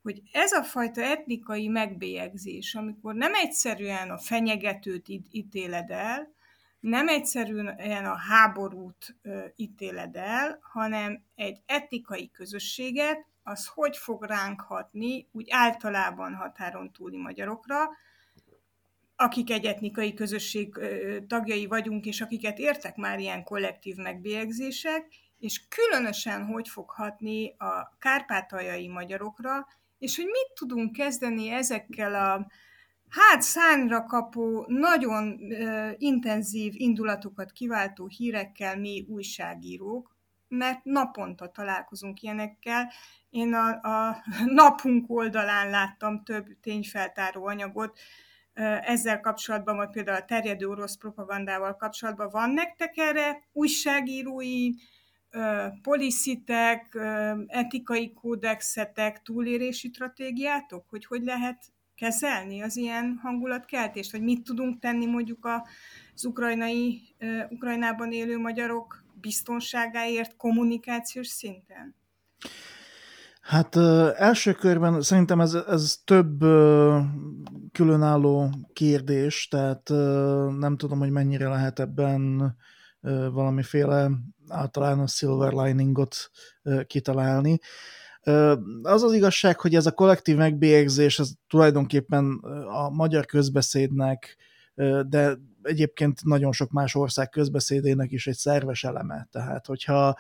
hogy 0.02 0.22
ez 0.32 0.52
a 0.52 0.64
fajta 0.64 1.02
etnikai 1.02 1.68
megbélyegzés, 1.68 2.76
amikor 2.76 3.14
nem 3.14 3.34
egyszerűen 3.34 4.10
a 4.10 4.18
fenyegetőt 4.18 5.08
ítéled 5.32 5.90
el, 5.92 6.34
nem 6.80 7.08
egyszerűen 7.08 8.06
a 8.06 8.18
háborút 8.18 9.16
ítéled 9.56 10.16
el, 10.16 10.60
hanem 10.62 11.24
egy 11.36 11.62
etnikai 11.66 12.32
közösséget, 12.32 13.26
az 13.48 13.68
hogy 13.68 13.98
fog 13.98 14.24
ránk 14.24 14.62
hatni, 14.62 15.28
úgy 15.32 15.48
általában 15.50 16.34
határon 16.34 16.92
túli 16.92 17.18
magyarokra, 17.18 17.90
akik 19.16 19.50
egy 19.52 19.66
etnikai 19.66 20.14
közösség 20.14 20.80
tagjai 21.28 21.66
vagyunk, 21.66 22.06
és 22.06 22.22
akiket 22.22 22.58
értek 22.58 22.96
már 22.96 23.20
ilyen 23.20 23.44
kollektív 23.44 23.96
megbélyegzések, 23.96 25.08
és 25.40 25.68
különösen 25.68 26.46
hogy 26.46 26.68
fog 26.68 26.90
hatni 26.90 27.56
a 27.58 27.96
kárpátaljai 28.00 28.88
magyarokra, 28.88 29.68
és 29.98 30.16
hogy 30.16 30.26
mit 30.26 30.52
tudunk 30.56 30.92
kezdeni 30.92 31.50
ezekkel 31.50 32.16
a 32.16 32.48
hát 33.10 33.42
szányra 33.42 34.04
kapó, 34.04 34.66
nagyon 34.68 35.28
uh, 35.28 35.92
intenzív 35.98 36.74
indulatokat 36.76 37.52
kiváltó 37.52 38.08
hírekkel 38.08 38.78
mi 38.78 39.06
újságírók, 39.10 40.15
mert 40.48 40.84
naponta 40.84 41.48
találkozunk 41.52 42.22
ilyenekkel. 42.22 42.92
Én 43.30 43.54
a, 43.54 43.70
a 43.70 44.24
napunk 44.46 45.10
oldalán 45.10 45.70
láttam 45.70 46.24
több 46.24 46.48
tényfeltáró 46.62 47.46
anyagot, 47.46 48.00
ezzel 48.82 49.20
kapcsolatban, 49.20 49.76
vagy 49.76 49.90
például 49.90 50.18
a 50.18 50.26
terjedő 50.26 50.68
orosz 50.68 50.98
propagandával 50.98 51.76
kapcsolatban. 51.76 52.30
Van 52.30 52.50
nektek 52.50 52.98
erre 52.98 53.44
újságírói, 53.52 54.70
poliszitek, 55.82 56.98
etikai 57.48 58.14
kódexetek, 58.14 59.22
túlérési 59.22 59.88
stratégiátok, 59.88 60.90
hogy 60.90 61.06
hogy 61.06 61.24
lehet 61.24 61.64
kezelni 61.96 62.62
az 62.62 62.78
ilyen 62.78 63.20
hangulatkeltést, 63.22 64.12
vagy 64.12 64.22
mit 64.22 64.44
tudunk 64.44 64.80
tenni 64.80 65.06
mondjuk 65.06 65.46
az 66.14 66.26
ukrajnai, 66.26 67.02
Ukrajnában 67.50 68.12
élő 68.12 68.38
magyarok 68.38 69.05
biztonságáért 69.22 70.36
kommunikációs 70.36 71.28
szinten? 71.28 71.96
Hát 73.42 73.76
első 74.18 74.54
körben 74.54 75.02
szerintem 75.02 75.42
ez, 75.42 75.54
ez 75.54 75.98
több 76.04 76.40
különálló 77.72 78.50
kérdés, 78.74 79.48
tehát 79.48 79.90
nem 80.58 80.78
tudom, 80.78 81.00
hogy 81.00 81.12
mennyire 81.12 81.48
lehet 81.48 81.80
ebben 81.80 82.56
valamiféle 83.32 84.12
általános 84.48 85.14
silver 85.14 85.54
liningot 85.54 86.16
kitalálni. 86.88 87.60
Az 88.82 89.04
az 89.04 89.14
igazság, 89.14 89.60
hogy 89.60 89.76
ez 89.76 89.86
a 89.86 89.92
kollektív 89.92 90.36
megbélyegzés, 90.36 91.20
ez 91.20 91.32
tulajdonképpen 91.48 92.40
a 92.68 92.90
magyar 92.90 93.26
közbeszédnek, 93.26 94.38
de 95.08 95.38
egyébként 95.64 96.24
nagyon 96.24 96.52
sok 96.52 96.72
más 96.72 96.96
ország 96.96 97.30
közbeszédének 97.30 98.12
is 98.12 98.28
egy 98.28 98.38
szerves 98.38 98.84
eleme. 98.84 99.28
Tehát, 99.32 99.66
hogyha, 99.66 100.18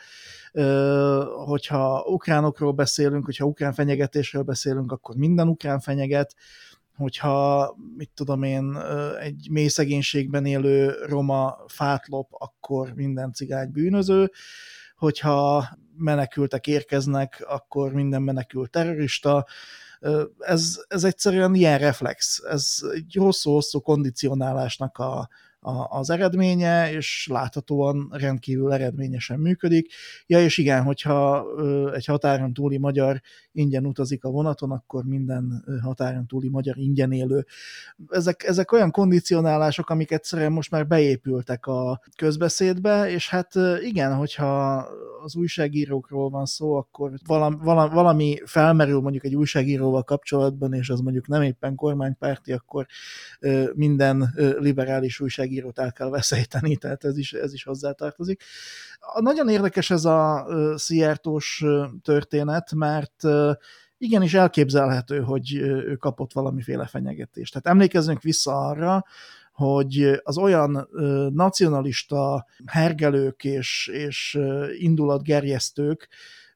hogyha 1.45 2.03
ukránokról 2.03 2.71
beszélünk, 2.71 3.25
hogyha 3.25 3.45
ukrán 3.45 3.73
fenyegetésről 3.73 4.43
beszélünk, 4.43 4.91
akkor 4.91 5.15
minden 5.15 5.47
ukrán 5.47 5.79
fenyeget, 5.79 6.35
hogyha, 6.95 7.75
mit 7.97 8.11
tudom 8.13 8.43
én, 8.43 8.77
egy 9.19 9.47
mély 9.51 9.67
szegénységben 9.67 10.45
élő 10.45 10.91
roma 11.05 11.57
fát 11.67 12.07
lop, 12.07 12.27
akkor 12.31 12.93
minden 12.93 13.33
cigány 13.33 13.71
bűnöző, 13.71 14.31
hogyha 14.95 15.67
menekültek 15.97 16.67
érkeznek, 16.67 17.45
akkor 17.47 17.93
minden 17.93 18.21
menekült 18.21 18.71
terrorista, 18.71 19.45
ez, 20.39 20.84
ez 20.88 21.03
egyszerűen 21.03 21.55
ilyen 21.55 21.79
reflex, 21.79 22.41
ez 22.49 22.77
egy 22.93 23.15
hosszú-hosszú 23.19 23.79
kondicionálásnak 23.79 24.97
a, 24.97 25.29
a, 25.65 25.97
az 25.97 26.10
eredménye, 26.10 26.91
és 26.91 27.28
láthatóan 27.32 28.10
rendkívül 28.12 28.73
eredményesen 28.73 29.39
működik. 29.39 29.91
Ja, 30.28 30.39
és 30.39 30.58
igen, 30.58 30.84
hogyha 30.84 31.45
egy 31.93 32.06
határon 32.06 32.54
túli 32.54 32.78
magyar 32.78 33.21
ingyen 33.51 33.86
utazik 33.86 34.23
a 34.23 34.30
vonaton, 34.30 34.71
akkor 34.71 35.04
minden 35.04 35.65
határon 35.82 36.28
túli 36.28 36.49
magyar 36.49 36.78
ingyen 36.78 37.12
élő. 37.12 37.45
Ezek, 38.10 38.43
ezek 38.43 38.71
olyan 38.71 38.91
kondicionálások, 38.91 39.89
amik 39.89 40.12
egyszerűen 40.12 40.51
most 40.51 40.71
már 40.71 40.88
beépültek 40.88 41.65
a 41.65 42.01
közbeszédbe, 42.15 43.10
és 43.10 43.30
hát 43.30 43.54
igen, 43.82 44.15
hogyha 44.15 44.78
az 45.23 45.36
újságírókról 45.36 46.30
van 46.30 46.45
szó, 46.45 46.73
akkor 46.75 47.12
valami, 47.25 47.58
valami 47.93 48.41
felmerül 48.45 49.01
mondjuk 49.01 49.23
egy 49.23 49.36
újságíróval 49.36 50.04
kapcsolatban, 50.04 50.73
és 50.73 50.89
az 50.89 50.99
mondjuk 50.99 51.28
nem 51.28 51.41
éppen 51.41 51.75
kormánypárti, 51.75 52.51
akkor 52.51 52.86
minden 53.73 54.34
liberális 54.60 55.19
újságírót 55.55 55.79
el 55.79 55.91
kell 55.91 56.09
veszélyteni, 56.09 56.75
tehát 56.75 57.03
ez 57.03 57.17
is, 57.17 57.33
ez 57.33 57.53
is 57.53 57.63
hozzátartozik. 57.63 58.43
Nagyon 59.19 59.49
érdekes 59.49 59.89
ez 59.89 60.05
a 60.05 60.47
Szijjártós 60.75 61.63
történet, 62.01 62.73
mert 62.73 63.23
igenis 63.97 64.33
elképzelhető, 64.33 65.21
hogy 65.21 65.55
ő 65.55 65.95
kapott 65.95 66.33
valamiféle 66.33 66.85
fenyegetést. 66.85 67.51
Tehát 67.51 67.67
emlékezzünk 67.67 68.21
vissza 68.21 68.67
arra, 68.67 69.05
hogy 69.51 70.19
az 70.23 70.37
olyan 70.37 70.87
nacionalista 71.33 72.45
hergelők 72.65 73.43
és, 73.43 73.89
és 73.93 74.39
indulatgerjesztők, 74.77 76.07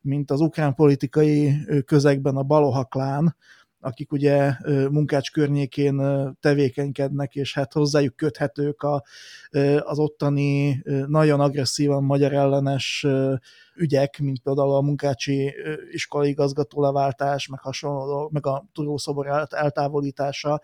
mint 0.02 0.32
az 0.32 0.40
ukrán 0.40 0.74
politikai 0.74 1.54
közegben 1.86 2.36
a 2.36 2.44
Balohaklán, 2.44 3.36
akik 3.82 4.12
ugye 4.12 4.54
munkács 4.90 5.32
környékén 5.32 6.02
tevékenykednek, 6.40 7.36
és 7.36 7.54
hát 7.54 7.74
hozzájuk 7.74 8.16
köthetők 8.16 8.82
a, 8.82 9.04
az 9.80 10.00
ottani 10.00 10.84
nagyon 11.08 11.40
agresszívan 11.40 12.04
magyar 12.04 12.34
ellenes 12.34 13.06
ügyek, 13.76 14.20
mint 14.20 14.40
például 14.40 14.76
a 14.76 14.82
munkácsi 14.82 15.54
iskolai 15.92 16.30
igazgató 16.30 16.82
leváltás, 16.82 17.48
meg 17.48 17.60
hasonló, 17.60 18.30
meg 18.34 18.46
a 18.46 18.66
turószobor 18.74 19.48
eltávolítása. 19.50 20.62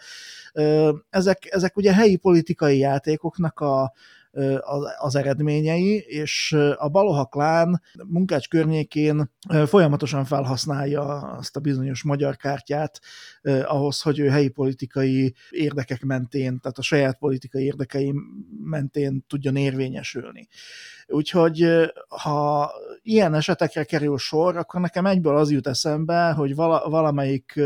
Ezek, 1.09 1.47
ezek 1.49 1.77
ugye 1.77 1.93
helyi 1.93 2.15
politikai 2.15 2.77
játékoknak 2.77 3.59
a, 3.59 3.93
az 4.97 5.15
eredményei, 5.15 5.97
és 6.07 6.55
a 6.75 6.89
Baloha 6.89 7.25
klán 7.25 7.81
munkács 8.07 8.47
környékén 8.47 9.31
folyamatosan 9.65 10.25
felhasználja 10.25 11.01
azt 11.17 11.55
a 11.55 11.59
bizonyos 11.59 12.03
magyar 12.03 12.35
kártyát 12.35 12.99
ahhoz, 13.63 14.01
hogy 14.01 14.19
ő 14.19 14.29
helyi 14.29 14.49
politikai 14.49 15.35
érdekek 15.49 16.01
mentén, 16.01 16.59
tehát 16.59 16.77
a 16.77 16.81
saját 16.81 17.17
politikai 17.17 17.63
érdekei 17.63 18.13
mentén 18.63 19.25
tudjon 19.27 19.55
érvényesülni. 19.55 20.47
Úgyhogy 21.07 21.67
ha 22.07 22.71
ilyen 23.01 23.33
esetekre 23.33 23.83
kerül 23.83 24.17
sor, 24.17 24.57
akkor 24.57 24.81
nekem 24.81 25.05
egyből 25.05 25.37
az 25.37 25.51
jut 25.51 25.67
eszembe, 25.67 26.31
hogy 26.31 26.55
vala, 26.55 26.89
valamelyik 26.89 27.59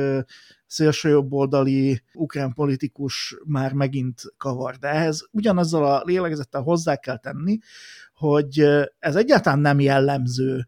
szélsőjobboldali 0.70 2.02
ukrán 2.14 2.54
politikus 2.54 3.36
már 3.46 3.74
megint 3.74 4.22
kavar. 4.38 4.76
De 4.76 4.88
ehhez 4.88 5.28
ugyanazzal 5.32 5.86
a 5.86 6.04
lélegzettel 6.06 6.62
hozzá 6.62 6.96
kell 6.96 7.18
tenni, 7.18 7.58
hogy 8.14 8.66
ez 9.00 9.16
egyáltalán 9.16 9.60
nem 9.60 9.80
jellemző 9.80 10.66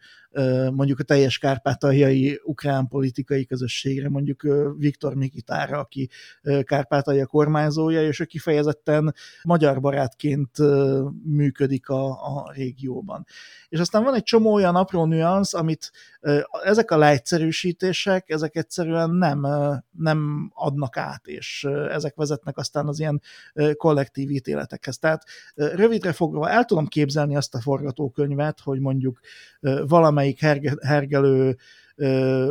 mondjuk 0.74 1.00
a 1.00 1.04
teljes 1.04 1.38
kárpátaljai 1.38 2.40
ukrán 2.44 2.88
politikai 2.88 3.46
közösségre, 3.46 4.10
mondjuk 4.10 4.42
Viktor 4.78 5.14
Mikitára, 5.14 5.80
aki 5.80 6.10
kárpátalja 6.64 7.26
kormányzója, 7.26 8.04
és 8.04 8.20
ő 8.20 8.26
kifejezetten 8.26 9.14
magyar 9.44 9.80
barátként 9.80 10.58
működik 11.24 11.90
a, 11.90 12.10
a 12.10 12.52
régióban. 12.54 13.26
És 13.70 13.80
aztán 13.80 14.04
van 14.04 14.16
egy 14.16 14.24
csomó 14.24 14.54
olyan 14.54 14.76
apró 14.76 15.06
nüansz, 15.06 15.54
amit 15.54 15.92
ezek 16.64 16.92
a 16.92 16.98
leegyszerűsítések, 16.98 18.30
ezek 18.30 18.56
egyszerűen 18.56 19.10
nem, 19.10 19.48
nem 19.92 20.52
adnak 20.54 20.98
át, 20.98 21.28
és 21.28 21.68
ezek 21.90 22.16
vezetnek 22.16 22.58
aztán 22.58 22.88
az 22.88 23.00
ilyen 23.00 23.22
kollektív 23.74 24.32
ítéletekhez. 24.32 24.98
Tehát 24.98 25.24
rövidre 25.56 26.12
fogva 26.12 26.50
el 26.50 26.66
tudom 26.66 26.88
képzelni 26.88 27.36
azt 27.36 27.56
a 27.56 27.62
forgatókönyvet, 27.62 28.60
hogy 28.60 28.80
mondjuk 28.80 29.20
valamelyik 30.22 30.40
herge, 30.40 30.74
hergelő 30.82 31.58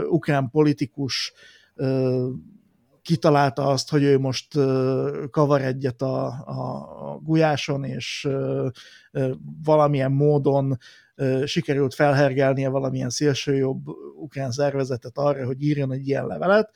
ukrán 0.08 0.50
politikus 0.50 1.32
kitalálta 3.02 3.66
azt, 3.66 3.90
hogy 3.90 4.02
ő 4.02 4.18
most 4.18 4.58
kavar 5.30 5.60
egyet 5.62 6.02
a, 6.02 6.26
a 6.26 7.18
gulyáson, 7.22 7.84
és 7.84 8.28
valamilyen 9.64 10.12
módon 10.12 10.78
sikerült 11.44 11.94
felhergelnie 11.94 12.68
valamilyen 12.68 13.10
szélsőjobb 13.10 13.86
ukrán 14.16 14.50
szervezetet 14.50 15.18
arra, 15.18 15.46
hogy 15.46 15.62
írjon 15.62 15.92
egy 15.92 16.08
ilyen 16.08 16.26
levelet, 16.26 16.70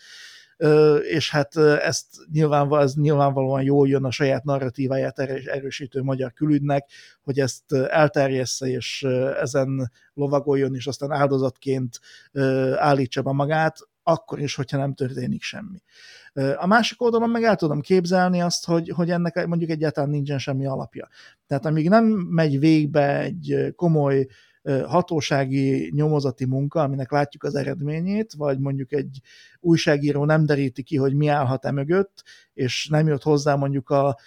és 1.02 1.30
hát 1.30 1.56
ezt 1.56 2.06
nyilvánval, 2.32 2.82
ez 2.82 2.94
nyilvánvalóan 2.94 3.62
jól 3.62 3.88
jön 3.88 4.04
a 4.04 4.10
saját 4.10 4.44
narratíváját 4.44 5.18
erősítő 5.18 6.02
magyar 6.02 6.32
külügynek, 6.32 6.90
hogy 7.22 7.38
ezt 7.38 7.72
elterjessze, 7.72 8.66
és 8.66 9.02
ezen 9.40 9.90
lovagoljon, 10.14 10.74
és 10.74 10.86
aztán 10.86 11.12
áldozatként 11.12 12.00
állítsa 12.76 13.22
be 13.22 13.32
magát, 13.32 13.78
akkor 14.02 14.40
is, 14.40 14.54
hogyha 14.54 14.76
nem 14.76 14.94
történik 14.94 15.42
semmi. 15.42 15.82
A 16.56 16.66
másik 16.66 17.02
oldalon 17.02 17.30
meg 17.30 17.42
el 17.42 17.56
tudom 17.56 17.80
képzelni 17.80 18.40
azt, 18.40 18.66
hogy, 18.66 18.88
hogy 18.88 19.10
ennek 19.10 19.46
mondjuk 19.46 19.70
egyáltalán 19.70 20.10
nincsen 20.10 20.38
semmi 20.38 20.66
alapja. 20.66 21.08
Tehát 21.46 21.66
amíg 21.66 21.88
nem 21.88 22.04
megy 22.06 22.58
végbe 22.58 23.20
egy 23.20 23.72
komoly 23.76 24.26
hatósági 24.86 25.92
nyomozati 25.94 26.44
munka, 26.44 26.80
aminek 26.80 27.10
látjuk 27.10 27.44
az 27.44 27.54
eredményét, 27.54 28.32
vagy 28.36 28.58
mondjuk 28.58 28.92
egy 28.92 29.20
újságíró 29.60 30.24
nem 30.24 30.46
deríti 30.46 30.82
ki, 30.82 30.96
hogy 30.96 31.14
mi 31.14 31.28
állhat 31.28 31.64
e 31.64 31.70
mögött, 31.70 32.22
és 32.54 32.88
nem 32.90 33.06
jött 33.06 33.22
hozzá 33.22 33.54
mondjuk 33.54 33.90
a 33.90 34.18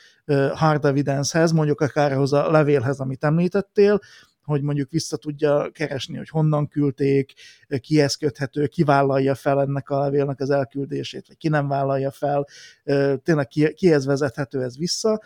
hard 0.53 0.85
evidence-hez, 0.85 1.51
mondjuk 1.51 1.81
akár 1.81 2.11
ahhoz 2.11 2.33
a 2.33 2.51
levélhez, 2.51 2.99
amit 2.99 3.23
említettél, 3.23 3.99
hogy 4.43 4.61
mondjuk 4.61 4.91
vissza 4.91 5.17
tudja 5.17 5.69
keresni, 5.71 6.17
hogy 6.17 6.29
honnan 6.29 6.67
küldték, 6.67 7.33
kihez 7.79 8.15
köthető, 8.15 8.67
ki 8.67 8.83
vállalja 8.83 9.35
fel 9.35 9.61
ennek 9.61 9.89
a 9.89 9.99
levélnek 9.99 10.39
az 10.39 10.49
elküldését, 10.49 11.27
vagy 11.27 11.37
ki 11.37 11.47
nem 11.47 11.67
vállalja 11.67 12.11
fel, 12.11 12.47
tényleg 13.23 13.47
kihez 13.75 14.05
vezethető 14.05 14.63
ez 14.63 14.77
vissza, 14.77 15.21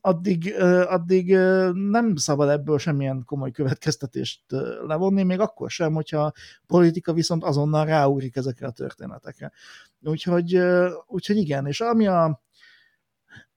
addig, 0.00 0.54
addig 0.86 1.34
nem 1.72 2.16
szabad 2.16 2.48
ebből 2.48 2.78
semmilyen 2.78 3.22
komoly 3.24 3.50
következtetést 3.50 4.42
levonni, 4.86 5.22
még 5.22 5.40
akkor 5.40 5.70
sem, 5.70 5.94
hogyha 5.94 6.22
a 6.22 6.32
politika 6.66 7.12
viszont 7.12 7.44
azonnal 7.44 7.84
ráúrik 7.86 8.36
ezekre 8.36 8.66
a 8.66 8.70
történetekre. 8.70 9.52
Úgyhogy, 10.00 10.60
úgyhogy 11.06 11.36
igen, 11.36 11.66
és 11.66 11.80
ami 11.80 12.06
a, 12.06 12.42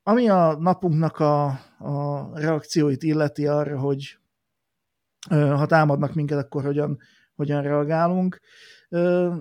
ami 0.04 0.30
a 0.30 0.58
napunknak 0.60 1.20
a, 1.20 1.46
a 1.78 2.30
reakcióit 2.34 3.04
illeti 3.04 3.48
arra, 3.48 3.80
hogy 3.80 4.18
ha 5.30 5.66
támadnak 5.66 6.14
minket, 6.14 6.38
akkor 6.38 6.64
hogyan, 6.64 7.00
hogyan 7.36 7.62
reagálunk, 7.62 8.40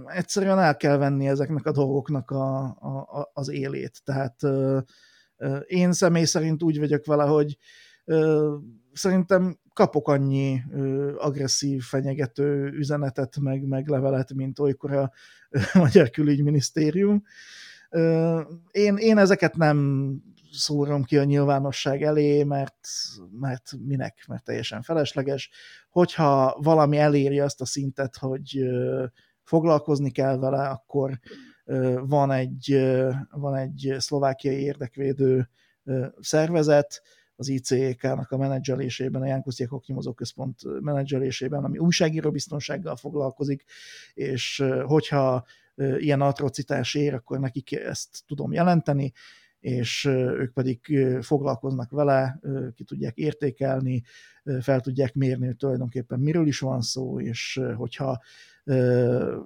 egyszerűen 0.07 0.59
el 0.59 0.76
kell 0.76 0.97
venni 0.97 1.28
ezeknek 1.28 1.66
a 1.66 1.72
dolgoknak 1.72 2.30
a, 2.30 2.64
a, 2.64 3.30
az 3.32 3.49
élét. 3.49 4.01
Tehát 4.05 4.37
én 5.66 5.93
személy 5.93 6.24
szerint 6.24 6.62
úgy 6.62 6.78
vagyok 6.78 7.07
vele, 7.07 7.24
hogy 7.24 7.59
szerintem 8.93 9.59
kapok 9.72 10.09
annyi 10.09 10.61
agresszív, 11.16 11.82
fenyegető 11.82 12.70
üzenetet, 12.72 13.39
meg, 13.41 13.66
meg 13.66 13.89
levelet, 13.89 14.35
mint 14.35 14.59
olykor 14.59 14.93
a 14.93 15.12
Magyar 15.74 16.11
Külügyminisztérium. 16.11 17.22
Én, 18.70 18.97
én 18.97 19.18
ezeket 19.18 19.57
nem 19.57 20.11
szórom 20.53 21.03
ki 21.03 21.18
a 21.18 21.24
nyilvánosság 21.24 22.03
elé, 22.03 22.45
mert, 22.45 22.89
mert 23.41 23.70
minek, 23.87 24.24
mert 24.28 24.45
teljesen 24.45 24.82
felesleges. 24.82 25.51
Hogyha 25.91 26.59
valami 26.62 26.99
eléri 26.99 27.41
azt 27.41 27.61
a 27.61 27.66
szintet, 27.66 28.16
hogy 28.16 28.64
foglalkozni 29.43 30.11
kell 30.11 30.39
vele, 30.39 30.68
akkor 30.68 31.18
van 32.01 32.31
egy, 32.31 32.93
van 33.31 33.57
egy 33.57 33.95
szlovákiai 33.99 34.61
érdekvédő 34.61 35.49
szervezet, 36.21 37.03
az 37.37 37.49
ICEK-nak 37.49 38.31
a 38.31 38.37
menedzselésében, 38.37 39.23
a 39.23 39.27
Jánkusz 39.27 39.59
Jakok 39.59 39.87
Nyomozó 39.87 40.12
Központ 40.12 40.81
menedzselésében, 40.81 41.65
ami 41.65 41.79
újságíró 41.79 42.31
biztonsággal 42.31 42.97
foglalkozik, 42.97 43.65
és 44.15 44.65
hogyha 44.85 45.45
ilyen 45.99 46.21
atrocitás 46.21 46.95
ér, 46.95 47.15
akkor 47.15 47.41
nekik 47.41 47.73
ezt 47.73 48.23
tudom 48.27 48.53
jelenteni, 48.53 49.12
és 49.61 50.05
ők 50.05 50.53
pedig 50.53 50.99
foglalkoznak 51.21 51.91
vele, 51.91 52.41
ki 52.75 52.85
tudják 52.85 53.17
értékelni, 53.17 54.03
fel 54.61 54.81
tudják 54.81 55.15
mérni, 55.15 55.47
hogy 55.47 55.57
tulajdonképpen 55.57 56.21
miről 56.21 56.47
is 56.47 56.59
van 56.59 56.81
szó, 56.81 57.21
és 57.21 57.61
hogyha 57.77 58.23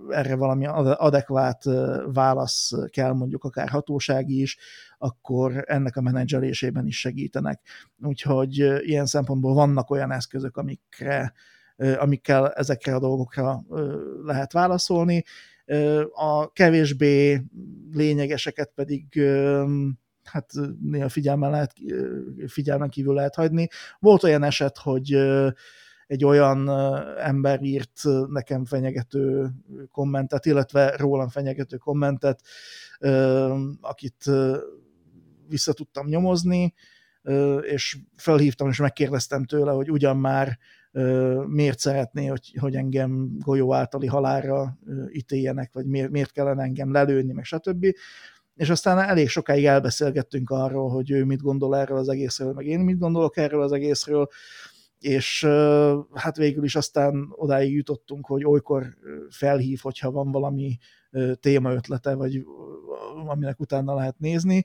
erre 0.09 0.35
valami 0.37 0.67
adekvát 0.97 1.65
válasz 2.13 2.73
kell, 2.91 3.13
mondjuk 3.13 3.45
akár 3.45 3.69
hatósági 3.69 4.41
is, 4.41 4.59
akkor 4.99 5.65
ennek 5.67 5.97
a 5.97 6.01
menedzselésében 6.01 6.87
is 6.87 6.99
segítenek. 6.99 7.61
Úgyhogy 8.03 8.57
ilyen 8.81 9.07
szempontból 9.07 9.55
vannak 9.55 9.91
olyan 9.91 10.13
eszközök, 10.13 10.57
amikre, 10.57 11.33
amikkel 11.77 12.53
ezekre 12.53 12.95
a 12.95 13.01
dolgokra 13.01 13.65
lehet 14.23 14.53
válaszolni. 14.53 15.25
A 16.13 16.53
kevésbé 16.53 17.43
lényegeseket 17.93 18.73
pedig 18.75 19.23
hát 20.25 20.51
néha 20.81 21.09
figyelmen, 21.09 21.51
lehet, 21.51 21.73
figyelmen 22.47 22.89
kívül 22.89 23.15
lehet 23.15 23.35
hagyni. 23.35 23.69
Volt 23.99 24.23
olyan 24.23 24.43
eset, 24.43 24.79
hogy 24.79 25.17
egy 26.09 26.25
olyan 26.25 26.71
ember 27.19 27.63
írt 27.63 28.01
nekem 28.29 28.65
fenyegető 28.65 29.51
kommentet, 29.91 30.47
illetve 30.47 30.97
rólam 30.97 31.29
fenyegető 31.29 31.77
kommentet, 31.77 32.41
akit 33.81 34.25
vissza 35.49 35.73
tudtam 35.73 36.07
nyomozni, 36.07 36.75
és 37.61 37.99
felhívtam, 38.17 38.69
és 38.69 38.79
megkérdeztem 38.79 39.45
tőle, 39.45 39.73
hogy 39.73 39.91
ugyan 39.91 40.17
már 40.17 40.59
miért 41.47 41.79
szeretné, 41.79 42.27
hogy, 42.27 42.57
hogy 42.61 42.75
engem 42.75 43.39
golyó 43.39 43.75
általi 43.75 44.07
halálra 44.07 44.79
ítéljenek, 45.13 45.73
vagy 45.73 45.87
miért, 45.87 46.11
miért 46.11 46.33
kellene 46.33 46.63
engem 46.63 46.93
lelőni, 46.93 47.33
meg 47.33 47.45
stb. 47.45 47.87
És 48.55 48.71
aztán 48.71 48.99
elég 48.99 49.29
sokáig 49.29 49.65
elbeszélgettünk 49.65 50.51
arról, 50.51 50.91
hogy 50.91 51.11
ő 51.11 51.25
mit 51.25 51.43
gondol 51.43 51.77
erről 51.77 51.99
az 51.99 52.09
egészről, 52.09 52.53
meg 52.53 52.67
én 52.67 52.81
mit 52.81 52.99
gondolok 52.99 53.37
erről 53.37 53.63
az 53.63 53.73
egészről, 53.73 54.29
és 54.99 55.45
hát 56.15 56.37
végül 56.37 56.65
is 56.65 56.77
aztán 56.77 57.29
odáig 57.31 57.75
jutottunk, 57.75 58.27
hogy 58.27 58.45
olykor 58.45 58.97
felhív, 59.31 59.81
hogyha 59.83 60.11
van 60.11 60.31
valami 60.31 60.79
témaötlete, 61.41 62.15
vagy 62.15 62.45
aminek 63.27 63.61
utána 63.61 63.95
lehet 63.95 64.19
nézni. 64.19 64.65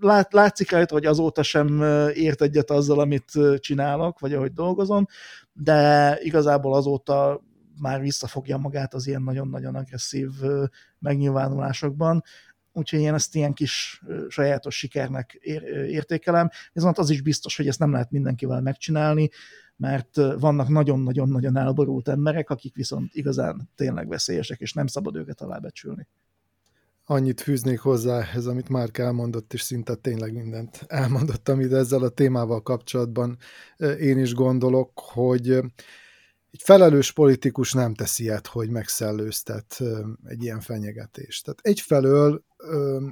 Lát, 0.00 0.32
látszik 0.32 0.70
rajta, 0.70 0.94
hogy 0.94 1.06
azóta 1.06 1.42
sem 1.42 1.82
ért 2.14 2.42
egyet 2.42 2.70
azzal, 2.70 3.00
amit 3.00 3.32
csinálok, 3.58 4.18
vagy 4.18 4.34
ahogy 4.34 4.52
dolgozom, 4.52 5.06
de 5.52 6.18
igazából 6.22 6.74
azóta 6.74 7.46
már 7.80 8.00
visszafogja 8.00 8.56
magát 8.56 8.94
az 8.94 9.06
ilyen 9.06 9.22
nagyon-nagyon 9.22 9.74
agresszív 9.74 10.28
megnyilvánulásokban, 10.98 12.22
úgyhogy 12.78 13.00
én 13.00 13.14
ezt 13.14 13.34
ilyen 13.34 13.52
kis 13.52 14.02
sajátos 14.28 14.78
sikernek 14.78 15.32
értékelem, 15.88 16.50
viszont 16.72 16.98
az 16.98 17.10
is 17.10 17.20
biztos, 17.20 17.56
hogy 17.56 17.68
ezt 17.68 17.78
nem 17.78 17.92
lehet 17.92 18.10
mindenkivel 18.10 18.60
megcsinálni, 18.60 19.28
mert 19.76 20.16
vannak 20.38 20.68
nagyon-nagyon-nagyon 20.68 21.56
elborult 21.56 22.08
emberek, 22.08 22.50
akik 22.50 22.74
viszont 22.74 23.14
igazán 23.14 23.70
tényleg 23.76 24.08
veszélyesek, 24.08 24.60
és 24.60 24.72
nem 24.72 24.86
szabad 24.86 25.16
őket 25.16 25.40
alábecsülni. 25.40 26.06
Annyit 27.04 27.40
fűznék 27.40 27.78
hozzá 27.78 28.24
ez, 28.34 28.46
amit 28.46 28.68
már 28.68 28.88
elmondott, 28.92 29.52
és 29.52 29.60
szinte 29.60 29.94
tényleg 29.94 30.32
mindent 30.32 30.84
elmondottam 30.86 31.60
ide 31.60 31.76
ezzel 31.76 32.02
a 32.02 32.08
témával 32.08 32.62
kapcsolatban. 32.62 33.38
Én 34.00 34.18
is 34.18 34.34
gondolok, 34.34 34.90
hogy 34.94 35.60
egy 36.50 36.62
felelős 36.62 37.12
politikus 37.12 37.72
nem 37.72 37.94
teszi 37.94 38.22
ilyet, 38.22 38.46
hogy 38.46 38.70
megszellőztet 38.70 39.82
egy 40.24 40.42
ilyen 40.42 40.60
fenyegetést. 40.60 41.44
Tehát 41.44 41.60
egyfelől 41.62 42.44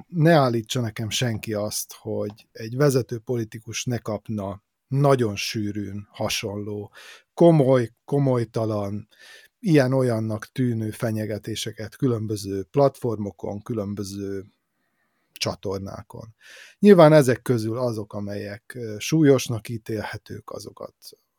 ne 0.07 0.33
állítsa 0.33 0.81
nekem 0.81 1.09
senki 1.09 1.53
azt, 1.53 1.93
hogy 1.93 2.47
egy 2.51 2.75
vezető 2.75 3.19
politikus 3.19 3.83
ne 3.83 3.97
kapna 3.97 4.63
nagyon 4.87 5.35
sűrűn 5.35 6.07
hasonló, 6.11 6.91
komoly, 7.33 7.89
komolytalan, 8.05 9.07
ilyen-olyannak 9.59 10.51
tűnő 10.51 10.91
fenyegetéseket 10.91 11.95
különböző 11.95 12.63
platformokon, 12.63 13.61
különböző 13.61 14.45
csatornákon. 15.31 16.35
Nyilván 16.79 17.13
ezek 17.13 17.41
közül 17.41 17.77
azok, 17.77 18.13
amelyek 18.13 18.77
súlyosnak 18.97 19.69
ítélhetők, 19.69 20.49
azokat 20.49 20.93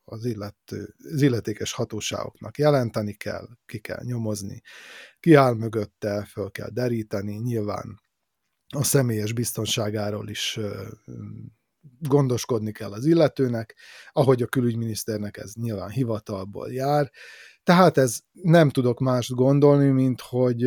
az, 0.08 0.24
illető, 0.24 0.94
az 1.12 1.22
illetékes 1.22 1.72
hatóságoknak 1.72 2.58
jelenteni 2.58 3.12
kell, 3.12 3.48
ki 3.66 3.78
kell 3.78 4.02
nyomozni, 4.02 4.60
ki 5.20 5.34
áll 5.34 5.54
mögötte, 5.54 6.24
föl 6.24 6.50
kell 6.50 6.70
deríteni, 6.70 7.34
nyilván 7.36 8.00
a 8.74 8.84
személyes 8.84 9.32
biztonságáról 9.32 10.28
is 10.28 10.58
gondoskodni 12.00 12.72
kell 12.72 12.92
az 12.92 13.06
illetőnek, 13.06 13.76
ahogy 14.12 14.42
a 14.42 14.46
külügyminiszternek 14.46 15.36
ez 15.36 15.52
nyilván 15.54 15.90
hivatalból 15.90 16.72
jár. 16.72 17.10
Tehát 17.62 17.98
ez 17.98 18.18
nem 18.32 18.70
tudok 18.70 19.00
mást 19.00 19.30
gondolni, 19.30 19.88
mint 19.88 20.20
hogy 20.20 20.62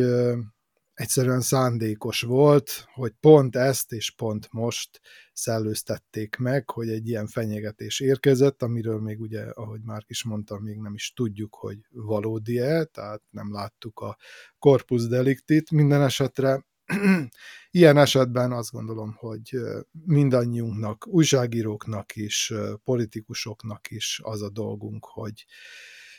egyszerűen 0.94 1.40
szándékos 1.40 2.20
volt, 2.20 2.86
hogy 2.94 3.12
pont 3.20 3.56
ezt 3.56 3.92
és 3.92 4.10
pont 4.10 4.48
most 4.50 5.00
szellőztették 5.32 6.36
meg, 6.36 6.70
hogy 6.70 6.88
egy 6.88 7.08
ilyen 7.08 7.26
fenyegetés 7.26 8.00
érkezett, 8.00 8.62
amiről 8.62 9.00
még 9.00 9.20
ugye, 9.20 9.42
ahogy 9.42 9.80
már 9.82 10.02
is 10.06 10.24
mondtam, 10.24 10.62
még 10.62 10.78
nem 10.78 10.94
is 10.94 11.12
tudjuk, 11.16 11.54
hogy 11.54 11.78
valódi-e, 11.90 12.84
tehát 12.84 13.22
nem 13.30 13.52
láttuk 13.52 14.00
a 14.00 14.16
corpus 14.58 15.06
delictit. 15.06 15.70
Minden 15.70 16.02
esetre 16.02 16.64
ilyen 17.70 17.96
esetben 17.96 18.52
azt 18.52 18.70
gondolom, 18.70 19.14
hogy 19.18 19.56
mindannyiunknak, 20.04 21.06
újságíróknak 21.06 22.16
is, 22.16 22.52
politikusoknak 22.84 23.90
is 23.90 24.20
az 24.22 24.42
a 24.42 24.50
dolgunk, 24.50 25.04
hogy 25.04 25.44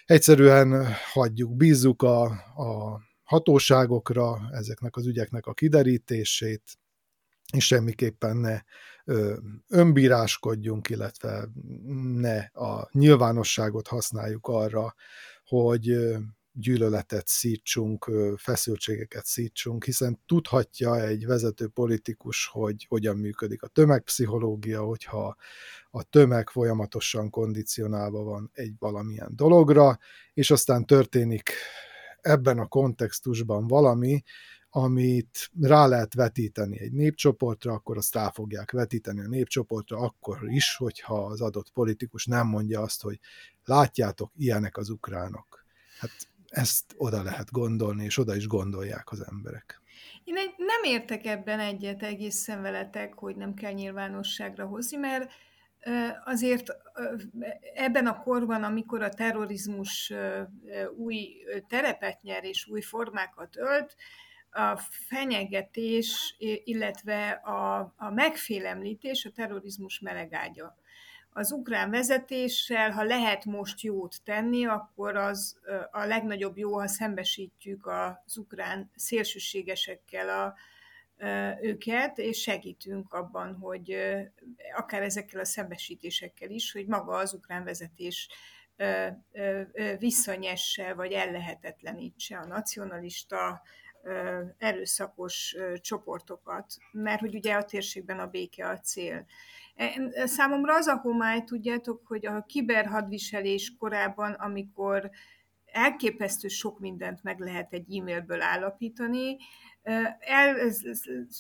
egyszerűen 0.05 0.85
hagyjuk, 1.11 1.55
bízzuk 1.55 2.01
a, 2.01 2.23
a 2.55 3.01
hatóságokra, 3.23 4.49
ezeknek 4.51 4.95
az 4.95 5.05
ügyeknek 5.05 5.45
a 5.45 5.53
kiderítését, 5.53 6.77
és 7.53 7.65
semmiképpen 7.65 8.37
ne 8.37 8.61
önbíráskodjunk, 9.67 10.89
illetve 10.89 11.49
ne 12.15 12.37
a 12.39 12.89
nyilvánosságot 12.91 13.87
használjuk 13.87 14.47
arra, 14.47 14.95
hogy 15.45 15.97
gyűlöletet 16.51 17.27
szítsunk, 17.27 18.11
feszültségeket 18.37 19.25
szítsunk, 19.25 19.85
hiszen 19.85 20.19
tudhatja 20.25 21.01
egy 21.01 21.25
vezető 21.25 21.67
politikus, 21.67 22.47
hogy 22.47 22.85
hogyan 22.89 23.17
működik 23.17 23.63
a 23.63 23.67
tömegpszichológia, 23.67 24.81
hogyha 24.81 25.35
a 25.89 26.03
tömeg 26.03 26.49
folyamatosan 26.49 27.29
kondicionálva 27.29 28.23
van 28.23 28.49
egy 28.53 28.73
valamilyen 28.79 29.31
dologra, 29.35 29.99
és 30.33 30.51
aztán 30.51 30.85
történik 30.85 31.51
ebben 32.23 32.59
a 32.59 32.67
kontextusban 32.67 33.67
valami, 33.67 34.23
amit 34.69 35.51
rá 35.61 35.85
lehet 35.85 36.13
vetíteni 36.13 36.79
egy 36.79 36.91
népcsoportra, 36.91 37.73
akkor 37.73 37.97
azt 37.97 38.13
rá 38.13 38.29
fogják 38.29 38.71
vetíteni 38.71 39.19
a 39.19 39.27
népcsoportra, 39.27 39.97
akkor 39.97 40.39
is, 40.43 40.75
hogyha 40.75 41.25
az 41.25 41.41
adott 41.41 41.71
politikus 41.71 42.25
nem 42.25 42.47
mondja 42.47 42.81
azt, 42.81 43.01
hogy 43.01 43.19
látjátok, 43.65 44.31
ilyenek 44.37 44.77
az 44.77 44.89
ukránok. 44.89 45.65
Hát 45.99 46.11
ezt 46.47 46.93
oda 46.97 47.23
lehet 47.23 47.51
gondolni, 47.51 48.03
és 48.03 48.17
oda 48.17 48.35
is 48.35 48.47
gondolják 48.47 49.11
az 49.11 49.25
emberek. 49.27 49.81
Én 50.23 50.33
nem 50.57 50.83
értek 50.83 51.25
ebben 51.25 51.59
egyet 51.59 52.03
egészen 52.03 52.61
veletek, 52.61 53.13
hogy 53.13 53.35
nem 53.35 53.53
kell 53.53 53.71
nyilvánosságra 53.71 54.65
hozni, 54.65 54.97
mert 54.97 55.31
azért 56.25 56.67
ebben 57.73 58.07
a 58.07 58.21
korban, 58.21 58.63
amikor 58.63 59.01
a 59.01 59.09
terrorizmus 59.09 60.13
új 60.95 61.45
terepet 61.67 62.21
nyer 62.21 62.43
és 62.43 62.67
új 62.67 62.81
formákat 62.81 63.57
ölt, 63.57 63.95
a 64.53 64.77
fenyegetés, 65.07 66.35
illetve 66.63 67.29
a, 67.29 67.93
a 67.97 68.09
megfélemlítés 68.09 69.25
a 69.25 69.31
terrorizmus 69.31 69.99
melegágya. 69.99 70.75
az 71.35 71.51
ukrán 71.51 71.89
vezetéssel, 71.89 72.91
ha 72.91 73.03
lehet 73.03 73.45
most 73.45 73.81
jót 73.81 74.15
tenni, 74.23 74.65
akkor 74.65 75.15
az 75.15 75.59
a 75.91 76.05
legnagyobb 76.05 76.57
jó, 76.57 76.79
ha 76.79 76.87
szembesítjük 76.87 77.87
az 77.87 78.37
ukrán 78.37 78.91
szélsőségesekkel 78.95 80.29
a, 80.29 80.55
őket, 81.61 82.17
és 82.17 82.41
segítünk 82.41 83.13
abban, 83.13 83.55
hogy 83.55 83.97
akár 84.75 85.01
ezekkel 85.01 85.39
a 85.39 85.45
szembesítésekkel 85.45 86.49
is, 86.49 86.71
hogy 86.71 86.87
maga 86.87 87.15
az 87.15 87.33
ukrán 87.33 87.63
vezetés 87.63 88.29
visszanyesse, 89.99 90.93
vagy 90.93 91.11
ellehetetlenítse 91.11 92.37
a 92.37 92.45
nacionalista 92.45 93.61
erőszakos 94.57 95.55
csoportokat, 95.75 96.65
mert 96.91 97.19
hogy 97.19 97.35
ugye 97.35 97.53
a 97.53 97.65
térségben 97.65 98.19
a 98.19 98.27
béke 98.27 98.67
a 98.67 98.79
cél. 98.79 99.25
E, 99.75 100.27
számomra 100.27 100.75
az 100.75 100.87
a 100.87 100.97
homály, 100.97 101.43
tudjátok, 101.43 102.07
hogy 102.07 102.25
a 102.25 102.43
kiberhadviselés 102.47 103.75
korában, 103.77 104.31
amikor 104.31 105.09
elképesztő 105.65 106.47
sok 106.47 106.79
mindent 106.79 107.23
meg 107.23 107.39
lehet 107.39 107.73
egy 107.73 107.97
e-mailből 107.97 108.41
állapítani, 108.41 109.37
el, 110.19 110.71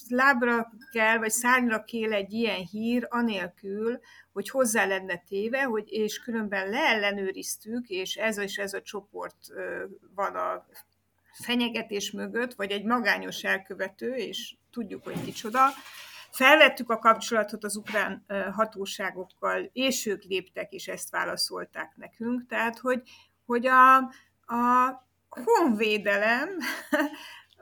lábra 0.07 0.71
kell, 0.91 1.17
vagy 1.17 1.29
szárnyra 1.29 1.83
kél 1.83 2.13
egy 2.13 2.33
ilyen 2.33 2.65
hír, 2.65 3.07
anélkül, 3.09 3.99
hogy 4.31 4.49
hozzá 4.49 4.85
lenne 4.85 5.17
téve, 5.17 5.63
hogy, 5.63 5.91
és 5.91 6.19
különben 6.19 6.69
leellenőriztük, 6.69 7.87
és 7.87 8.15
ez 8.15 8.37
és 8.37 8.57
ez 8.57 8.73
a 8.73 8.81
csoport 8.81 9.37
van 10.15 10.35
a 10.35 10.65
fenyegetés 11.33 12.11
mögött, 12.11 12.53
vagy 12.53 12.71
egy 12.71 12.85
magányos 12.85 13.43
elkövető, 13.43 14.13
és 14.13 14.55
tudjuk, 14.71 15.03
hogy 15.03 15.23
kicsoda. 15.23 15.59
Felvettük 16.31 16.89
a 16.89 16.99
kapcsolatot 16.99 17.63
az 17.63 17.75
ukrán 17.75 18.25
hatóságokkal, 18.51 19.69
és 19.73 20.05
ők 20.05 20.23
léptek, 20.23 20.71
és 20.71 20.87
ezt 20.87 21.09
válaszolták 21.09 21.93
nekünk. 21.95 22.45
Tehát, 22.47 22.79
hogy, 22.79 23.01
hogy 23.45 23.67
a, 23.67 23.97
a 24.45 25.01
honvédelem 25.29 26.49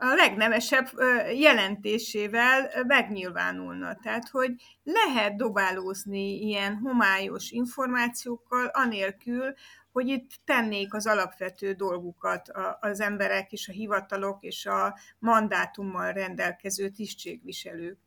a 0.04 0.14
legnemesebb 0.16 0.90
jelentésével 1.34 2.72
megnyilvánulna. 2.88 3.96
Tehát, 3.96 4.30
hogy 4.30 4.52
lehet 4.84 5.36
dobálózni 5.36 6.42
ilyen 6.42 6.76
homályos 6.76 7.52
információkkal, 7.52 8.66
anélkül, 8.66 9.54
hogy 9.92 10.08
itt 10.08 10.30
tennék 10.46 10.94
az 10.94 11.08
alapvető 11.08 11.74
dolgukat 11.74 12.52
az 12.80 13.00
emberek 13.00 13.52
és 13.52 13.68
a 13.68 13.72
hivatalok 13.72 14.44
és 14.44 14.66
a 14.66 14.98
mandátummal 15.20 16.12
rendelkező 16.12 16.90
tisztségviselők. 16.90 17.98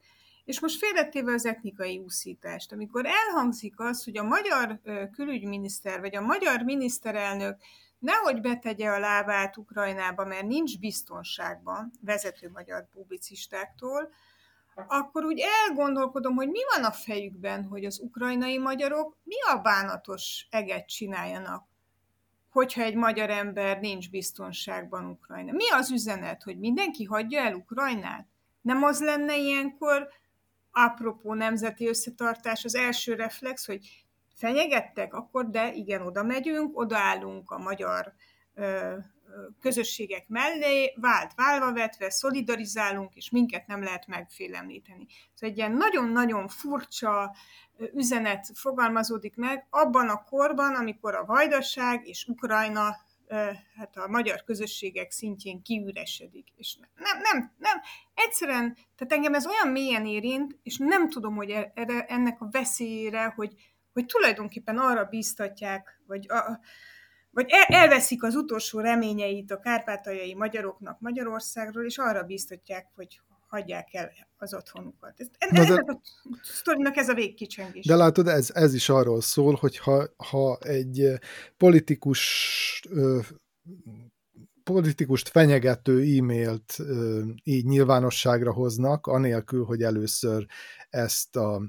És 0.45 0.61
most 0.61 0.79
félretéve 0.79 1.33
az 1.33 1.47
etnikai 1.47 1.99
úszítást, 1.99 2.73
amikor 2.73 3.07
elhangzik 3.07 3.81
az, 3.81 4.05
hogy 4.05 4.19
a 4.19 4.23
magyar 4.23 4.81
külügyminiszter 5.13 6.01
vagy 6.01 6.17
a 6.17 6.21
magyar 6.21 6.63
miniszterelnök 6.63 7.57
nehogy 8.05 8.41
betegye 8.41 8.91
a 8.91 8.99
lábát 8.99 9.57
Ukrajnába, 9.57 10.25
mert 10.25 10.47
nincs 10.47 10.79
biztonságban 10.79 11.91
vezető 12.01 12.51
magyar 12.51 12.89
publicistáktól, 12.89 14.13
akkor 14.75 15.25
úgy 15.25 15.43
elgondolkodom, 15.67 16.35
hogy 16.35 16.49
mi 16.49 16.59
van 16.75 16.85
a 16.85 16.91
fejükben, 16.91 17.65
hogy 17.65 17.85
az 17.85 18.01
ukrajnai 18.01 18.59
magyarok 18.59 19.17
mi 19.23 19.35
a 19.53 19.59
bánatos 19.59 20.47
eget 20.51 20.89
csináljanak, 20.89 21.67
hogyha 22.51 22.83
egy 22.83 22.95
magyar 22.95 23.31
ember 23.31 23.81
nincs 23.81 24.11
biztonságban 24.11 25.05
Ukrajna. 25.05 25.53
Mi 25.53 25.71
az 25.71 25.91
üzenet, 25.91 26.43
hogy 26.43 26.59
mindenki 26.59 27.05
hagyja 27.05 27.41
el 27.41 27.55
Ukrajnát? 27.55 28.27
Nem 28.61 28.83
az 28.83 29.01
lenne 29.01 29.37
ilyenkor, 29.37 30.09
apropó 30.71 31.35
nemzeti 31.35 31.89
összetartás, 31.89 32.65
az 32.65 32.75
első 32.75 33.15
reflex, 33.15 33.67
hogy 33.67 34.04
fenyegettek, 34.35 35.15
akkor 35.15 35.51
de 35.51 35.73
igen, 35.73 36.03
oda 36.03 36.23
megyünk, 36.23 36.79
odaállunk 36.79 37.51
a 37.51 37.59
magyar 37.59 38.13
ö, 38.55 38.97
közösségek 39.61 40.29
mellé, 40.29 40.95
vált 41.01 41.35
válva 41.35 41.73
vetve, 41.73 42.11
szolidarizálunk, 42.11 43.15
és 43.15 43.31
minket 43.31 43.67
nem 43.67 43.83
lehet 43.83 44.07
megfélemlíteni. 44.07 45.07
Szóval 45.35 45.51
egy 45.51 45.57
ilyen 45.57 45.73
nagyon-nagyon 45.73 46.49
furcsa 46.49 47.35
üzenet 47.95 48.47
fogalmazódik 48.55 49.37
meg 49.37 49.67
abban 49.71 50.09
a 50.09 50.25
korban, 50.25 50.75
amikor 50.75 51.15
a 51.15 51.25
vajdaság 51.25 52.07
és 52.07 52.27
Ukrajna 52.27 52.97
hát 53.77 53.97
a 53.97 54.09
magyar 54.09 54.45
közösségek 54.45 55.11
szintjén 55.11 55.63
kiüresedik. 55.63 56.49
És 56.57 56.77
nem, 56.97 57.19
nem, 57.21 57.53
nem, 57.59 57.81
egyszerűen, 58.15 58.75
tehát 58.75 59.13
engem 59.13 59.35
ez 59.35 59.47
olyan 59.47 59.69
mélyen 59.69 60.07
érint, 60.07 60.59
és 60.63 60.79
nem 60.79 61.09
tudom, 61.09 61.37
hogy 61.37 61.51
e, 61.51 61.73
erre, 61.75 62.05
ennek 62.05 62.41
a 62.41 62.49
veszélyére, 62.51 63.25
hogy, 63.37 63.74
hogy 63.95 64.07
tulajdonképpen 64.07 64.79
arra 64.79 65.05
bíztatják, 65.05 66.01
vagy, 66.07 66.27
a, 66.29 66.61
vagy 67.31 67.47
elveszik 67.67 68.23
az 68.23 68.35
utolsó 68.35 68.81
reményeit 68.81 69.51
a 69.51 69.59
kárpátaljai 69.59 70.35
magyaroknak 70.35 71.01
Magyarországról, 71.01 71.85
és 71.85 71.99
arra 71.99 72.23
bíztatják, 72.23 72.87
hogy 72.95 73.21
hagyják 73.47 73.95
el 73.95 74.11
az 74.37 74.55
otthonukat. 74.55 75.21
Ez, 75.21 75.27
ennek 75.39 75.69
de, 75.69 75.93
a 75.93 76.01
sztorinak 76.43 76.97
ez 76.97 77.09
a 77.09 77.15
végkicsengés. 77.15 77.87
De 77.87 77.97
látod, 77.97 78.29
ez, 78.29 78.51
ez 78.55 78.75
is 78.75 78.89
arról 78.89 79.21
szól, 79.21 79.55
hogy 79.61 79.79
ha, 79.79 80.07
ha 80.17 80.59
egy 80.61 81.19
politikus 81.57 82.83
politikust 84.65 85.29
fenyegető 85.29 86.01
e-mailt 86.01 86.77
így 87.43 87.65
nyilvánosságra 87.65 88.53
hoznak, 88.53 89.07
anélkül, 89.07 89.65
hogy 89.65 89.83
először 89.83 90.47
ezt 90.91 91.37
a, 91.37 91.63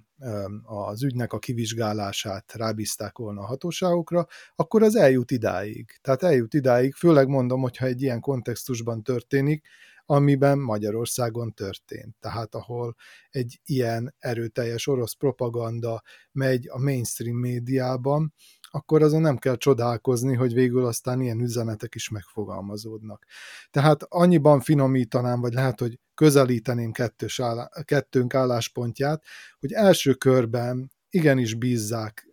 az 0.63 1.03
ügynek 1.03 1.33
a 1.33 1.39
kivizsgálását 1.39 2.53
rábízták 2.53 3.17
volna 3.17 3.41
a 3.41 3.45
hatóságokra, 3.45 4.27
akkor 4.55 4.83
az 4.83 4.95
eljut 4.95 5.31
idáig. 5.31 5.99
Tehát 6.01 6.23
eljut 6.23 6.53
idáig, 6.53 6.93
főleg 6.93 7.27
mondom, 7.27 7.61
hogyha 7.61 7.85
egy 7.85 8.01
ilyen 8.01 8.19
kontextusban 8.19 9.03
történik, 9.03 9.67
amiben 10.05 10.59
Magyarországon 10.59 11.53
történt. 11.53 12.15
Tehát 12.19 12.55
ahol 12.55 12.95
egy 13.29 13.59
ilyen 13.65 14.15
erőteljes 14.19 14.87
orosz 14.87 15.13
propaganda 15.13 16.01
megy 16.31 16.67
a 16.69 16.79
mainstream 16.79 17.37
médiában, 17.37 18.33
akkor 18.75 19.01
azon 19.01 19.21
nem 19.21 19.37
kell 19.37 19.55
csodálkozni, 19.55 20.35
hogy 20.35 20.53
végül 20.53 20.85
aztán 20.85 21.21
ilyen 21.21 21.41
üzenetek 21.41 21.95
is 21.95 22.09
megfogalmazódnak. 22.09 23.25
Tehát 23.71 24.03
annyiban 24.09 24.59
finomítanám, 24.59 25.41
vagy 25.41 25.53
lehet, 25.53 25.79
hogy 25.79 25.99
közelíteném 26.13 26.91
kettős 26.91 27.39
állá, 27.39 27.69
kettőnk 27.83 28.33
álláspontját, 28.33 29.23
hogy 29.59 29.71
első 29.71 30.13
körben 30.13 30.91
igenis 31.09 31.53
bízzák 31.53 32.27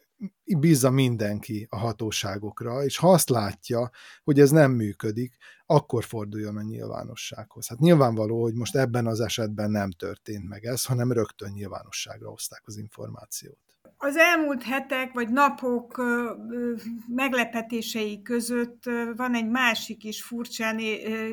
bízza 0.59 0.91
mindenki 0.91 1.67
a 1.71 1.77
hatóságokra, 1.77 2.85
és 2.85 2.97
ha 2.97 3.11
azt 3.13 3.29
látja, 3.29 3.91
hogy 4.25 4.41
ez 4.41 4.51
nem 4.51 4.73
működik, 4.73 5.37
akkor 5.67 6.05
forduljon 6.05 6.57
a 6.57 6.63
nyilvánossághoz. 6.63 7.67
Hát 7.67 7.79
nyilvánvaló, 7.79 8.43
hogy 8.43 8.55
most 8.55 8.77
ebben 8.77 9.07
az 9.07 9.21
esetben 9.21 9.71
nem 9.71 9.91
történt 9.91 10.49
meg 10.49 10.65
ez, 10.65 10.85
hanem 10.85 11.13
rögtön 11.13 11.51
nyilvánosságra 11.51 12.31
hozták 12.31 12.63
az 12.65 12.77
információt. 12.77 13.72
Az 14.05 14.17
elmúlt 14.17 14.63
hetek 14.63 15.13
vagy 15.13 15.29
napok 15.29 16.03
meglepetései 17.09 18.23
között 18.23 18.83
van 19.17 19.35
egy 19.35 19.49
másik 19.49 20.05
is 20.05 20.23
furcsán 20.23 20.79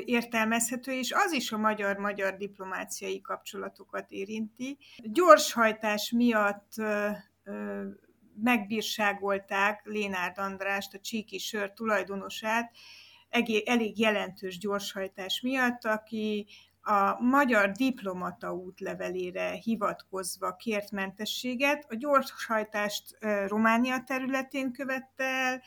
értelmezhető, 0.05 0.91
és 0.91 1.11
az 1.11 1.31
is 1.31 1.51
a 1.51 1.57
magyar-magyar 1.57 2.37
diplomáciai 2.37 3.21
kapcsolatokat 3.21 4.11
érinti. 4.11 4.77
Gyorshajtás 4.97 6.11
miatt 6.11 6.71
megbírságolták 8.43 9.81
Lénárd 9.83 10.37
Andrást, 10.37 10.93
a 10.93 10.99
Csíki 10.99 11.37
sör 11.37 11.73
tulajdonosát, 11.73 12.71
elég 13.65 13.99
jelentős 13.99 14.57
gyorshajtás 14.57 15.41
miatt, 15.41 15.85
aki 15.85 16.47
a 16.81 17.21
magyar 17.21 17.71
diplomata 17.71 18.53
útlevelére 18.53 19.51
hivatkozva 19.51 20.55
kért 20.55 20.91
mentességet, 20.91 21.85
a 21.89 21.95
gyorshajtást 21.95 23.17
Románia 23.47 24.03
területén 24.03 24.71
követte 24.71 25.23
el, 25.23 25.61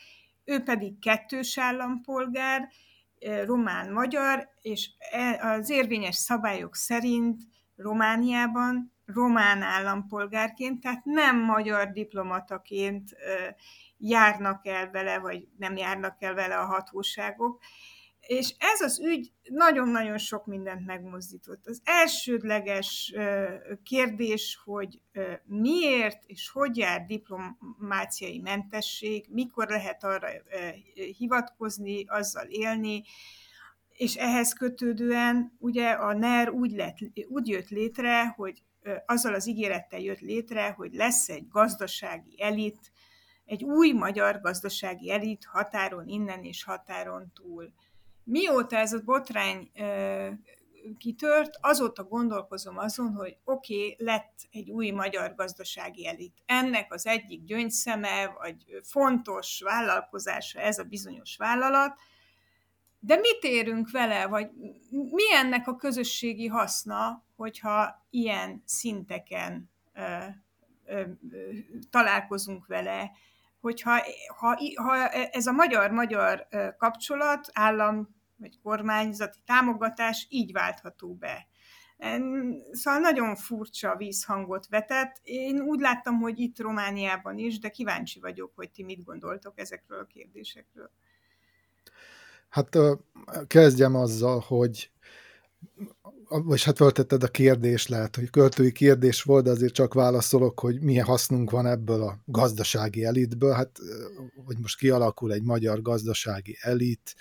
ő 0.45 0.59
pedig 0.63 0.99
kettős 0.99 1.57
állampolgár, 1.57 2.69
román-magyar, 3.45 4.49
és 4.61 4.89
e, 5.11 5.39
az 5.49 5.69
érvényes 5.69 6.15
szabályok 6.15 6.75
szerint 6.75 7.41
Romániában 7.75 8.93
román 9.05 9.61
állampolgárként, 9.61 10.81
tehát 10.81 11.05
nem 11.05 11.39
magyar 11.39 11.91
diplomataként 11.91 13.15
járnak 13.97 14.67
el 14.67 14.91
vele, 14.91 15.19
vagy 15.19 15.47
nem 15.57 15.77
járnak 15.77 16.21
el 16.21 16.33
vele 16.33 16.57
a 16.57 16.65
hatóságok. 16.65 17.61
És 18.27 18.53
ez 18.57 18.81
az 18.81 18.99
ügy 18.99 19.31
nagyon-nagyon 19.43 20.17
sok 20.17 20.45
mindent 20.45 20.85
megmozdított. 20.85 21.67
Az 21.67 21.81
elsődleges 21.83 23.13
kérdés, 23.83 24.59
hogy 24.63 25.01
miért 25.43 26.23
és 26.25 26.49
hogy 26.49 26.77
jár 26.77 27.05
diplomáciai 27.05 28.39
mentesség, 28.39 29.25
mikor 29.29 29.67
lehet 29.67 30.03
arra 30.03 30.27
hivatkozni, 31.17 32.05
azzal 32.05 32.45
élni, 32.45 33.03
és 33.89 34.15
ehhez 34.15 34.53
kötődően 34.53 35.55
ugye 35.59 35.89
a 35.89 36.13
NER 36.13 36.49
úgy, 36.49 36.71
lett, 36.71 36.97
úgy 37.27 37.47
jött 37.47 37.69
létre, 37.69 38.27
hogy 38.27 38.63
azzal 39.05 39.33
az 39.33 39.47
ígérettel 39.47 39.99
jött 39.99 40.19
létre, 40.19 40.69
hogy 40.69 40.93
lesz 40.93 41.29
egy 41.29 41.47
gazdasági 41.47 42.41
elit, 42.41 42.91
egy 43.45 43.63
új 43.63 43.91
magyar 43.91 44.41
gazdasági 44.41 45.11
elit 45.11 45.45
határon 45.45 46.07
innen 46.07 46.43
és 46.43 46.63
határon 46.63 47.31
túl. 47.33 47.73
Mióta 48.23 48.77
ez 48.77 48.93
a 48.93 48.99
botrány 48.99 49.71
kitört, 50.97 51.57
azóta 51.61 52.03
gondolkozom 52.03 52.77
azon, 52.77 53.13
hogy 53.13 53.37
oké, 53.43 53.75
okay, 53.75 54.05
lett 54.05 54.33
egy 54.51 54.69
új 54.69 54.89
magyar 54.89 55.35
gazdasági 55.35 56.07
elit. 56.07 56.33
Ennek 56.45 56.93
az 56.93 57.05
egyik 57.05 57.43
gyöngyszeme, 57.43 58.27
vagy 58.27 58.65
fontos 58.83 59.61
vállalkozása 59.63 60.59
ez 60.59 60.77
a 60.77 60.83
bizonyos 60.83 61.35
vállalat, 61.37 61.99
de 62.99 63.15
mit 63.15 63.39
érünk 63.41 63.91
vele, 63.91 64.27
vagy 64.27 64.49
mi 64.89 65.33
ennek 65.33 65.67
a 65.67 65.75
közösségi 65.75 66.47
haszna, 66.47 67.23
hogyha 67.35 68.05
ilyen 68.09 68.63
szinteken 68.65 69.69
ö, 69.93 70.01
ö, 70.85 71.01
ö, 71.31 71.51
találkozunk 71.89 72.67
vele, 72.67 73.11
hogyha 73.63 74.01
ha, 74.37 74.57
ha 74.75 75.09
ez 75.09 75.45
a 75.45 75.51
magyar-magyar 75.51 76.47
kapcsolat, 76.77 77.49
állam 77.53 78.15
vagy 78.35 78.59
kormányzati 78.63 79.39
támogatás 79.45 80.27
így 80.29 80.51
váltható 80.51 81.13
be. 81.13 81.47
Szóval 82.71 82.99
nagyon 82.99 83.35
furcsa 83.35 83.95
vízhangot 83.95 84.67
vetett. 84.67 85.19
Én 85.23 85.59
úgy 85.61 85.79
láttam, 85.79 86.19
hogy 86.19 86.39
itt 86.39 86.59
Romániában 86.59 87.37
is, 87.37 87.59
de 87.59 87.69
kíváncsi 87.69 88.19
vagyok, 88.19 88.51
hogy 88.55 88.71
ti 88.71 88.83
mit 88.83 89.03
gondoltok 89.03 89.59
ezekről 89.59 89.99
a 89.99 90.05
kérdésekről. 90.05 90.91
Hát 92.49 92.77
kezdjem 93.47 93.95
azzal, 93.95 94.43
hogy 94.47 94.91
vagy 96.41 96.63
hát 96.63 96.77
feltetted 96.77 97.23
a 97.23 97.27
kérdést, 97.27 97.89
lehet, 97.89 98.15
hogy 98.15 98.29
költői 98.29 98.71
kérdés 98.71 99.21
volt, 99.21 99.43
de 99.43 99.49
azért 99.49 99.73
csak 99.73 99.93
válaszolok, 99.93 100.59
hogy 100.59 100.81
milyen 100.81 101.05
hasznunk 101.05 101.51
van 101.51 101.65
ebből 101.65 102.01
a 102.01 102.17
gazdasági 102.25 103.03
elitből, 103.03 103.51
hát 103.51 103.71
hogy 104.45 104.57
most 104.61 104.77
kialakul 104.77 105.33
egy 105.33 105.43
magyar 105.43 105.81
gazdasági 105.81 106.57
elit, 106.61 107.15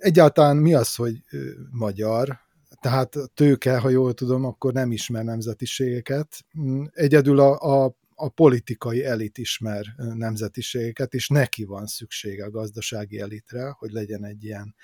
Egyáltalán 0.00 0.56
mi 0.56 0.74
az, 0.74 0.94
hogy 0.94 1.22
magyar? 1.70 2.38
Tehát 2.80 3.16
tőke, 3.34 3.78
ha 3.78 3.88
jól 3.88 4.14
tudom, 4.14 4.44
akkor 4.44 4.72
nem 4.72 4.92
ismer 4.92 5.24
nemzetiségeket. 5.24 6.44
Mm, 6.60 6.84
egyedül 6.92 7.40
a, 7.40 7.84
a, 7.84 7.94
a 8.22 8.28
politikai 8.28 9.04
elit 9.04 9.38
ismer 9.38 9.94
nemzetiségeket, 9.96 11.14
és 11.14 11.28
neki 11.28 11.64
van 11.64 11.86
szüksége 11.86 12.44
a 12.44 12.50
gazdasági 12.50 13.18
elitre, 13.20 13.68
hogy 13.78 13.90
legyen 13.90 14.24
egy 14.24 14.44
ilyen 14.44 14.74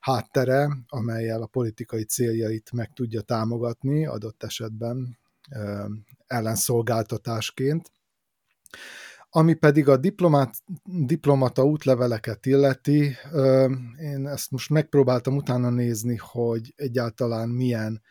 háttere, 0.00 0.68
amelyel 0.88 1.42
a 1.42 1.46
politikai 1.46 2.04
céljait 2.04 2.72
meg 2.72 2.92
tudja 2.92 3.20
támogatni, 3.20 4.06
adott 4.06 4.42
esetben 4.42 5.18
ellenszolgáltatásként. 6.26 7.92
Ami 9.30 9.54
pedig 9.54 9.88
a 9.88 9.96
diplomát, 9.96 10.54
diplomata 10.84 11.64
útleveleket 11.64 12.46
illeti, 12.46 13.16
én 13.98 14.26
ezt 14.26 14.50
most 14.50 14.70
megpróbáltam 14.70 15.36
utána 15.36 15.70
nézni, 15.70 16.16
hogy 16.16 16.72
egyáltalán 16.76 17.48
milyen 17.48 18.02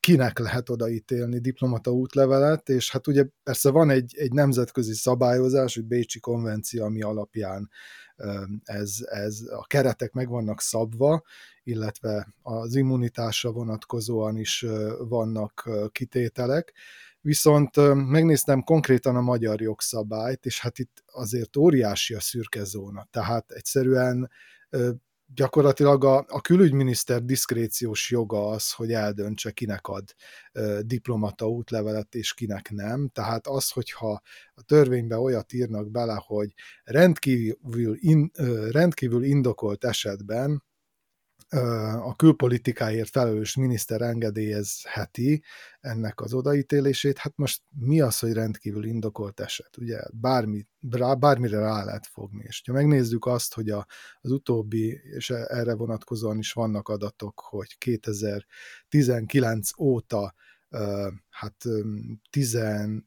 kinek 0.00 0.38
lehet 0.38 0.68
odaítélni 0.68 1.38
diplomata 1.38 1.90
útlevelet, 1.90 2.68
és 2.68 2.90
hát 2.90 3.06
ugye 3.06 3.24
persze 3.42 3.70
van 3.70 3.90
egy, 3.90 4.14
egy 4.16 4.32
nemzetközi 4.32 4.94
szabályozás, 4.94 5.76
egy 5.76 5.84
Bécsi 5.84 6.20
konvencia, 6.20 6.84
ami 6.84 7.02
alapján 7.02 7.70
ez, 8.64 8.96
ez 9.04 9.40
a 9.50 9.66
keretek 9.66 10.12
meg 10.12 10.28
vannak 10.28 10.60
szabva, 10.60 11.22
illetve 11.62 12.28
az 12.42 12.74
immunitásra 12.74 13.52
vonatkozóan 13.52 14.36
is 14.36 14.66
vannak 14.98 15.70
kitételek, 15.92 16.74
Viszont 17.26 17.76
megnéztem 17.94 18.62
konkrétan 18.62 19.16
a 19.16 19.20
magyar 19.20 19.60
jogszabályt, 19.60 20.46
és 20.46 20.60
hát 20.60 20.78
itt 20.78 21.02
azért 21.06 21.56
óriási 21.56 22.14
a 22.14 22.20
szürke 22.20 22.64
zóna. 22.64 23.08
Tehát 23.10 23.50
egyszerűen 23.50 24.30
gyakorlatilag 25.34 26.04
a, 26.04 26.24
a 26.28 26.40
külügyminiszter 26.40 27.22
diszkréciós 27.22 28.10
joga 28.10 28.48
az, 28.48 28.72
hogy 28.72 28.92
eldöntse, 28.92 29.50
kinek 29.50 29.86
ad 29.86 30.14
ö, 30.52 30.80
diplomata 30.84 31.48
útlevelet, 31.48 32.14
és 32.14 32.34
kinek 32.34 32.70
nem. 32.70 33.08
Tehát 33.08 33.46
az, 33.46 33.70
hogyha 33.70 34.20
a 34.54 34.62
törvénybe 34.62 35.18
olyat 35.18 35.52
írnak 35.52 35.90
bele, 35.90 36.22
hogy 36.26 36.54
rendkívül, 36.84 37.96
in, 37.98 38.30
ö, 38.34 38.70
rendkívül 38.70 39.24
indokolt 39.24 39.84
esetben 39.84 40.62
a 42.02 42.16
külpolitikáért 42.16 43.10
felelős 43.10 43.56
miniszter 43.56 44.00
engedélyezheti 44.00 45.42
ennek 45.80 46.20
az 46.20 46.34
odaítélését. 46.34 47.18
Hát 47.18 47.32
most 47.36 47.62
mi 47.78 48.00
az, 48.00 48.18
hogy 48.18 48.32
rendkívül 48.32 48.84
indokolt 48.84 49.40
eset? 49.40 49.76
Ugye 49.76 50.00
bármi, 50.12 50.66
bármire 51.18 51.58
rá 51.58 51.84
lehet 51.84 52.06
fogni. 52.06 52.44
És 52.46 52.62
ha 52.66 52.72
megnézzük 52.72 53.26
azt, 53.26 53.54
hogy 53.54 53.70
a, 53.70 53.86
az 54.20 54.30
utóbbi, 54.30 55.00
és 55.16 55.30
erre 55.30 55.74
vonatkozóan 55.74 56.38
is 56.38 56.52
vannak 56.52 56.88
adatok, 56.88 57.40
hogy 57.40 57.78
2019 57.78 59.70
óta 59.78 60.34
hát 61.28 61.64
10, 62.30 62.58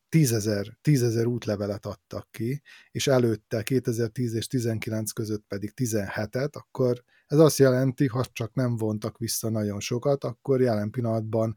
10 0.10 0.32
ezer, 0.32 0.78
10 0.82 1.04
ezer 1.04 1.26
útlevelet 1.26 1.86
adtak 1.86 2.28
ki, 2.32 2.62
és 2.92 3.08
előtte 3.08 3.64
2010 3.64 4.34
és 4.34 4.48
19 4.48 5.12
között 5.12 5.44
pedig 5.48 5.74
17-et, 5.76 6.52
akkor 6.52 7.04
ez 7.30 7.38
azt 7.38 7.58
jelenti, 7.58 8.08
ha 8.08 8.26
csak 8.34 8.54
nem 8.54 8.78
vontak 8.78 9.18
vissza 9.18 9.50
nagyon 9.50 9.80
sokat, 9.80 10.24
akkor 10.24 10.62
jelen 10.62 10.90
pillanatban 10.90 11.56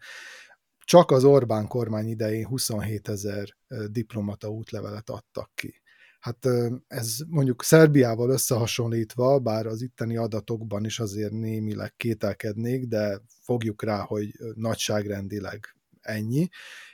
csak 0.84 1.10
az 1.10 1.24
Orbán 1.24 1.66
kormány 1.66 2.08
idején 2.08 2.46
27 2.46 3.08
ezer 3.08 3.56
diplomata 3.86 4.48
útlevelet 4.48 5.10
adtak 5.10 5.50
ki. 5.54 5.80
Hát 6.20 6.48
ez 6.86 7.16
mondjuk 7.28 7.62
Szerbiával 7.62 8.30
összehasonlítva, 8.30 9.38
bár 9.38 9.66
az 9.66 9.82
itteni 9.82 10.16
adatokban 10.16 10.84
is 10.84 11.00
azért 11.00 11.32
némileg 11.32 11.94
kételkednék, 11.96 12.86
de 12.86 13.20
fogjuk 13.40 13.82
rá, 13.82 14.00
hogy 14.00 14.32
nagyságrendileg 14.54 15.76
ennyi. 16.00 16.48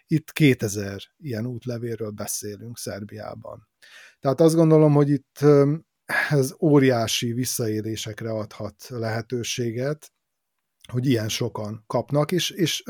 Itt 0.06 0.32
2000 0.32 1.00
ilyen 1.18 1.46
útlevélről 1.46 2.10
beszélünk 2.10 2.78
Szerbiában. 2.78 3.68
Tehát 4.20 4.40
azt 4.40 4.54
gondolom, 4.54 4.92
hogy 4.92 5.10
itt 5.10 5.38
ez 6.28 6.54
óriási 6.60 7.32
visszaélésekre 7.32 8.30
adhat 8.30 8.88
lehetőséget, 8.88 10.12
hogy 10.92 11.06
ilyen 11.06 11.28
sokan 11.28 11.84
kapnak, 11.86 12.32
és, 12.32 12.50
és 12.50 12.82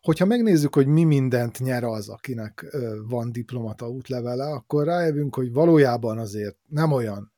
hogyha 0.00 0.24
megnézzük, 0.24 0.74
hogy 0.74 0.86
mi 0.86 1.04
mindent 1.04 1.58
nyer 1.58 1.84
az, 1.84 2.08
akinek 2.08 2.76
van 3.08 3.32
diplomata 3.32 3.88
útlevele, 3.88 4.44
akkor 4.44 4.84
rájövünk, 4.84 5.34
hogy 5.34 5.52
valójában 5.52 6.18
azért 6.18 6.56
nem 6.68 6.92
olyan 6.92 7.32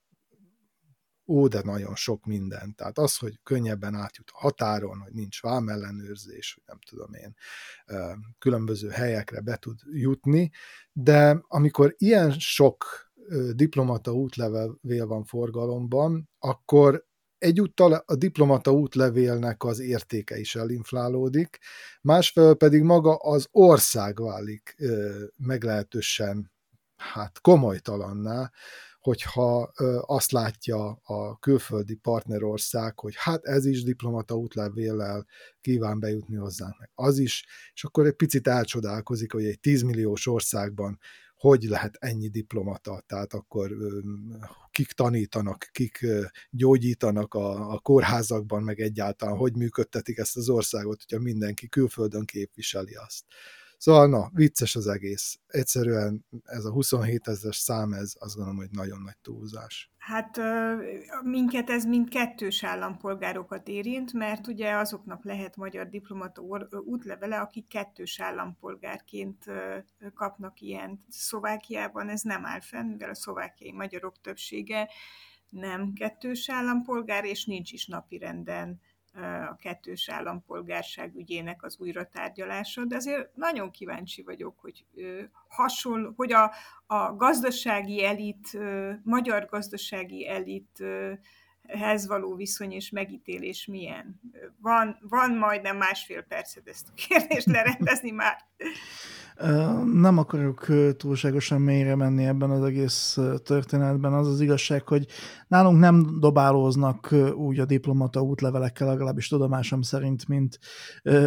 ó, 1.26 1.48
de 1.48 1.60
nagyon 1.64 1.94
sok 1.94 2.24
minden. 2.24 2.74
Tehát 2.74 2.98
az, 2.98 3.16
hogy 3.16 3.38
könnyebben 3.42 3.94
átjut 3.94 4.30
a 4.32 4.38
határon, 4.38 4.98
hogy 4.98 5.12
nincs 5.12 5.42
vámellenőrzés, 5.42 6.54
hogy 6.54 6.62
nem 6.66 6.78
tudom 6.88 7.14
én, 7.14 7.34
különböző 8.38 8.88
helyekre 8.88 9.40
be 9.40 9.56
tud 9.56 9.78
jutni, 9.92 10.50
de 10.92 11.42
amikor 11.48 11.94
ilyen 11.98 12.30
sok 12.30 13.03
diplomata 13.54 14.12
útlevél 14.12 15.06
van 15.06 15.24
forgalomban, 15.24 16.28
akkor 16.38 17.06
egyúttal 17.38 17.92
a 17.92 18.14
diplomata 18.14 18.72
útlevélnek 18.72 19.64
az 19.64 19.78
értéke 19.78 20.38
is 20.38 20.54
elinflálódik, 20.54 21.58
másfelől 22.00 22.54
pedig 22.54 22.82
maga 22.82 23.14
az 23.14 23.48
ország 23.50 24.20
válik 24.20 24.76
meglehetősen 25.36 26.52
hát 26.96 27.40
komolytalanná, 27.40 28.50
hogyha 29.00 29.72
azt 30.00 30.32
látja 30.32 31.00
a 31.02 31.38
külföldi 31.38 31.94
partnerország, 31.94 32.98
hogy 32.98 33.14
hát 33.16 33.44
ez 33.44 33.66
is 33.66 33.82
diplomata 33.82 34.34
útlevéllel 34.34 35.26
kíván 35.60 36.00
bejutni 36.00 36.36
hozzánk, 36.36 36.78
meg 36.78 36.90
az 36.94 37.18
is, 37.18 37.46
és 37.74 37.84
akkor 37.84 38.06
egy 38.06 38.16
picit 38.16 38.48
elcsodálkozik, 38.48 39.32
hogy 39.32 39.44
egy 39.44 39.60
10 39.60 39.82
milliós 39.82 40.26
országban 40.26 40.98
hogy 41.44 41.62
lehet 41.62 41.96
ennyi 42.00 42.28
diplomata, 42.28 43.02
tehát 43.06 43.32
akkor 43.32 43.70
kik 44.70 44.92
tanítanak, 44.92 45.68
kik 45.72 46.06
gyógyítanak 46.50 47.34
a, 47.34 47.72
a 47.72 47.78
kórházakban, 47.78 48.62
meg 48.62 48.80
egyáltalán 48.80 49.36
hogy 49.36 49.56
működtetik 49.56 50.18
ezt 50.18 50.36
az 50.36 50.48
országot, 50.48 51.02
hogyha 51.08 51.22
mindenki 51.22 51.68
külföldön 51.68 52.24
képviseli 52.24 52.94
azt. 52.94 53.24
Szóval 53.84 54.08
na, 54.08 54.30
vicces 54.32 54.76
az 54.76 54.86
egész. 54.86 55.40
Egyszerűen 55.46 56.24
ez 56.44 56.64
a 56.64 56.70
27 56.70 57.28
ezeres 57.28 57.56
szám, 57.56 57.92
ez 57.92 58.12
azt 58.18 58.34
gondolom, 58.34 58.58
hogy 58.58 58.70
nagyon 58.70 59.00
nagy 59.02 59.16
túlzás. 59.22 59.90
Hát 59.98 60.38
minket 61.22 61.70
ez 61.70 61.84
mind 61.84 62.08
kettős 62.08 62.64
állampolgárokat 62.64 63.68
érint, 63.68 64.12
mert 64.12 64.46
ugye 64.46 64.74
azoknak 64.74 65.24
lehet 65.24 65.56
magyar 65.56 65.88
diplomata 65.88 66.42
útlevele, 66.84 67.40
akik 67.40 67.66
kettős 67.66 68.20
állampolgárként 68.20 69.44
kapnak 70.14 70.60
ilyen. 70.60 71.04
Szlovákiában 71.08 72.08
ez 72.08 72.22
nem 72.22 72.46
áll 72.46 72.60
fenn, 72.60 72.86
mivel 72.86 73.10
a 73.10 73.14
szlovákiai 73.14 73.72
magyarok 73.72 74.20
többsége 74.20 74.88
nem 75.48 75.92
kettős 75.92 76.50
állampolgár, 76.50 77.24
és 77.24 77.44
nincs 77.44 77.72
is 77.72 77.86
napirenden 77.86 78.80
a 79.50 79.56
kettős 79.56 80.08
állampolgárság 80.08 81.14
ügyének 81.16 81.62
az 81.62 81.76
újra 81.78 82.08
tárgyalása, 82.08 82.84
de 82.84 82.96
azért 82.96 83.36
nagyon 83.36 83.70
kíváncsi 83.70 84.22
vagyok, 84.22 84.58
hogy 84.58 84.84
hasonló, 85.48 86.12
hogy 86.16 86.32
a, 86.32 86.52
a 86.86 87.16
gazdasági 87.16 88.04
elit, 88.04 88.58
magyar 89.02 89.46
gazdasági 89.46 90.28
elit 90.28 90.84
hez 91.68 92.06
való 92.06 92.34
viszony 92.34 92.72
és 92.72 92.90
megítélés 92.90 93.66
milyen? 93.66 94.20
Van, 94.60 94.98
van 95.00 95.36
majdnem 95.36 95.76
másfél 95.76 96.22
percet 96.22 96.68
ezt 96.68 96.88
a 96.88 96.92
kérdést 96.94 97.46
lerendezni 97.56 98.10
már. 98.10 98.36
Nem 99.92 100.18
akarok 100.18 100.66
túlságosan 100.96 101.60
mélyre 101.60 101.94
menni 101.96 102.24
ebben 102.24 102.50
az 102.50 102.64
egész 102.64 103.18
történetben. 103.44 104.12
Az 104.12 104.26
az 104.28 104.40
igazság, 104.40 104.88
hogy 104.88 105.06
nálunk 105.48 105.78
nem 105.78 106.16
dobálóznak 106.20 107.14
úgy 107.34 107.58
a 107.58 107.64
diplomata 107.64 108.20
útlevelekkel, 108.20 108.86
legalábbis 108.86 109.28
tudomásom 109.28 109.82
szerint, 109.82 110.28
mint 110.28 110.58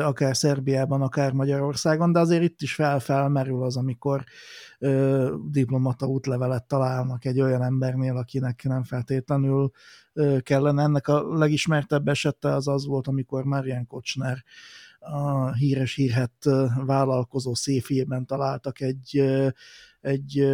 akár 0.01 0.38
Szerbiában, 0.38 1.01
akár 1.01 1.32
Magyarországon, 1.32 2.12
de 2.12 2.20
azért 2.20 2.43
itt 2.43 2.62
is 2.62 2.74
fel-felmerül 2.74 3.64
az, 3.64 3.78
amikor 3.78 4.24
diplomata 5.51 6.05
útlevelet 6.05 6.68
találnak 6.68 7.26
egy 7.26 7.41
olyan 7.41 7.64
embernél, 7.64 8.18
akinek 8.18 8.64
nem 8.64 8.84
feltétlenül 8.84 9.72
kellene. 10.41 10.84
Ennek 10.84 11.08
a 11.08 11.38
legismertebb 11.38 12.08
esete 12.08 12.53
az 12.53 12.68
az 12.68 12.86
volt, 12.86 13.08
amikor 13.08 13.43
Marian 13.43 13.88
Kocsner 13.88 14.43
a 15.12 15.53
híres 15.53 15.95
hírhet 15.95 16.45
vállalkozó 16.86 17.53
széfjében 17.53 18.26
találtak 18.26 18.82
egy, 18.82 19.24
egy 20.01 20.47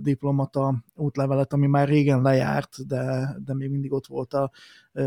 diplomata 0.00 0.84
útlevelet, 0.94 1.52
ami 1.52 1.66
már 1.66 1.88
régen 1.88 2.22
lejárt, 2.22 2.86
de, 2.86 3.36
de 3.44 3.54
még 3.54 3.70
mindig 3.70 3.92
ott 3.92 4.06
volt 4.06 4.32
a 4.34 4.50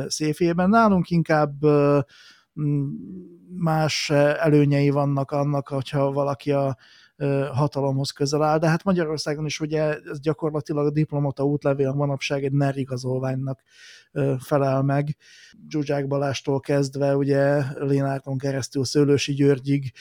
széfjében. 0.08 0.70
Nálunk 0.70 1.10
inkább 1.10 1.54
más 3.58 4.10
előnyei 4.40 4.90
vannak 4.90 5.32
annak, 5.32 5.68
hogyha 5.68 6.12
valaki 6.12 6.52
a 6.52 6.78
hatalomhoz 7.52 8.12
közel 8.12 8.44
áll, 8.44 8.58
de 8.58 8.68
hát 8.68 8.84
Magyarországon 8.84 9.46
is 9.46 9.60
ugye 9.60 9.82
ez 9.82 10.20
gyakorlatilag 10.20 10.86
a 10.86 10.92
diplomata 10.92 11.44
útlevél 11.44 11.92
manapság 11.92 12.44
egy 12.44 12.52
NER 12.52 12.78
igazolványnak 12.78 13.62
felel 14.40 14.82
meg. 14.82 15.16
Zsuzsák 15.70 16.08
Balástól 16.08 16.60
kezdve, 16.60 17.16
ugye 17.16 17.64
Lénárton 17.80 18.38
keresztül 18.38 18.86
Szőlősi 18.86 19.34
Györgyig 19.34 19.92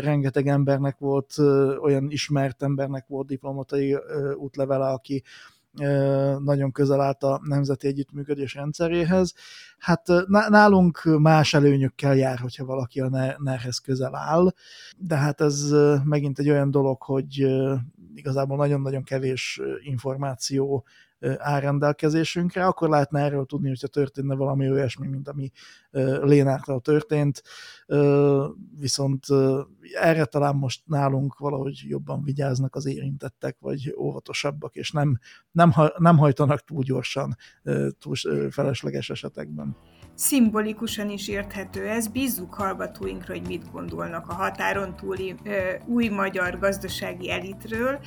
rengeteg 0.00 0.46
embernek 0.46 0.98
volt, 0.98 1.38
olyan 1.80 2.10
ismert 2.10 2.62
embernek 2.62 3.06
volt 3.06 3.26
diplomatai 3.26 3.96
útlevele, 4.34 4.86
aki 4.86 5.22
nagyon 6.44 6.72
közel 6.72 7.00
állt 7.00 7.22
a 7.22 7.40
nemzeti 7.44 7.86
együttműködés 7.86 8.54
rendszeréhez. 8.54 9.34
Hát 9.78 10.08
nálunk 10.48 11.02
más 11.18 11.54
előnyökkel 11.54 12.14
jár, 12.16 12.38
hogyha 12.38 12.64
valaki 12.64 13.00
a 13.00 13.36
NER-hez 13.38 13.78
közel 13.78 14.14
áll, 14.14 14.52
de 14.98 15.16
hát 15.16 15.40
ez 15.40 15.74
megint 16.04 16.38
egy 16.38 16.50
olyan 16.50 16.70
dolog, 16.70 17.02
hogy 17.02 17.46
igazából 18.16 18.56
nagyon-nagyon 18.56 19.02
kevés 19.02 19.60
információ 19.80 20.84
áll 21.36 21.60
rendelkezésünkre, 21.60 22.66
akkor 22.66 22.88
lehetne 22.88 23.20
erről 23.20 23.46
tudni, 23.46 23.68
hogyha 23.68 23.86
történne 23.86 24.34
valami 24.34 24.70
olyasmi, 24.70 25.06
mint 25.06 25.28
ami 25.28 25.50
Lénártal 26.20 26.80
történt, 26.80 27.42
viszont 28.78 29.24
erre 30.00 30.24
talán 30.24 30.56
most 30.56 30.82
nálunk 30.86 31.38
valahogy 31.38 31.84
jobban 31.88 32.22
vigyáznak 32.22 32.74
az 32.74 32.86
érintettek, 32.86 33.56
vagy 33.60 33.94
óvatosabbak, 33.98 34.74
és 34.74 34.90
nem, 34.90 35.18
nem, 35.50 35.72
nem 35.98 36.18
hajtanak 36.18 36.64
túl 36.64 36.82
gyorsan 36.82 37.36
túl 37.98 38.14
felesleges 38.50 39.10
esetekben. 39.10 39.76
Szimbolikusan 40.16 41.10
is 41.10 41.28
érthető 41.28 41.88
ez, 41.88 42.08
bízzuk 42.08 42.54
hallgatóinkra, 42.54 43.32
hogy 43.32 43.46
mit 43.46 43.72
gondolnak 43.72 44.28
a 44.28 44.34
határon 44.34 44.96
túli 44.96 45.34
új 45.86 46.08
magyar 46.08 46.58
gazdasági 46.58 47.30
elitről, 47.30 47.98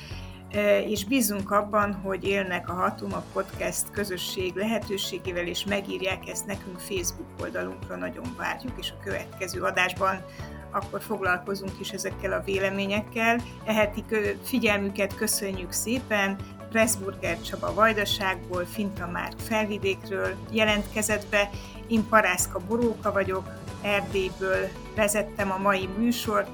és 0.86 1.04
bízunk 1.04 1.50
abban, 1.50 1.94
hogy 1.94 2.24
élnek 2.24 2.68
a 2.68 2.72
Hatuma 2.72 3.24
Podcast 3.32 3.90
közösség 3.90 4.54
lehetőségével, 4.54 5.46
és 5.46 5.64
megírják 5.64 6.28
ezt 6.28 6.46
nekünk 6.46 6.78
Facebook 6.78 7.28
oldalunkra, 7.40 7.96
nagyon 7.96 8.34
várjuk, 8.36 8.72
és 8.78 8.90
a 8.90 9.02
következő 9.04 9.62
adásban 9.62 10.24
akkor 10.72 11.02
foglalkozunk 11.02 11.80
is 11.80 11.90
ezekkel 11.90 12.32
a 12.32 12.42
véleményekkel. 12.44 13.40
Eheti 13.64 14.04
figyelmüket 14.42 15.14
köszönjük 15.14 15.72
szépen, 15.72 16.36
Pressburger 16.70 17.40
Csaba 17.40 17.74
Vajdaságból, 17.74 18.64
Finta 18.64 19.06
Márk 19.06 19.38
Felvidékről 19.38 20.34
jelentkezett 20.50 21.26
be, 21.30 21.50
én 21.90 22.08
Parászka 22.08 22.58
Boróka 22.68 23.12
vagyok, 23.12 23.48
Erdélyből 23.82 24.68
vezettem 24.94 25.50
a 25.50 25.58
mai 25.58 25.88
műsort, 25.98 26.48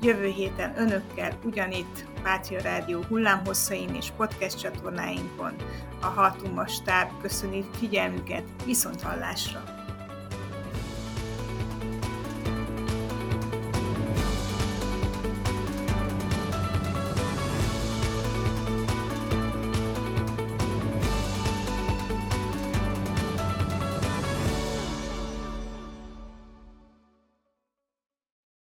Jövő 0.00 0.26
héten 0.26 0.74
önökkel 0.76 1.38
ugyanitt 1.44 2.06
Pátria 2.22 2.60
Rádió 2.60 3.02
hullámhosszain 3.08 3.94
és 3.94 4.10
podcast 4.16 4.58
csatornáinkon 4.58 5.54
a 6.00 6.06
Hatuma 6.06 6.66
stáb 6.66 7.10
köszöni 7.20 7.64
figyelmüket 7.78 8.44
viszont 8.64 9.02
hallásra! 9.02 9.81